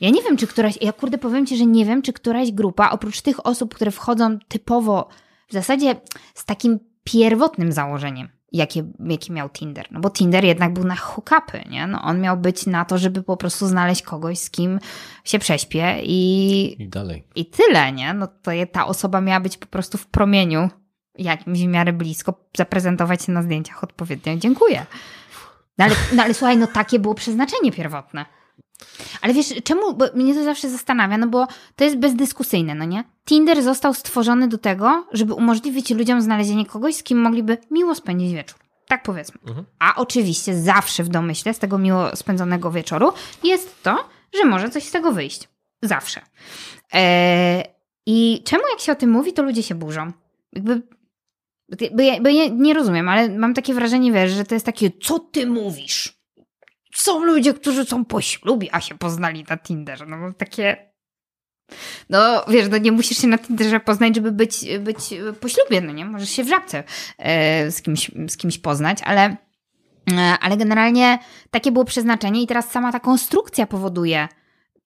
[0.01, 2.91] Ja nie wiem, czy któraś, ja kurde powiem ci, że nie wiem, czy któraś grupa,
[2.91, 5.09] oprócz tych osób, które wchodzą typowo,
[5.49, 5.97] w zasadzie
[6.35, 9.87] z takim pierwotnym założeniem, jakie, jakie miał Tinder.
[9.91, 11.87] No bo Tinder jednak był na hookupy, nie?
[11.87, 14.79] No on miał być na to, żeby po prostu znaleźć kogoś, z kim
[15.25, 17.25] się prześpię i, I dalej.
[17.35, 18.15] i tyle, nie?
[18.15, 20.71] No to ta osoba miała być po prostu w promieniu
[21.19, 24.37] jakimś w miarę blisko, zaprezentować się na zdjęciach odpowiednio.
[24.37, 24.87] Dziękuję.
[25.79, 28.27] No ale, no ale słuchaj, no takie było przeznaczenie pierwotne.
[29.21, 29.95] Ale wiesz, czemu?
[29.95, 31.47] Bo mnie to zawsze zastanawia, no bo
[31.77, 33.05] to jest bezdyskusyjne, no nie?
[33.25, 38.33] Tinder został stworzony do tego, żeby umożliwić ludziom znalezienie kogoś, z kim mogliby miło spędzić
[38.33, 38.59] wieczór.
[38.89, 39.41] Tak powiedzmy.
[39.47, 39.67] Mhm.
[39.79, 43.13] A oczywiście zawsze w domyśle z tego miło spędzonego wieczoru
[43.45, 45.49] jest to, że może coś z tego wyjść.
[45.83, 46.21] Zawsze.
[46.93, 47.65] Eee,
[48.07, 50.13] I czemu jak się o tym mówi, to ludzie się burzą?
[50.53, 50.83] Jakby,
[51.93, 54.91] bo ja, bo ja nie rozumiem, ale mam takie wrażenie, wiesz, że to jest takie,
[55.03, 56.22] co ty mówisz?
[56.95, 60.07] Są ludzie, którzy są po ślubie, a się poznali na Tinderze.
[60.07, 60.93] No takie...
[62.11, 64.99] No wiesz, no nie musisz się na Tinderze poznać, żeby być, być
[65.41, 66.05] po ślubie, no nie?
[66.05, 66.85] Możesz się w żabce
[67.19, 69.37] e, z, kimś, z kimś poznać, ale,
[70.13, 71.19] e, ale generalnie
[71.51, 74.29] takie było przeznaczenie i teraz sama ta konstrukcja powoduje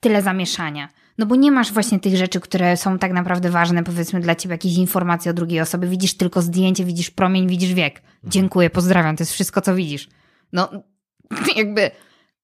[0.01, 0.89] tyle zamieszania.
[1.19, 4.55] No bo nie masz właśnie tych rzeczy, które są tak naprawdę ważne, powiedzmy dla ciebie,
[4.55, 5.89] jakieś informacje o drugiej osobie.
[5.89, 8.03] Widzisz tylko zdjęcie, widzisz promień, widzisz wiek.
[8.25, 10.09] Dziękuję, pozdrawiam, to jest wszystko, co widzisz.
[10.53, 10.71] No,
[11.57, 11.91] jakby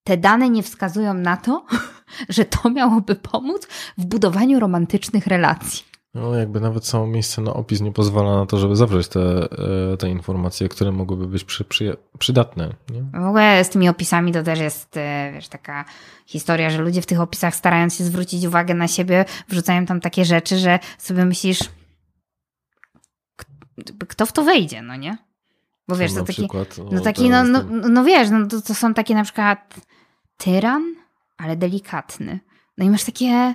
[0.04, 1.66] te dane nie wskazują na to,
[2.28, 3.66] że to miałoby pomóc
[3.98, 5.92] w budowaniu romantycznych relacji.
[6.14, 9.20] No, jakby nawet samo miejsce na opis nie pozwala na to, żeby zawrzeć te,
[9.92, 12.74] e, te informacje, które mogłyby być przy, przy, przydatne.
[12.90, 13.20] Nie?
[13.20, 15.84] W ogóle z tymi opisami to też jest, e, wiesz, taka
[16.26, 20.24] historia, że ludzie w tych opisach, starając się zwrócić uwagę na siebie, wrzucają tam takie
[20.24, 21.60] rzeczy, że sobie myślisz,
[24.08, 25.31] kto w to wejdzie, no nie?
[25.88, 28.94] Bo wiesz, to taki, przykład, no, taki, no, no, no wiesz, no to, to są
[28.94, 29.74] takie na przykład
[30.36, 30.82] tyran,
[31.38, 32.40] ale delikatny.
[32.78, 33.54] No i masz takie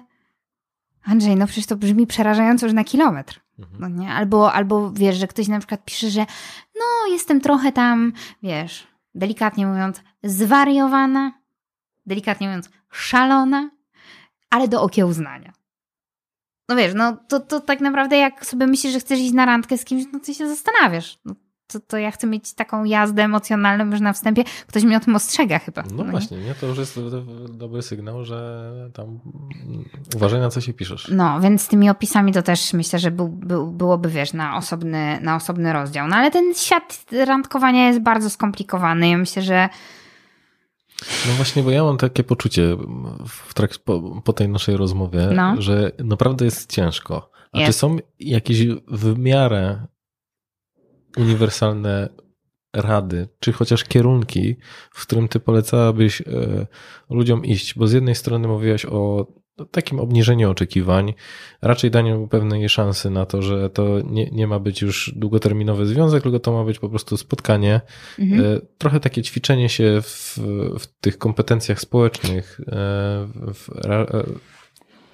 [1.08, 3.42] Andrzej, no przecież to brzmi przerażająco już na kilometr.
[3.60, 3.80] Mhm.
[3.80, 4.14] No nie?
[4.14, 6.26] Albo, albo wiesz, że ktoś na przykład pisze, że
[6.76, 8.14] no jestem trochę tam,
[8.44, 11.32] wiesz, delikatnie mówiąc, zwariowana,
[12.06, 13.70] delikatnie mówiąc, szalona,
[14.50, 15.54] ale do okiełznania.
[16.70, 19.78] No wiesz, no to, to tak naprawdę jak sobie myślisz, że chcesz iść na randkę
[19.78, 21.20] z kimś, no to się zastanawiasz.
[21.26, 21.36] No,
[21.68, 24.44] to, to ja chcę mieć taką jazdę emocjonalną już na wstępie.
[24.68, 25.84] Ktoś mnie o tym ostrzega chyba.
[25.84, 26.56] No, no właśnie, nie?
[26.56, 27.00] to już jest
[27.50, 29.20] dobry sygnał, że tam
[30.16, 31.08] uważaj na co się piszesz.
[31.12, 35.20] No, więc z tymi opisami to też myślę, że był, był, byłoby, wiesz, na osobny,
[35.22, 36.08] na osobny rozdział.
[36.08, 39.10] No ale ten świat randkowania jest bardzo skomplikowany.
[39.10, 39.70] Ja myślę, że
[41.28, 42.78] no właśnie, bo ja mam takie poczucie
[43.28, 45.62] w trakcie, po, po tej naszej rozmowie, no.
[45.62, 47.30] że naprawdę jest ciężko.
[47.52, 47.72] A jest.
[47.72, 49.88] czy są jakieś w miarę
[51.18, 52.10] uniwersalne
[52.74, 54.56] rady, czy chociaż kierunki,
[54.92, 56.26] w którym ty polecałabyś e,
[57.10, 57.76] ludziom iść?
[57.76, 59.28] Bo z jednej strony mówiłaś o
[59.72, 61.14] takim obniżeniu oczekiwań,
[61.62, 66.24] raczej daniu pewnej szansy na to, że to nie, nie ma być już długoterminowy związek,
[66.24, 67.82] tylko to ma być po prostu spotkanie.
[68.20, 68.42] Mhm.
[68.42, 70.38] E, trochę takie ćwiczenie się w,
[70.80, 72.60] w tych kompetencjach społecznych.
[72.62, 72.74] E,
[73.54, 73.70] w,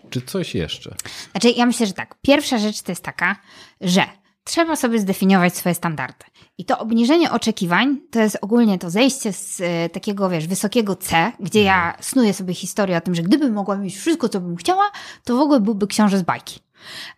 [0.09, 0.95] czy coś jeszcze?
[1.31, 2.15] Znaczy, ja myślę, że tak.
[2.21, 3.35] Pierwsza rzecz to jest taka,
[3.81, 4.03] że
[4.43, 6.25] trzeba sobie zdefiniować swoje standardy.
[6.57, 11.31] I to obniżenie oczekiwań to jest ogólnie to zejście z e, takiego, wiesz, wysokiego C,
[11.39, 12.03] gdzie ja mhm.
[12.03, 14.91] snuję sobie historię o tym, że gdybym mogła mieć wszystko, co bym chciała,
[15.23, 16.59] to w ogóle byłby książę z bajki.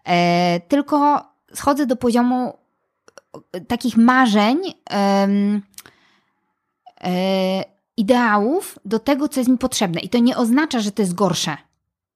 [0.03, 2.57] E, tylko schodzę do poziomu
[3.51, 4.57] e, takich marzeń,
[4.91, 5.27] e,
[7.97, 10.01] ideałów do tego, co jest mi potrzebne.
[10.01, 11.57] I to nie oznacza, że to jest gorsze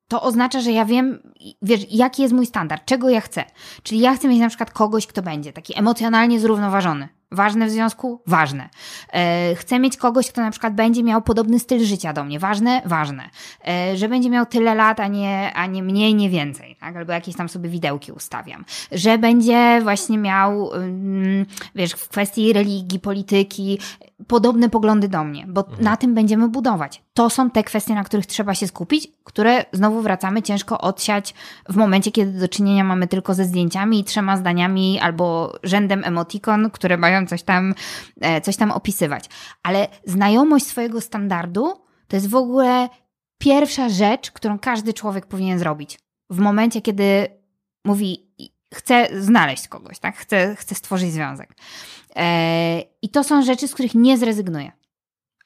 [0.10, 1.20] to oznacza, że ja wiem,
[1.62, 3.44] wiesz, jaki jest mój standard, czego ja chcę.
[3.84, 7.10] Czyli ja chcę mieć na przykład kogoś, kto będzie taki emocjonalnie zrównoważony.
[7.32, 8.22] Ważne w związku?
[8.28, 8.70] Ważne.
[9.14, 12.40] E, chcę mieć kogoś, kto na przykład będzie miał podobny styl życia do mnie.
[12.40, 12.82] Ważne?
[12.86, 13.30] Ważne.
[13.68, 16.76] E, że będzie miał tyle lat, a nie, a nie mniej, nie więcej.
[16.80, 16.96] Tak?
[16.96, 18.66] Albo jakieś tam sobie widełki ustawiam.
[18.92, 21.46] Że będzie właśnie miał, mm,
[21.76, 23.80] wiesz, w kwestii religii, polityki,
[24.28, 25.84] podobne poglądy do mnie, bo mhm.
[25.84, 27.04] na tym będziemy budować.
[27.20, 31.34] To są te kwestie, na których trzeba się skupić, które znowu wracamy ciężko odsiać
[31.70, 36.72] w momencie, kiedy do czynienia mamy tylko ze zdjęciami i trzema zdaniami albo rzędem emotikon,
[36.72, 37.74] które mają coś tam,
[38.22, 39.26] e, coś tam opisywać.
[39.64, 41.74] Ale znajomość swojego standardu
[42.08, 42.90] to jest w ogóle
[43.38, 46.00] pierwsza rzecz, którą każdy człowiek powinien zrobić.
[46.30, 47.28] W momencie, kiedy
[47.86, 48.32] mówi,
[48.74, 50.18] chcę znaleźć kogoś, tak?
[50.18, 51.56] Chcę, chcę stworzyć związek.
[52.16, 54.72] E, I to są rzeczy, z których nie zrezygnuję.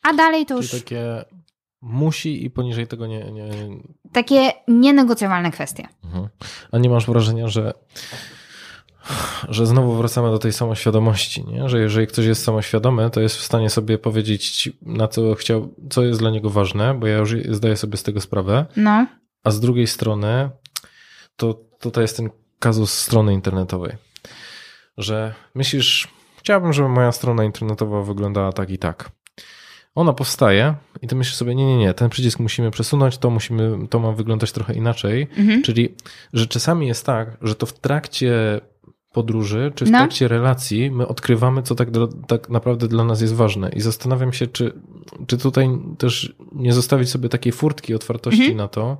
[0.03, 0.83] A dalej to Czyli już.
[0.83, 1.25] takie
[1.83, 3.31] musi i poniżej tego nie.
[3.31, 3.49] nie...
[4.11, 5.87] Takie nienegocjowalne kwestie.
[6.03, 6.27] Mhm.
[6.71, 7.73] A nie masz wrażenia, że.
[9.49, 11.69] Że znowu wracamy do tej samoświadomości, nie?
[11.69, 16.03] że jeżeli ktoś jest samoświadomy, to jest w stanie sobie powiedzieć, na co chciał, co
[16.03, 18.65] jest dla niego ważne, bo ja już zdaję sobie z tego sprawę.
[18.75, 19.07] No.
[19.43, 20.49] A z drugiej strony,
[21.35, 22.29] to tutaj jest ten
[22.59, 23.91] kazus strony internetowej,
[24.97, 26.07] że myślisz,
[26.37, 29.11] chciałbym, żeby moja strona internetowa wyglądała tak i tak.
[29.95, 33.87] Ona powstaje i ty myślisz sobie, nie, nie, nie, ten przycisk musimy przesunąć, to musimy,
[33.87, 35.27] to ma wyglądać trochę inaczej.
[35.37, 35.63] Mhm.
[35.63, 35.95] Czyli,
[36.33, 38.61] że czasami jest tak, że to w trakcie
[39.13, 39.97] podróży, czy w no.
[39.97, 41.89] trakcie relacji my odkrywamy, co tak,
[42.27, 43.69] tak naprawdę dla nas jest ważne.
[43.69, 44.73] I zastanawiam się, czy,
[45.27, 48.57] czy tutaj też nie zostawić sobie takiej furtki otwartości mhm.
[48.57, 48.97] na to,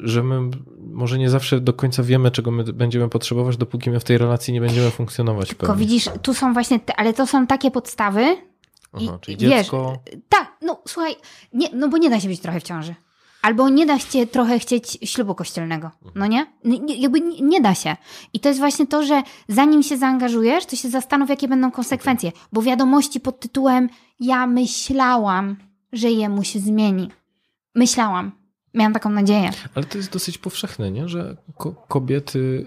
[0.00, 4.04] że my może nie zawsze do końca wiemy, czego my będziemy potrzebować, dopóki my w
[4.04, 5.48] tej relacji nie będziemy funkcjonować.
[5.48, 5.86] Tylko pewnie.
[5.86, 8.36] widzisz, tu są właśnie, te, ale to są takie podstawy.
[8.92, 9.98] Aha, czyli dziecko.
[10.28, 11.16] tak, no słuchaj,
[11.52, 12.94] nie, no bo nie da się być trochę w ciąży.
[13.42, 16.46] Albo nie da się trochę chcieć ślubu kościelnego, no nie?
[16.64, 17.96] N- Jakby nie, nie da się.
[18.32, 22.32] I to jest właśnie to, że zanim się zaangażujesz, to się zastanów, jakie będą konsekwencje.
[22.52, 23.88] Bo wiadomości pod tytułem
[24.20, 25.56] ja myślałam,
[25.92, 27.10] że jemu się zmieni.
[27.74, 28.32] Myślałam.
[28.74, 29.50] Miałam taką nadzieję.
[29.74, 31.08] Ale to jest dosyć powszechne, nie?
[31.08, 32.66] że ko kobiety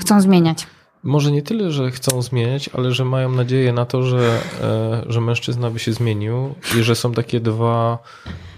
[0.00, 0.66] Chcą zmieniać.
[1.02, 5.20] Może nie tyle, że chcą zmieniać, ale że mają nadzieję na to, że, e, że
[5.20, 7.98] mężczyzna by się zmienił i że są takie dwa,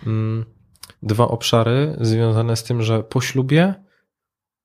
[0.07, 0.45] mm,
[1.03, 3.75] dwa obszary związane z tym, że po ślubie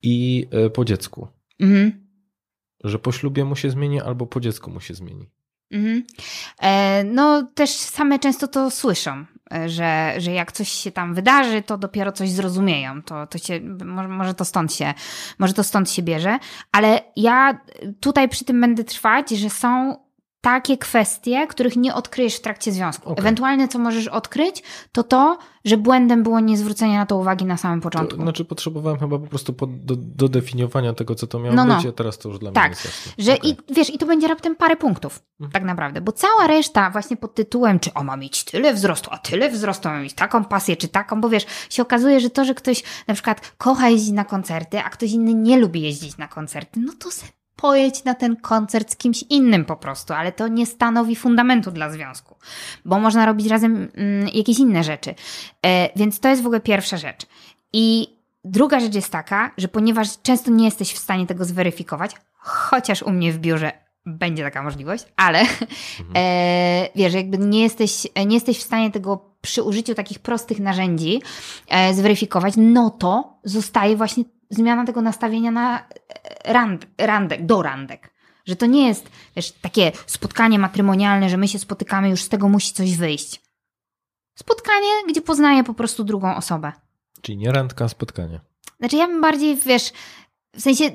[0.02, 1.28] i e, po dziecku.
[1.60, 2.08] Mhm.
[2.84, 5.30] Że po ślubie mu się zmieni albo po dziecku mu się zmieni.
[5.72, 6.04] Mhm.
[6.60, 9.26] E, no też same często to słyszą,
[9.66, 13.02] że, że jak coś się tam wydarzy, to dopiero coś zrozumieją.
[13.02, 14.94] To, to się, może, może to stąd się,
[15.40, 16.40] może to stąd się bierze.
[16.72, 17.60] Ale ja
[18.00, 19.98] tutaj przy tym będę trwać, że są
[20.48, 23.10] takie kwestie, których nie odkryjesz w trakcie związku.
[23.10, 23.22] Okej.
[23.22, 27.80] Ewentualnie co możesz odkryć, to to, że błędem było niezwrócenie na to uwagi na samym
[27.80, 28.22] To, początku.
[28.22, 31.76] znaczy potrzebowałem chyba po prostu pod, do, do definiowania tego, co to miało No, no.
[31.78, 33.12] być, a teraz to już dla mnie Tak, jest jasne.
[33.18, 33.52] Że Okej.
[33.52, 35.52] i wiesz, i to będzie raptem parę punktów, Mhm.
[35.52, 39.18] tak naprawdę, bo cała reszta właśnie pod tytułem, czy on ma mieć tyle wzrostu, a
[39.18, 42.54] tyle wzrostu, ma mieć taką pasję, czy taką, bo wiesz, się okazuje, że to, że
[42.56, 46.80] ktoś na przykład kocha jeździć na koncerty, a ktoś inny nie lubi jeździć na koncerty,
[46.80, 47.26] no to se
[47.58, 51.90] pojedź na ten koncert z kimś innym po prostu, ale to nie stanowi fundamentu dla
[51.90, 52.36] związku,
[52.86, 55.16] bo można robić razem mm, jakieś inne rzeczy.
[55.66, 57.26] E, więc to jest w ogóle pierwsza rzecz.
[57.74, 58.08] I
[58.44, 63.12] druga rzecz jest taka, że ponieważ często nie jesteś w stanie tego zweryfikować, chociaż u
[63.12, 63.72] mnie w biurze
[64.06, 65.42] będzie taka możliwość, ale
[66.16, 71.22] e, wiesz, jakby nie jesteś, nie jesteś w stanie tego przy użyciu takich prostych narzędzi
[71.68, 78.14] e, zweryfikować, no to zostaje właśnie zmiana tego nastawienia na e, rand, randek, do randek.
[78.46, 82.50] Że to nie jest, wiesz, takie spotkanie matrymonialne, że my się spotykamy, już z tego
[82.50, 83.42] musi coś wyjść.
[84.36, 86.72] Spotkanie, gdzie poznaję po prostu drugą osobę.
[87.22, 88.40] Czyli nie randka, a spotkanie.
[88.80, 89.92] Znaczy ja bym bardziej, wiesz,
[90.56, 90.92] w sensie,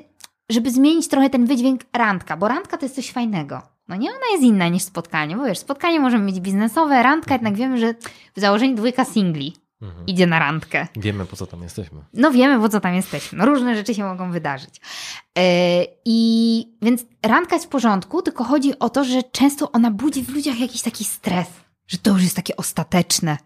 [0.49, 3.61] żeby zmienić trochę ten wydźwięk randka, bo randka to jest coś fajnego.
[3.87, 7.55] No nie, ona jest inna niż spotkanie, bo wiesz, spotkanie możemy mieć biznesowe, randka jednak
[7.55, 7.93] wiemy, że
[8.35, 10.05] w założeniu dwójka singli Mhm.
[10.07, 10.87] idzie na randkę.
[10.95, 12.01] Wiemy, po co tam jesteśmy.
[12.13, 13.37] No wiemy, po co tam jesteśmy.
[13.37, 14.81] No różne rzeczy się mogą wydarzyć.
[15.37, 15.43] Yy,
[16.05, 20.29] I więc randka jest w porządku, tylko chodzi o to, że często ona budzi w
[20.29, 21.47] ludziach jakiś taki stres,
[21.87, 23.37] że to już jest takie ostateczne,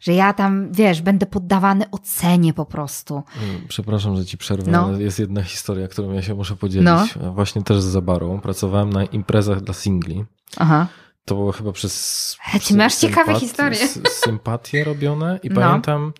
[0.00, 3.22] że ja tam, wiesz, będę poddawany ocenie po prostu.
[3.42, 4.86] Mm, Przepraszam, że ci przerwę, No.
[4.86, 6.86] ale jest jedna historia, którą ja się muszę podzielić.
[7.22, 7.32] No.
[7.32, 8.40] Właśnie też z Zabarą.
[8.40, 10.24] Pracowałem na imprezach dla singli.
[10.56, 10.86] Aha.
[11.26, 12.36] To było chyba przez.
[12.52, 13.88] Ty przez masz ciekawe sympat- historie.
[14.10, 15.54] Sympatie robione i No.
[15.60, 16.12] pamiętam,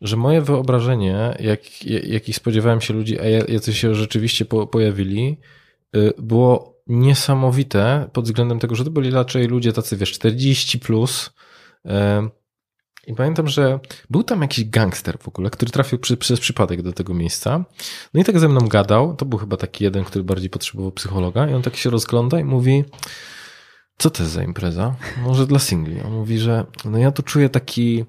[0.00, 5.36] że moje wyobrażenie, jak, jakich spodziewałem się ludzi, a jacy się rzeczywiście po, pojawili,
[5.96, 11.30] y, było niesamowite pod względem tego, że to byli raczej ludzie tacy, wiesz, 40 plus.
[11.84, 12.30] em,
[13.06, 16.92] I pamiętam, że był tam jakiś gangster w ogóle, który trafił przy, przez przypadek do
[16.92, 17.64] tego miejsca.
[18.14, 19.16] No i tak ze mną gadał.
[19.16, 21.48] To był chyba taki jeden, który bardziej potrzebował psychologa.
[21.50, 22.84] I on tak się rozgląda i mówi:
[23.98, 24.94] Co to jest za impreza?
[25.22, 26.00] Może dla singli.
[26.00, 28.04] On mówi, że no ja tu czuję taki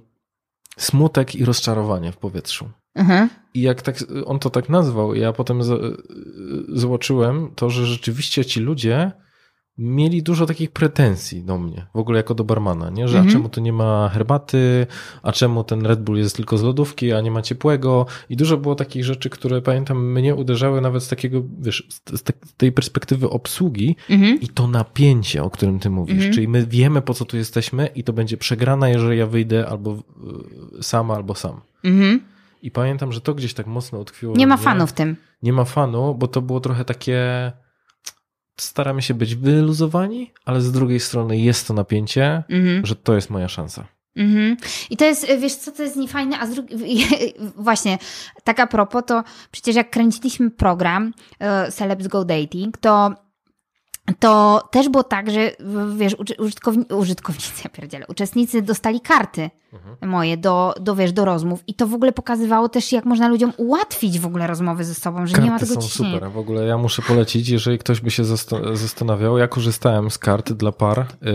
[0.77, 2.69] smutek i rozczarowanie w powietrzu.
[2.95, 3.29] Mhm.
[3.53, 6.01] I jak tak, on to tak nazwał, ja potem z,
[6.69, 9.11] zobaczyłem to, że rzeczywiście ci ludzie
[9.77, 13.07] mieli dużo takich pretensji do mnie, w ogóle jako do barmana, nie?
[13.07, 13.27] Że Mhm.
[13.29, 14.87] a czemu tu nie ma herbaty,
[15.23, 18.57] a czemu ten Red Bull jest tylko z lodówki, a nie ma ciepłego i dużo
[18.57, 22.23] było takich rzeczy, które pamiętam mnie uderzały nawet z takiego, wiesz, z, z
[22.57, 24.41] tej perspektywy obsługi Mhm.
[24.41, 26.33] i to napięcie, o którym ty mówisz, Mhm.
[26.33, 29.91] czyli my wiemy po co tu jesteśmy i to będzie przegrana, jeżeli ja wyjdę albo
[30.79, 31.61] y, sama, albo sam.
[31.83, 32.21] Mhm.
[32.61, 34.35] I pamiętam, że to gdzieś tak mocno utkwiło.
[34.35, 34.63] Nie ma mnie.
[34.63, 35.15] fanów w tym.
[35.43, 37.51] Nie ma fanu, bo to było trochę takie.
[38.59, 42.85] Staramy się być wyluzowani, ale z drugiej strony jest to napięcie, Mhm.
[42.85, 43.85] że to jest moja szansa.
[44.15, 44.57] Mhm.
[44.89, 47.05] I to jest, wiesz co, to jest niefajne, a z drugiej,
[47.57, 47.97] właśnie,
[48.43, 53.13] tak a propos, to przecież jak kręciliśmy program e, Celebs Go Dating, to
[54.19, 55.51] to też było tak, że
[55.97, 59.49] wiesz, użytkowni, użytkownicy, ja pierdzielę, uczestnicy dostali karty
[60.01, 63.53] moje do, do, wiesz, do rozmów i to w ogóle pokazywało też, jak można ludziom
[63.57, 66.13] ułatwić w ogóle rozmowy ze sobą, że nie ma Karty tego są ciśnienia.
[66.13, 66.31] super.
[66.31, 70.53] W ogóle ja muszę polecić, jeżeli ktoś by się zasta- zastanawiał, ja korzystałem z kart
[70.53, 71.31] dla par yy,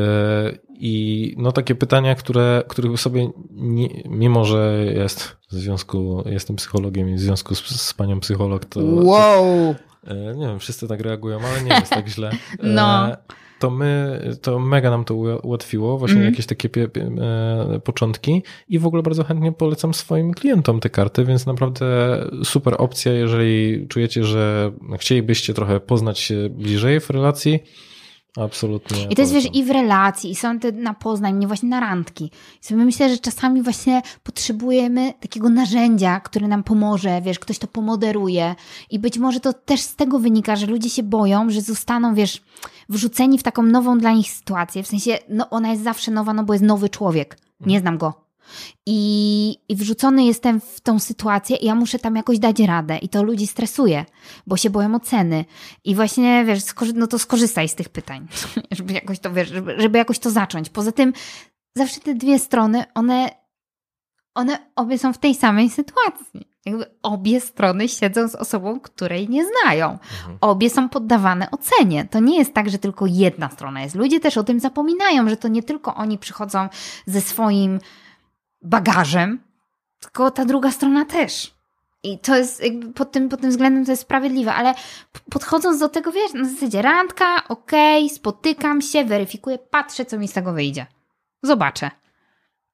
[0.83, 7.09] i no takie pytania, które, których sobie, nie, mimo że jest w związku, jestem psychologiem
[7.09, 9.45] i w związku z, z panią psycholog, to, Wow!
[9.45, 9.90] E,
[10.37, 12.31] Nie wiem, wszyscy tak reagują, ale nie jest tak źle.
[12.63, 13.09] E, No.
[13.59, 16.33] To my, to mega nam to ułatwiło, właśnie Mhm.
[16.33, 21.47] jakieś takie e, początki i w ogóle bardzo chętnie polecam swoim klientom te karty, więc
[21.47, 21.87] naprawdę
[22.45, 27.61] super opcja, jeżeli czujecie, że chcielibyście trochę poznać się bliżej w relacji,
[28.37, 29.05] Absolutnie.
[29.11, 31.81] I to jest, wiesz, i w relacji, i są te na Poznań, mnie właśnie na
[31.81, 32.31] randki.
[32.63, 37.67] I sobie myślę, że czasami właśnie potrzebujemy takiego narzędzia, które nam pomoże, wiesz, ktoś to
[37.67, 38.55] pomoderuje.
[38.91, 42.43] I być może to też z tego wynika, że ludzie się boją, że zostaną, wiesz,
[42.89, 44.83] wrzuceni w taką nową dla nich sytuację.
[44.83, 47.39] W sensie, no ona jest zawsze nowa, no bo jest nowy człowiek.
[47.61, 48.30] Nie znam go.
[48.87, 52.99] I, I wrzucony jestem w tą sytuację i ja muszę tam jakoś dać radę.
[52.99, 54.05] I to ludzi stresuje,
[54.47, 55.45] bo się boją oceny.
[55.85, 56.63] I właśnie, wiesz,
[56.95, 58.29] no to skorzystaj z tych pytań,
[58.71, 60.71] żeby jakoś to, wiesz, żeby, żeby jakoś to zacząć.
[60.71, 61.13] Poza tym
[61.77, 63.31] zawsze te dwie strony, one,
[64.35, 66.51] one obie są w tej samej sytuacji.
[66.67, 69.99] Jakby obie strony siedzą z osobą, której nie znają.
[70.41, 72.05] Obie są poddawane ocenie.
[72.11, 73.95] To nie jest tak, że tylko jedna strona jest.
[73.95, 76.69] Ludzie też o tym zapominają, że to nie tylko oni przychodzą
[77.07, 77.79] ze swoim
[78.63, 79.43] bagażem,
[80.01, 81.55] tylko ta druga strona też.
[82.03, 82.63] I to jest
[82.95, 84.75] pod tym, pod tym względem to jest sprawiedliwe, ale
[85.31, 90.33] podchodząc do tego, wiesz, na zasadzie randka, okej, spotykam się, weryfikuję, patrzę, co mi z
[90.33, 90.87] tego wyjdzie.
[91.43, 91.91] Zobaczę.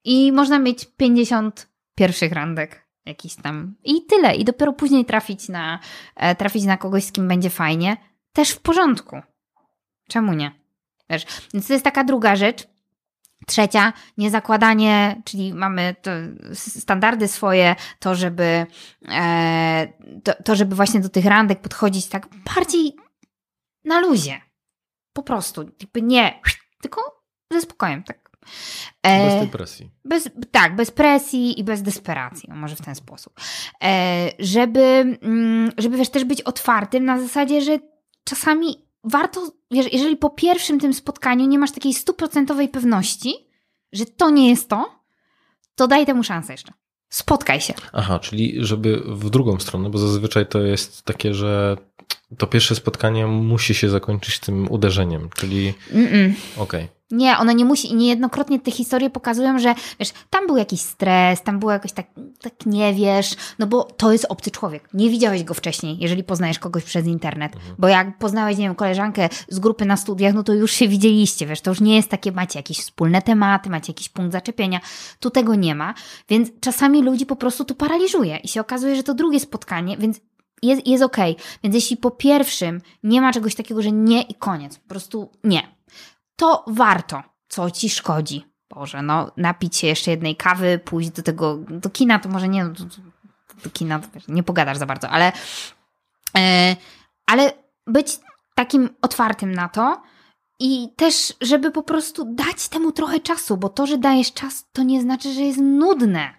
[0.04, 4.34] I można mieć 50 pierwszych randek jakiś tam i tyle.
[4.36, 5.78] I dopiero później trafić na,
[6.16, 7.96] e, trafić na kogoś, z kim będzie fajnie.
[8.32, 9.20] Też w porządku.
[10.08, 10.52] Czemu nie?
[11.10, 12.68] Wiesz, więc to jest taka druga rzecz.
[13.46, 15.94] Trzecia, niezakładanie, czyli mamy
[16.54, 18.66] standardy swoje, to żeby,
[19.08, 19.88] e,
[20.24, 22.96] to, to, żeby właśnie do tych randek podchodzić tak bardziej
[23.84, 24.40] na luzie.
[25.12, 25.70] Po prostu.
[25.80, 26.40] Jakby nie,
[26.82, 27.00] tylko
[27.52, 28.30] ze spokojem, tak.
[29.02, 29.90] E, Bez tej presji.
[30.04, 33.40] bez, tak, bez presji i bez desperacji, może w ten sposób.
[33.84, 37.78] E, żeby, mm, żeby wiesz, też być otwartym na zasadzie, że
[38.24, 43.34] czasami warto, wiesz, jeżeli po pierwszym tym spotkaniu nie masz takiej stuprocentowej pewności,
[43.92, 45.02] że to nie jest to,
[45.74, 46.72] to daj temu szansę jeszcze.
[47.08, 47.74] Spotkaj się.
[47.92, 51.76] Aha, czyli żeby w drugą stronę, bo zazwyczaj to jest takie, że
[52.38, 55.74] to pierwsze spotkanie musi się zakończyć tym uderzeniem, czyli
[56.56, 60.80] okej, Nie, ono nie musi i niejednokrotnie te historie pokazują, że wiesz, tam był jakiś
[60.80, 62.06] stres, tam było jakoś tak,
[62.40, 64.88] tak nie wiesz, no bo to jest obcy człowiek.
[64.94, 67.52] Nie widziałeś go wcześniej, jeżeli poznajesz kogoś przez internet.
[67.78, 71.46] Bo jak poznałeś, nie wiem, koleżankę z grupy na studiach, no to już się widzieliście,
[71.46, 74.80] wiesz, to już nie jest takie, macie jakieś wspólne tematy, macie jakiś punkt zaczepienia.
[75.20, 75.94] Tu tego nie ma,
[76.28, 80.20] więc czasami ludzi po prostu to paraliżuje i się okazuje, że to drugie spotkanie, więc
[80.62, 81.36] jest, jest okej.
[81.62, 85.76] Więc jeśli po pierwszym nie ma czegoś takiego, że nie i koniec, po prostu nie,
[86.36, 88.44] to warto, co ci szkodzi.
[88.70, 92.64] Boże, no napić się jeszcze jednej kawy, pójść do tego, do kina, to może nie,
[92.64, 92.84] no, do,
[93.64, 95.32] do kina to wiesz, nie pogadasz za bardzo, ale,
[96.36, 96.76] e,
[97.26, 97.52] ale
[97.86, 98.18] być
[98.54, 100.02] takim otwartym na to
[100.60, 104.82] i też, żeby po prostu dać temu trochę czasu, bo to, że dajesz czas, to
[104.82, 106.34] nie znaczy, że jest nudne.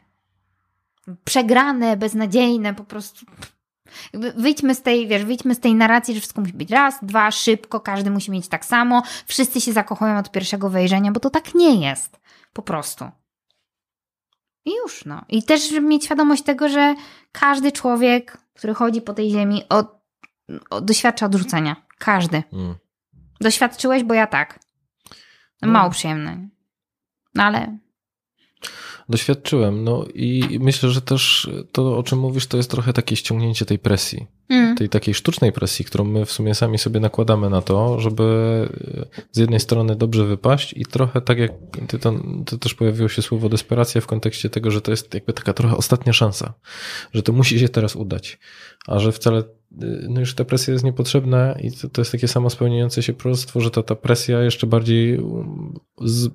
[1.24, 3.26] Przegrane, beznadziejne, po prostu
[4.14, 7.32] jakby wyjdźmy z tej, wiesz, wyjdźmy z tej narracji, że wszystko musi być raz, dwa,
[7.32, 11.56] szybko, każdy musi mieć tak samo, wszyscy się zakochują od pierwszego wejrzenia, bo to tak
[11.56, 12.20] nie jest.
[12.54, 13.06] Po prostu.
[14.66, 15.22] I już, no.
[15.30, 16.96] I też, mieć świadomość tego, że
[17.32, 20.02] każdy człowiek, który chodzi po tej ziemi, od,
[20.70, 21.76] od, doświadcza odrzucenia.
[21.98, 22.44] Każdy.
[22.54, 22.76] Mm.
[23.42, 24.60] Doświadczyłeś, bo ja tak.
[25.62, 25.68] No.
[25.68, 26.48] Mało przyjemne.
[27.36, 27.78] No ale
[29.10, 33.66] Doświadczyłem, no i myślę, że też to, o czym mówisz, to jest trochę takie ściągnięcie
[33.66, 34.28] tej presji.
[34.50, 38.24] mm, tej takiej sztucznej presji, którą my w sumie sami sobie nakładamy na to, żeby
[39.32, 41.52] z jednej strony dobrze wypaść i trochę tak jak
[41.88, 42.14] ty to,
[42.46, 45.78] to też pojawiło się słowo desperacja w kontekście tego, że to jest jakby taka trochę
[45.78, 46.54] ostatnia szansa,
[47.14, 48.40] że to musi się teraz udać,
[48.88, 49.44] a że wcale
[50.10, 53.62] no już ta presja jest niepotrzebna i to, to jest takie samo spełniające się proroctwo,
[53.62, 56.30] że ta, ta presja jeszcze bardziej um, z,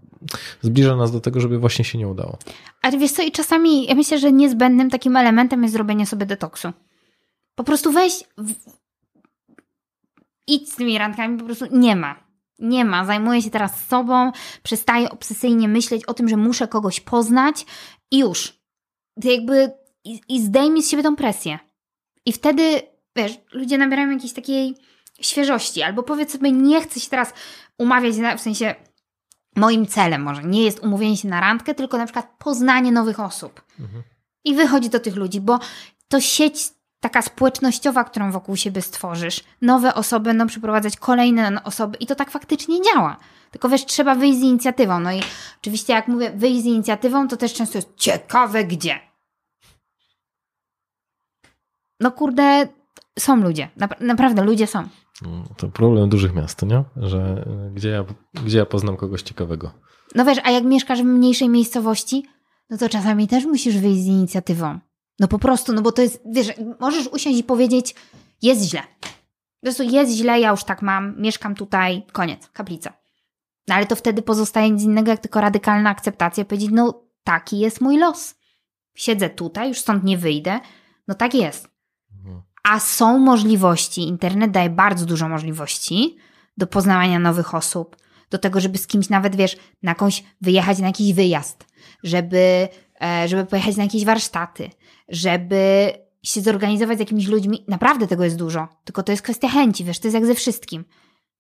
[0.62, 2.39] zbliża nas do tego, żeby właśnie się nie udało.
[2.82, 6.69] Ale wiesz co, i czasami ja myślę, że niezbędnym takim elementem jest zrobienie sobie detoksu.
[7.55, 8.55] Po prostu weź, w...
[10.47, 12.24] idź z tymi randkami, po prostu nie ma.
[12.59, 13.05] Nie ma.
[13.05, 14.32] Zajmuję się teraz sobą,
[14.62, 17.66] przestaję obsesyjnie myśleć o tym, że muszę kogoś poznać
[18.10, 18.62] i już.
[19.23, 19.73] Ty jakby
[20.05, 21.59] i, i zdejmij z siebie tą presję.
[22.27, 22.82] I wtedy,
[23.16, 24.74] wiesz, ludzie nabierają jakiejś takiej
[25.20, 27.34] świeżości, albo powiedz sobie, nie chcę się teraz
[27.78, 28.74] umawiać, na, w sensie
[29.56, 33.62] moim celem może nie jest umówienie się na randkę, tylko na przykład poznanie nowych osób.
[33.80, 34.02] Mhm.
[34.44, 35.59] I wychodzi do tych ludzi, bo
[36.09, 42.06] to sieć taka społecznościowa, którą wokół siebie stworzysz, nowe osoby będą przyprowadzać kolejne osoby i
[42.06, 43.16] to tak faktycznie działa.
[43.51, 45.01] Tylko wiesz, trzeba wyjść z inicjatywą.
[45.01, 45.20] No i
[45.60, 49.01] oczywiście jak mówię wyjść z inicjatywą, to też często jest ciekawe gdzie.
[52.01, 52.68] No kurde,
[53.18, 53.68] są ludzie.
[53.78, 54.89] Nap- naprawdę ludzie są.
[55.22, 56.84] No, To problem dużych miast, nie?
[56.97, 58.05] Że y, gdzie ja,
[58.44, 59.70] gdzie ja poznam kogoś ciekawego.
[60.14, 62.26] No wiesz, a jak mieszkasz w mniejszej miejscowości,
[62.70, 64.78] no to czasami też musisz wyjść z inicjatywą.
[65.20, 67.94] No po prostu, no bo to jest, wiesz, możesz usiąść i powiedzieć,
[68.43, 68.80] jest źle.
[69.01, 72.93] Po prostu jest źle, ja już tak mam, mieszkam tutaj, koniec, kaplica.
[73.68, 77.80] No ale to wtedy pozostaje nic innego, jak tylko radykalna akceptacja, powiedzieć, no taki jest
[77.80, 78.34] mój los.
[78.94, 80.60] Siedzę tutaj, już stąd nie wyjdę,
[81.09, 81.68] no tak jest.
[82.62, 86.16] A są możliwości, internet daje bardzo dużo możliwości
[86.56, 87.97] do poznawania nowych osób,
[88.30, 91.66] do tego, żeby z kimś nawet, wiesz, na jakąś, wyjechać na jakiś wyjazd,
[92.02, 92.68] żeby,
[93.02, 94.70] e, żeby pojechać na jakieś warsztaty,
[95.09, 97.64] żeby się zorganizować z jakimiś ludźmi.
[97.68, 100.84] Naprawdę tego jest dużo, tylko to jest kwestia chęci, wiesz, to jest jak ze wszystkim.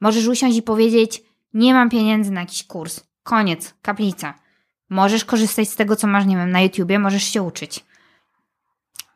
[0.00, 1.22] Możesz usiąść i powiedzieć,
[1.54, 3.00] nie mam pieniędzy na jakiś kurs.
[3.22, 4.34] Koniec, kaplica.
[4.88, 7.84] Możesz korzystać z tego, co masz, nie wiem, na YouTubie, możesz się uczyć.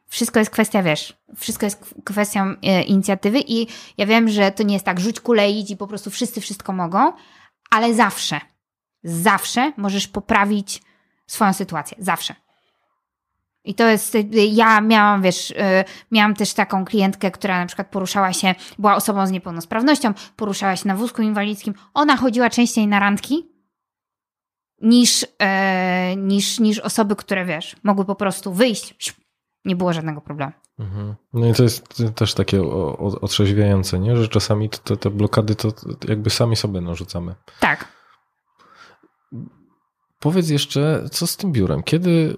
[0.09, 3.67] Wszystko jest kwestia, wiesz, wszystko jest kwestią e, inicjatywy i
[3.99, 6.73] ja wiem, że to nie jest tak, rzuć kulę idź i po prostu wszyscy wszystko
[6.73, 7.13] mogą,
[7.71, 8.41] ale zawsze,
[9.05, 10.83] zawsze możesz poprawić
[11.27, 11.97] swoją sytuację.
[12.01, 12.35] Zawsze.
[13.67, 14.17] I to jest,
[14.53, 15.55] ja miałam, wiesz, y,
[16.11, 20.89] miałam też taką klientkę, która na przykład poruszała się, była osobą z niepełnosprawnością, poruszała się
[20.89, 21.75] na wózku inwalidzkim.
[21.95, 23.49] Ona chodziła częściej na randki
[24.81, 28.95] niż, e, niż, niż osoby, które, wiesz, mogły po prostu wyjść.
[29.67, 30.53] Nie było żadnego problemu.
[30.79, 31.15] Mhm.
[31.33, 32.63] No i to jest też takie
[33.21, 34.17] otrzeźwiające, nie?
[34.17, 35.73] że czasami te- te, blokady to
[36.09, 37.35] jakby sami sobie narzucamy.
[37.61, 37.97] Tak.
[40.19, 41.83] Powiedz jeszcze, co z tym biurem?
[41.83, 42.37] Kiedy,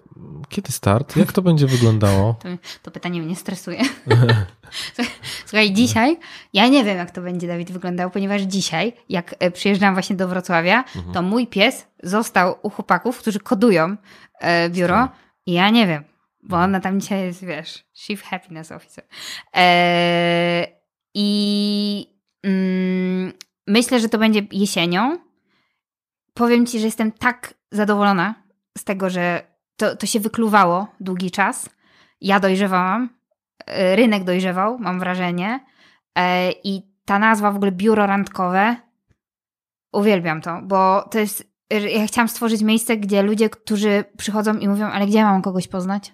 [0.49, 1.17] kiedy start?
[1.17, 2.35] Jak to będzie wyglądało?
[2.43, 2.49] To,
[2.83, 3.81] to pytanie mnie stresuje.
[5.47, 6.19] Słuchaj, dzisiaj,
[6.53, 10.29] ja nie wiem, jak to będzie, Dawid, wyglądało, ponieważ dzisiaj, jak e, przyjeżdżam właśnie do
[10.29, 13.97] Wrocławia, to mój pies został u chłopaków, którzy kodują
[14.41, 15.09] e, biuro
[15.47, 16.05] i ja nie wiem,
[16.49, 19.05] bo ona tam dzisiaj jest, wiesz, Chief Happiness Officer.
[19.57, 20.67] E,
[21.15, 23.33] I mm,
[23.67, 25.19] myślę, że to będzie jesienią.
[26.35, 28.35] Powiem Ci, że jestem tak zadowolona
[28.79, 29.43] z tego, że
[29.77, 31.71] to, to się wykluwało długi czas.
[32.21, 33.09] Ja dojrzewałam,
[33.67, 35.61] e, rynek dojrzewał, mam wrażenie.
[36.19, 38.77] E, I ta nazwa w ogóle biuro randkowe,
[39.93, 41.49] uwielbiam to, bo to jest.
[41.71, 46.13] Ja chciałam stworzyć miejsce, gdzie ludzie, którzy przychodzą i mówią, ale gdzie mam kogoś poznać?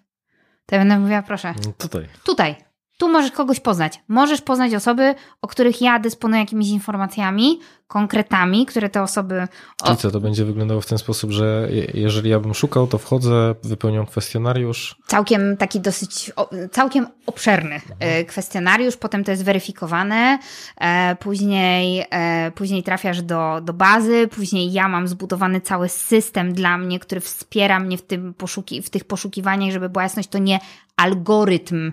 [0.67, 2.09] To ja będę mówiła, proszę, No Tutaj.
[2.25, 2.64] tutaj.
[2.99, 4.01] Tu możesz kogoś poznać.
[4.09, 9.49] Możesz poznać osoby, o których ja dysponuję jakimiś informacjami, konkretami, które te osoby.
[9.85, 12.99] Czyli co, to będzie wyglądało w ten sposób, że je- jeżeli ja bym szukał, to
[12.99, 14.97] wchodzę, wypełniam kwestionariusz.
[15.07, 16.33] całkiem taki dosyć,
[16.73, 20.39] całkiem obszerny e, kwestionariusz, potem to jest weryfikowane,
[20.81, 26.79] e, później, e, później trafiasz do, do bazy, później ja mam zbudowany cały system dla
[26.79, 30.59] mnie, który wspiera mnie w, tym poszuki, w tych poszukiwaniach, żeby była jasność, to nie
[30.97, 31.93] algorytm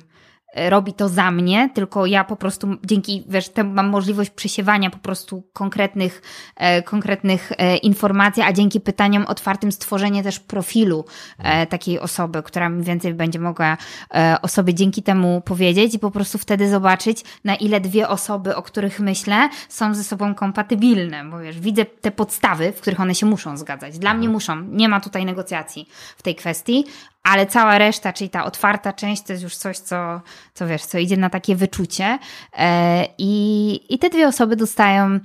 [0.55, 4.97] robi to za mnie, tylko ja po prostu dzięki, wiesz, temu mam możliwość przesiewania po
[4.97, 6.21] prostu konkretnych,
[6.55, 11.05] e, konkretnych e, informacji, a dzięki pytaniom otwartym stworzenie też profilu
[11.37, 13.77] e, takiej osoby, która mi więcej będzie mogła
[14.13, 18.55] e, o sobie dzięki temu powiedzieć i po prostu wtedy zobaczyć, na ile dwie osoby,
[18.55, 23.15] o których myślę, są ze sobą kompatybilne, bo wiesz, widzę te podstawy, w których one
[23.15, 23.99] się muszą zgadzać.
[23.99, 26.85] Dla mnie muszą, nie ma tutaj negocjacji w tej kwestii,
[27.23, 30.21] ale cała reszta, czyli ta otwarta część, to jest już coś, co,
[30.53, 32.19] co wiesz, co idzie na takie wyczucie.
[32.57, 35.19] E, I, I te dwie osoby dostają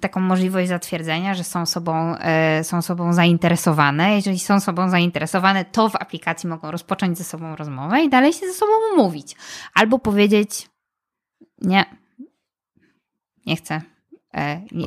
[0.00, 4.14] taką możliwość zatwierdzenia, że są sobą, e, są sobą zainteresowane.
[4.14, 8.46] Jeżeli są sobą zainteresowane, to w aplikacji mogą rozpocząć ze sobą rozmowę i dalej się
[8.46, 9.36] ze sobą umówić.
[9.74, 10.70] Albo powiedzieć,
[11.62, 11.84] nie,
[13.46, 13.80] nie chcę.
[14.34, 14.86] E, nie,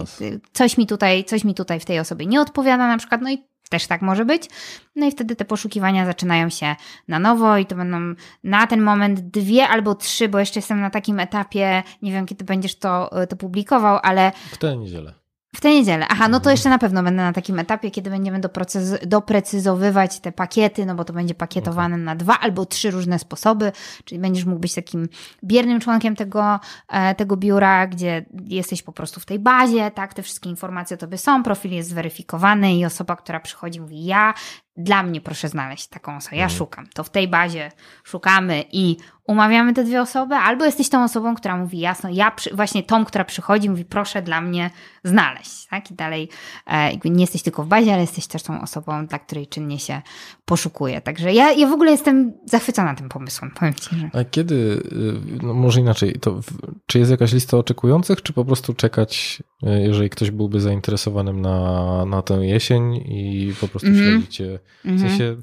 [0.53, 3.50] coś, mi tutaj, coś mi tutaj w tej osobie nie odpowiada na przykład, no i
[3.71, 4.49] też tak może być.
[4.95, 6.75] No i wtedy te poszukiwania zaczynają się
[7.07, 7.97] na nowo i to będą
[8.43, 12.45] na ten moment dwie albo trzy, bo jeszcze jestem na takim etapie, nie wiem kiedy
[12.45, 15.20] będziesz to, to publikował, ale W tę niedzielę.
[15.55, 16.05] W tę niedzielę.
[16.09, 20.31] Aha, no to jeszcze na pewno będę na takim etapie, kiedy będziemy doprecyz- doprecyzowywać te
[20.31, 23.71] pakiety, no bo to będzie pakietowane na dwa albo trzy różne sposoby,
[24.05, 25.09] czyli będziesz mógł być takim
[25.43, 26.59] biernym członkiem tego,
[26.89, 30.97] e, tego biura, gdzie jesteś po prostu w tej bazie, tak, te wszystkie informacje o
[30.97, 34.33] tobie są, profil jest zweryfikowany i osoba, która przychodzi mówi ja,
[34.77, 36.87] dla mnie proszę znaleźć taką osobę, ja szukam.
[36.93, 37.71] To w tej bazie
[38.03, 42.55] szukamy i umawiamy te dwie osoby, albo jesteś tą osobą, która mówi jasno, ja przy,
[42.55, 44.69] właśnie tą, która przychodzi, mówi proszę dla mnie
[45.03, 45.91] znaleźć, tak?
[45.91, 46.29] I dalej
[46.67, 50.01] e, nie jesteś tylko w bazie, ale jesteś też tą osobą, dla której czynnie się
[50.45, 51.01] poszukuje.
[51.01, 54.09] Także ja, ja w ogóle jestem zachwycona tym pomysłem, powiem Ci, że...
[54.13, 56.45] A kiedy, y, no może inaczej, to w,
[56.85, 62.05] czy jest jakaś lista oczekujących, czy po prostu czekać, y, jeżeli ktoś byłby zainteresowanym na,
[62.05, 64.11] na tę jesień i po prostu Mhm.
[64.11, 65.37] śledzicie, w sensie,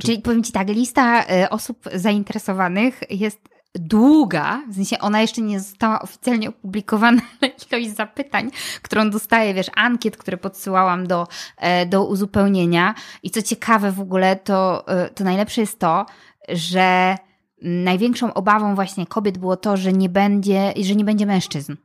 [0.00, 3.38] Czyli powiem Ci tak, lista e, osób zainteresowanych jest
[3.74, 8.50] długa, w sensie ona jeszcze nie została oficjalnie opublikowana, ale ilość zapytań,
[8.82, 12.94] którą dostaję, wiesz, ankiet, które podsyłałam do, e, do uzupełnienia.
[13.22, 16.06] I co ciekawe w ogóle, to, e, to najlepsze jest to,
[16.48, 17.16] że
[17.62, 21.76] największą obawą właśnie kobiet było to, że nie będzie, że nie będzie mężczyzn.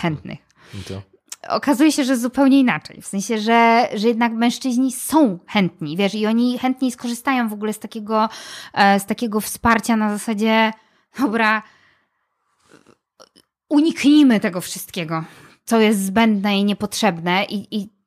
[0.00, 0.38] chętnych.
[0.88, 1.02] To.
[1.48, 3.02] Okazuje się, że zupełnie inaczej.
[3.02, 7.72] W sensie, że, że jednak mężczyźni są chętni, wiesz, i oni chętniej skorzystają w ogóle
[7.72, 8.28] z takiego,
[8.74, 10.72] e, z takiego wsparcia na zasadzie,
[11.18, 11.62] dobra,
[13.68, 15.24] uniknijmy tego wszystkiego,
[15.64, 17.98] co jest zbędne i niepotrzebne i, i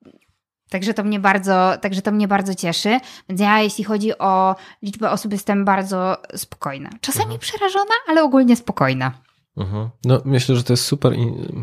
[0.71, 2.99] Także to mnie bardzo, także to mnie bardzo cieszy.
[3.29, 6.89] Więc ja, jeśli chodzi o liczbę osób, jestem bardzo spokojna.
[7.01, 9.11] Czasami przerażona, ale ogólnie spokojna.
[9.57, 9.89] Mhm.
[10.05, 11.13] No, myślę, że to jest super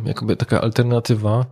[0.04, 1.46] jakby taka alternatywa.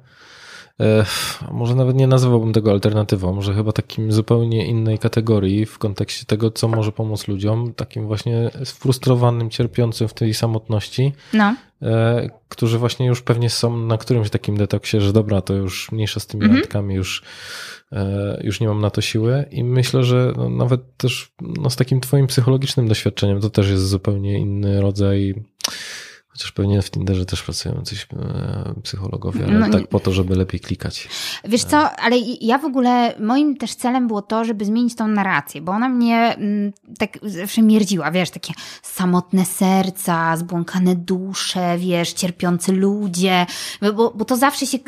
[0.81, 1.05] E,
[1.53, 6.51] może nawet nie nazywałbym tego alternatywą, może chyba takim zupełnie innej kategorii w kontekście tego,
[6.51, 11.55] co może pomóc ludziom, takim właśnie sfrustrowanym, cierpiącym w tej samotności, No.
[11.83, 16.21] e, którzy właśnie już pewnie są na którymś takim detoksie, że dobra, to już mniejsza
[16.21, 16.61] z tymi Mhm.
[16.61, 17.23] randkami, już,
[17.93, 21.77] e, już nie mam na to siły i myślę, że no, nawet też no, z
[21.77, 25.35] takim twoim psychologicznym doświadczeniem to też jest zupełnie inny rodzaj
[26.37, 30.37] Chociaż pewnie w Tinderze też pracują coś e, psychologowie, ale No tak po to, żeby
[30.37, 31.09] lepiej klikać.
[31.45, 35.61] Wiesz co, ale ja w ogóle, moim też celem było to, żeby zmienić tą narrację,
[35.61, 38.53] bo ona mnie mm, tak zawsze mierdziła, wiesz, takie
[38.83, 43.47] samotne serca, zbłąkane dusze, wiesz, cierpiący ludzie,
[43.95, 44.79] bo, bo to zawsze się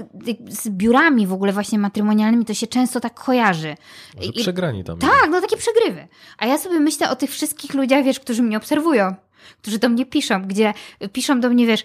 [0.49, 3.77] z biurami w ogóle właśnie matrymonialnymi to się często tak kojarzy.
[4.23, 4.99] Że przegrani tam.
[4.99, 6.09] Tak, no takie przegrywy.
[6.39, 9.15] A ja sobie myślę o tych wszystkich ludziach, wiesz, którzy mnie obserwują,
[9.63, 10.75] którzy do mnie piszą, gdzie
[11.13, 11.85] piszą do mnie, wiesz,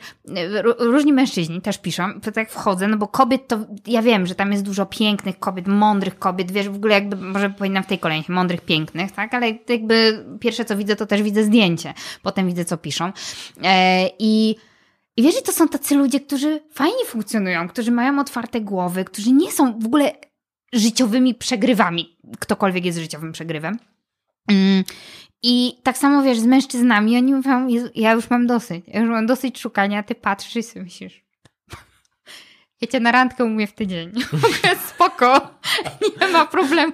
[0.79, 4.51] różni mężczyźni też piszą, to tak wchodzę, no bo kobiet to, ja wiem, że tam
[4.51, 8.31] jest dużo pięknych kobiet, mądrych kobiet, wiesz, w ogóle jakby, może powinnam w tej kolejności,
[8.31, 12.77] mądrych, pięknych, tak, ale jakby pierwsze co widzę, to też widzę zdjęcie, potem widzę co
[12.77, 13.11] piszą.
[13.63, 14.55] E, I
[15.17, 19.31] i wiesz, że to są tacy ludzie, którzy fajnie funkcjonują, którzy mają otwarte głowy, którzy
[19.31, 20.11] nie są w ogóle
[20.73, 22.17] życiowymi przegrywami.
[22.39, 23.79] Ktokolwiek jest życiowym przegrywem.
[25.43, 25.53] Mm.
[25.55, 29.25] I tak samo wiesz, z mężczyznami, oni mówią, ja już mam dosyć, ja już mam
[29.25, 31.23] dosyć szukania, ty patrzysz i sobie myślisz,
[32.81, 34.11] ja cię na randkę umówię w tydzień.
[34.89, 35.49] Spoko,
[36.21, 36.93] nie ma problemu.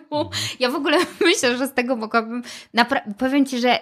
[0.59, 2.43] Ja w ogóle myślę, że z tego mogłabym,
[2.75, 3.79] napra- powiem ci, że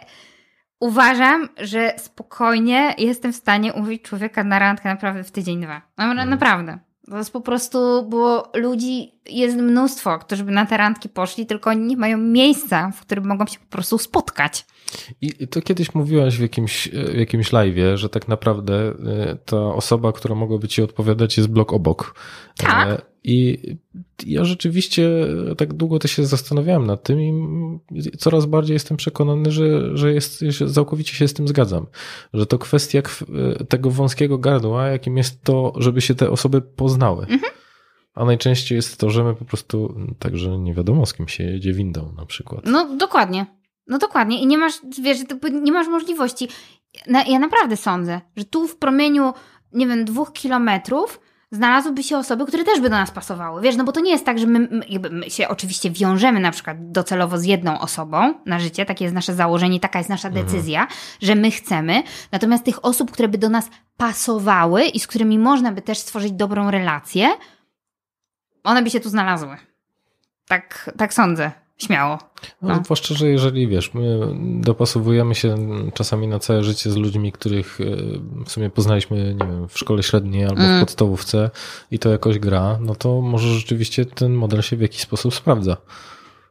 [0.80, 5.82] uważam, że spokojnie jestem w stanie umówić człowieka na randkę naprawdę w tydzień, dwa.
[5.98, 6.80] No, na- Naprawdę.
[7.10, 11.70] To jest po prostu, bo ludzi jest mnóstwo, którzy by na te randki poszli, tylko
[11.70, 14.66] oni nie mają miejsca, w którym mogą się po prostu spotkać.
[15.22, 20.12] I to kiedyś mówiłaś w jakimś, w jakimś live'ie, że tak naprawdę e, ta osoba,
[20.12, 22.16] która mogłaby ci odpowiadać jest blok obok.
[22.58, 23.02] Tak.
[23.30, 23.58] I
[24.26, 25.10] ja rzeczywiście
[25.58, 27.34] tak długo też się zastanawiałem nad tym i
[28.18, 30.44] coraz bardziej jestem przekonany, że, że jest,
[30.74, 31.86] całkowicie się z tym zgadzam.
[32.34, 37.22] Że to kwestia kw- tego wąskiego gardła, jakim jest to, żeby się te osoby poznały.
[37.22, 37.54] Mhm.
[38.14, 41.74] A najczęściej jest to, że my po prostu także nie wiadomo z kim się jedzie
[41.74, 42.62] windą na przykład.
[42.66, 43.46] No dokładnie.
[43.88, 44.42] No dokładnie.
[44.42, 44.74] I nie masz,
[45.04, 45.18] wiesz,
[45.62, 46.48] nie masz możliwości.
[47.28, 49.34] Ja naprawdę sądzę, że tu w promieniu,
[49.74, 51.20] nie wiem, dwóch kilometrów
[51.52, 53.62] znalazłyby się osoby, które też by do nas pasowały.
[53.62, 56.52] Wiesz, no bo to nie jest tak, że my, my, my się oczywiście wiążemy na
[56.52, 60.88] przykład docelowo z jedną osobą na życie, takie jest nasze założenie, taka jest nasza decyzja,
[61.22, 62.04] że my chcemy.
[62.32, 66.32] Natomiast tych osób, które by do nas pasowały i z którymi można by też stworzyć
[66.32, 67.30] dobrą relację,
[68.64, 69.58] one by się tu znalazły.
[70.48, 71.67] Tak, tak sądzę.
[71.78, 72.18] Śmiało.
[72.62, 72.82] No, No.
[72.84, 74.20] zwłaszcza, że jeżeli wiesz, my
[74.62, 75.56] dopasowujemy się
[75.94, 77.86] czasami na całe życie z ludźmi, których e,
[78.46, 80.78] w sumie poznaliśmy, nie wiem, w szkole średniej albo Mm.
[80.78, 81.50] w podstawówce
[81.92, 85.78] i to jakoś gra, no to może rzeczywiście ten model się w jakiś sposób sprawdza.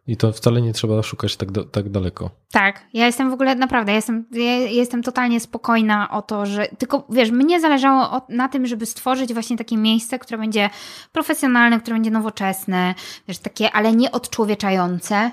[0.07, 2.31] I to wcale nie trzeba szukać tak, do, tak daleko.
[2.51, 6.69] Tak, ja jestem w ogóle naprawdę, ja jestem, ja jestem totalnie spokojna o to, że
[6.79, 10.71] tylko wiesz, mnie zależało na tym, żeby stworzyć właśnie takie miejsce, które będzie
[11.13, 12.95] profesjonalne, które będzie nowoczesne,
[13.29, 15.31] wiesz, takie, ale nie odczłowieczające,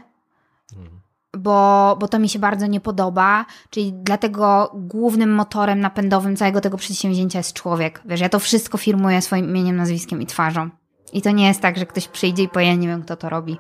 [1.38, 3.46] bo, bo to mi się bardzo nie podoba.
[3.70, 8.02] Czyli dlatego głównym motorem napędowym całego tego przedsięwzięcia jest człowiek.
[8.06, 10.70] Wiesz, ja to wszystko firmuję swoim imieniem, nazwiskiem i twarzą.
[11.14, 13.30] I to nie jest tak, że ktoś przyjdzie i powie, ja nie wiem, kto to
[13.30, 13.58] robi,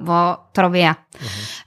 [0.00, 0.94] bo to robię ja.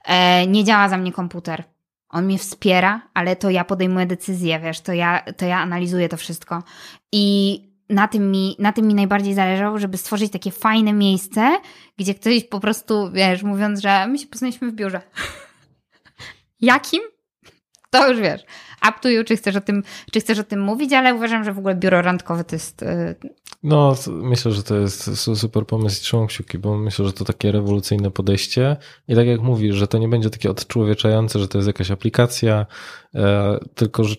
[0.05, 1.64] E, nie działa za mnie komputer.
[2.10, 6.18] On mnie wspiera, ale to ja podejmuję decyzje, wiesz, to ja, to ja analizuję to
[6.18, 6.64] wszystko.
[7.11, 11.57] I na tym, mi, na tym mi najbardziej zależało, żeby stworzyć takie fajne miejsce,
[11.97, 15.01] gdzie ktoś po prostu, wiesz, mówiąc, że my się poznaliśmy w biurze.
[16.61, 17.01] Jakim?
[17.89, 18.41] To już wiesz.
[18.89, 21.53] Up to you, czy chcesz o tym, czy chcesz o tym mówić, ale uważam, że
[21.53, 22.85] w ogóle biuro randkowe to jest.
[23.64, 27.26] No, myślę, że to jest su- super pomysł i trzymam kciuki, bo myślę, że to
[27.26, 28.77] takie rewolucyjne podejście
[29.07, 32.65] i tak jak mówisz, że to nie będzie takie odczłowieczające, że to jest jakaś aplikacja,
[33.15, 34.15] e, tylko że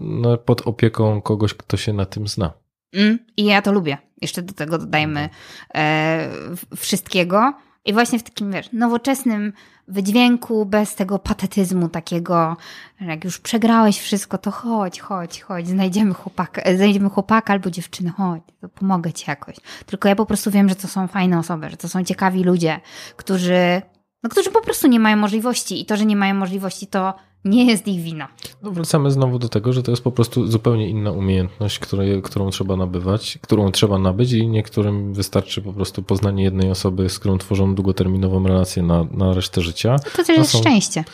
[0.00, 2.52] no, pod opieką kogoś, kto się na tym zna.
[2.92, 3.98] Mm, I ja to lubię.
[4.22, 5.28] Jeszcze do tego dodajmy
[5.74, 7.52] e, w- wszystkiego.
[7.84, 9.52] I właśnie w takim, wiesz, nowoczesnym
[9.88, 12.56] wydźwięku, bez tego patetyzmu takiego,
[13.00, 18.10] że jak już przegrałeś wszystko, to chodź, chodź, chodź, znajdziemy chłopaka, znajdziemy chłopaka albo dziewczynę,
[18.10, 19.56] chodź, to pomogę ci jakoś.
[19.86, 22.80] Tylko ja po prostu wiem, że to są fajne osoby, że to są ciekawi ludzie,
[23.16, 23.82] którzy,
[24.22, 27.14] no, którzy po prostu nie mają możliwości i to, że nie mają możliwości, to
[27.44, 28.28] nie jest ich wina.
[28.62, 32.50] No wracamy znowu do tego, że to jest po prostu zupełnie inna umiejętność, której, którą
[32.50, 37.38] trzeba nabywać, którą trzeba nabyć i niektórym wystarczy po prostu poznanie jednej osoby, z którą
[37.38, 39.96] tworzą długoterminową relację na, na resztę życia.
[39.98, 41.04] To też jest są- szczęście.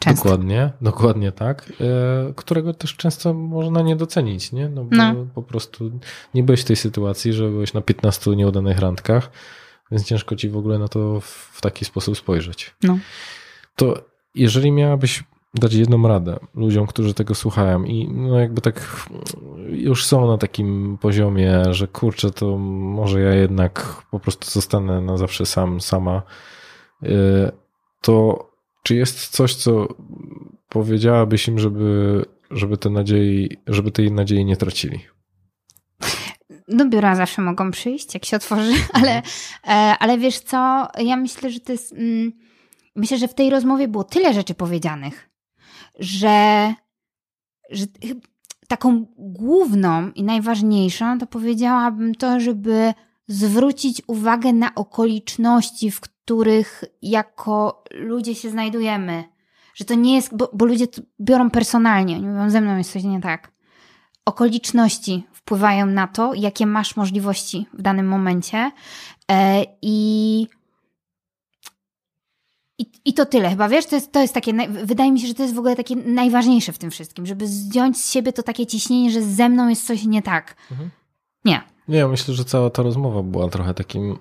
[0.00, 0.24] Często.
[0.24, 4.68] Dokładnie, dokładnie tak, e, którego też często można nie docenić, nie?
[4.68, 5.14] No bo No.
[5.34, 5.90] po prostu
[6.34, 9.30] nie byłeś w tej sytuacji, że byłeś na 15 nieudanych randkach,
[9.90, 12.74] więc ciężko ci w ogóle na to w, taki sposób spojrzeć.
[12.82, 12.98] No.
[13.76, 14.04] To
[14.34, 15.24] jeżeli miałabyś
[15.54, 19.06] dać jedną radę ludziom, którzy tego słuchają i no jakby tak
[19.68, 25.16] już są na takim poziomie, że kurczę, to może ja jednak po prostu zostanę na
[25.16, 26.22] zawsze sam, sama,
[27.02, 27.08] y,
[28.00, 28.48] to
[28.82, 29.88] czy jest coś, co
[30.68, 35.00] powiedziałabyś im, żeby, żeby te nadziei, żeby tej nadziei nie tracili?
[36.68, 39.22] Do biura zawsze mogą przyjść, jak się otworzy, ale,
[39.66, 41.92] e, ale wiesz co, ja myślę, że to jest.
[41.92, 42.32] Mm,
[42.96, 45.30] myślę, że w tej rozmowie było tyle rzeczy powiedzianych,
[45.98, 46.74] że,
[47.70, 47.84] że
[48.68, 52.94] taką główną i najważniejszą to powiedziałabym to, żeby
[53.28, 59.24] zwrócić uwagę na okoliczności, w których jako ludzie się znajdujemy.
[59.74, 62.92] Że to nie jest, bo, bo ludzie to biorą personalnie, oni mówią, ze mną jest
[62.92, 63.52] coś nie tak
[64.28, 68.70] okoliczności wpływają na to, jakie masz możliwości w danym momencie.
[69.30, 70.46] E, I,
[72.78, 75.34] i, i to tyle chyba, wiesz, to jest, to jest takie, wydaje mi się, że
[75.34, 78.66] to jest w ogóle takie najważniejsze w tym wszystkim, żeby zdjąć z siebie to takie
[78.66, 80.56] ciśnienie, że ze mną jest coś nie tak.
[80.70, 80.90] Mhm.
[81.44, 81.62] Nie.
[81.88, 84.16] Nie, ja myślę, że cała ta rozmowa była trochę takim, e,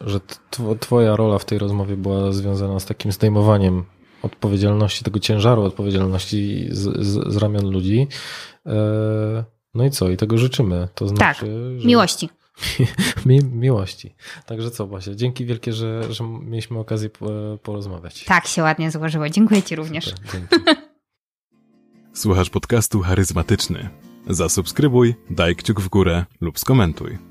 [0.00, 0.20] że
[0.50, 3.84] tw- twoja rola w tej rozmowie była związana z takim zdejmowaniem
[4.22, 8.08] odpowiedzialności, tego ciężaru odpowiedzialności z, z, z ramion ludzi.
[9.74, 10.08] No i co?
[10.08, 10.88] I tego życzymy.
[10.94, 11.86] To znaczy, że...
[11.86, 12.28] Miłości.
[13.26, 14.14] Mi, miłości.
[14.46, 17.28] Także co, Basia, dzięki wielkie, że, że mieliśmy okazję po,
[17.62, 18.24] porozmawiać.
[18.24, 19.28] Tak się ładnie złożyło.
[19.28, 20.04] Dziękuję Ci również.
[20.04, 20.70] Super, dzięki.
[22.14, 23.88] Słuchasz podcastu charyzmatyczny.
[24.26, 27.29] Zasubskrybuj, daj kciuk w górę lub skomentuj.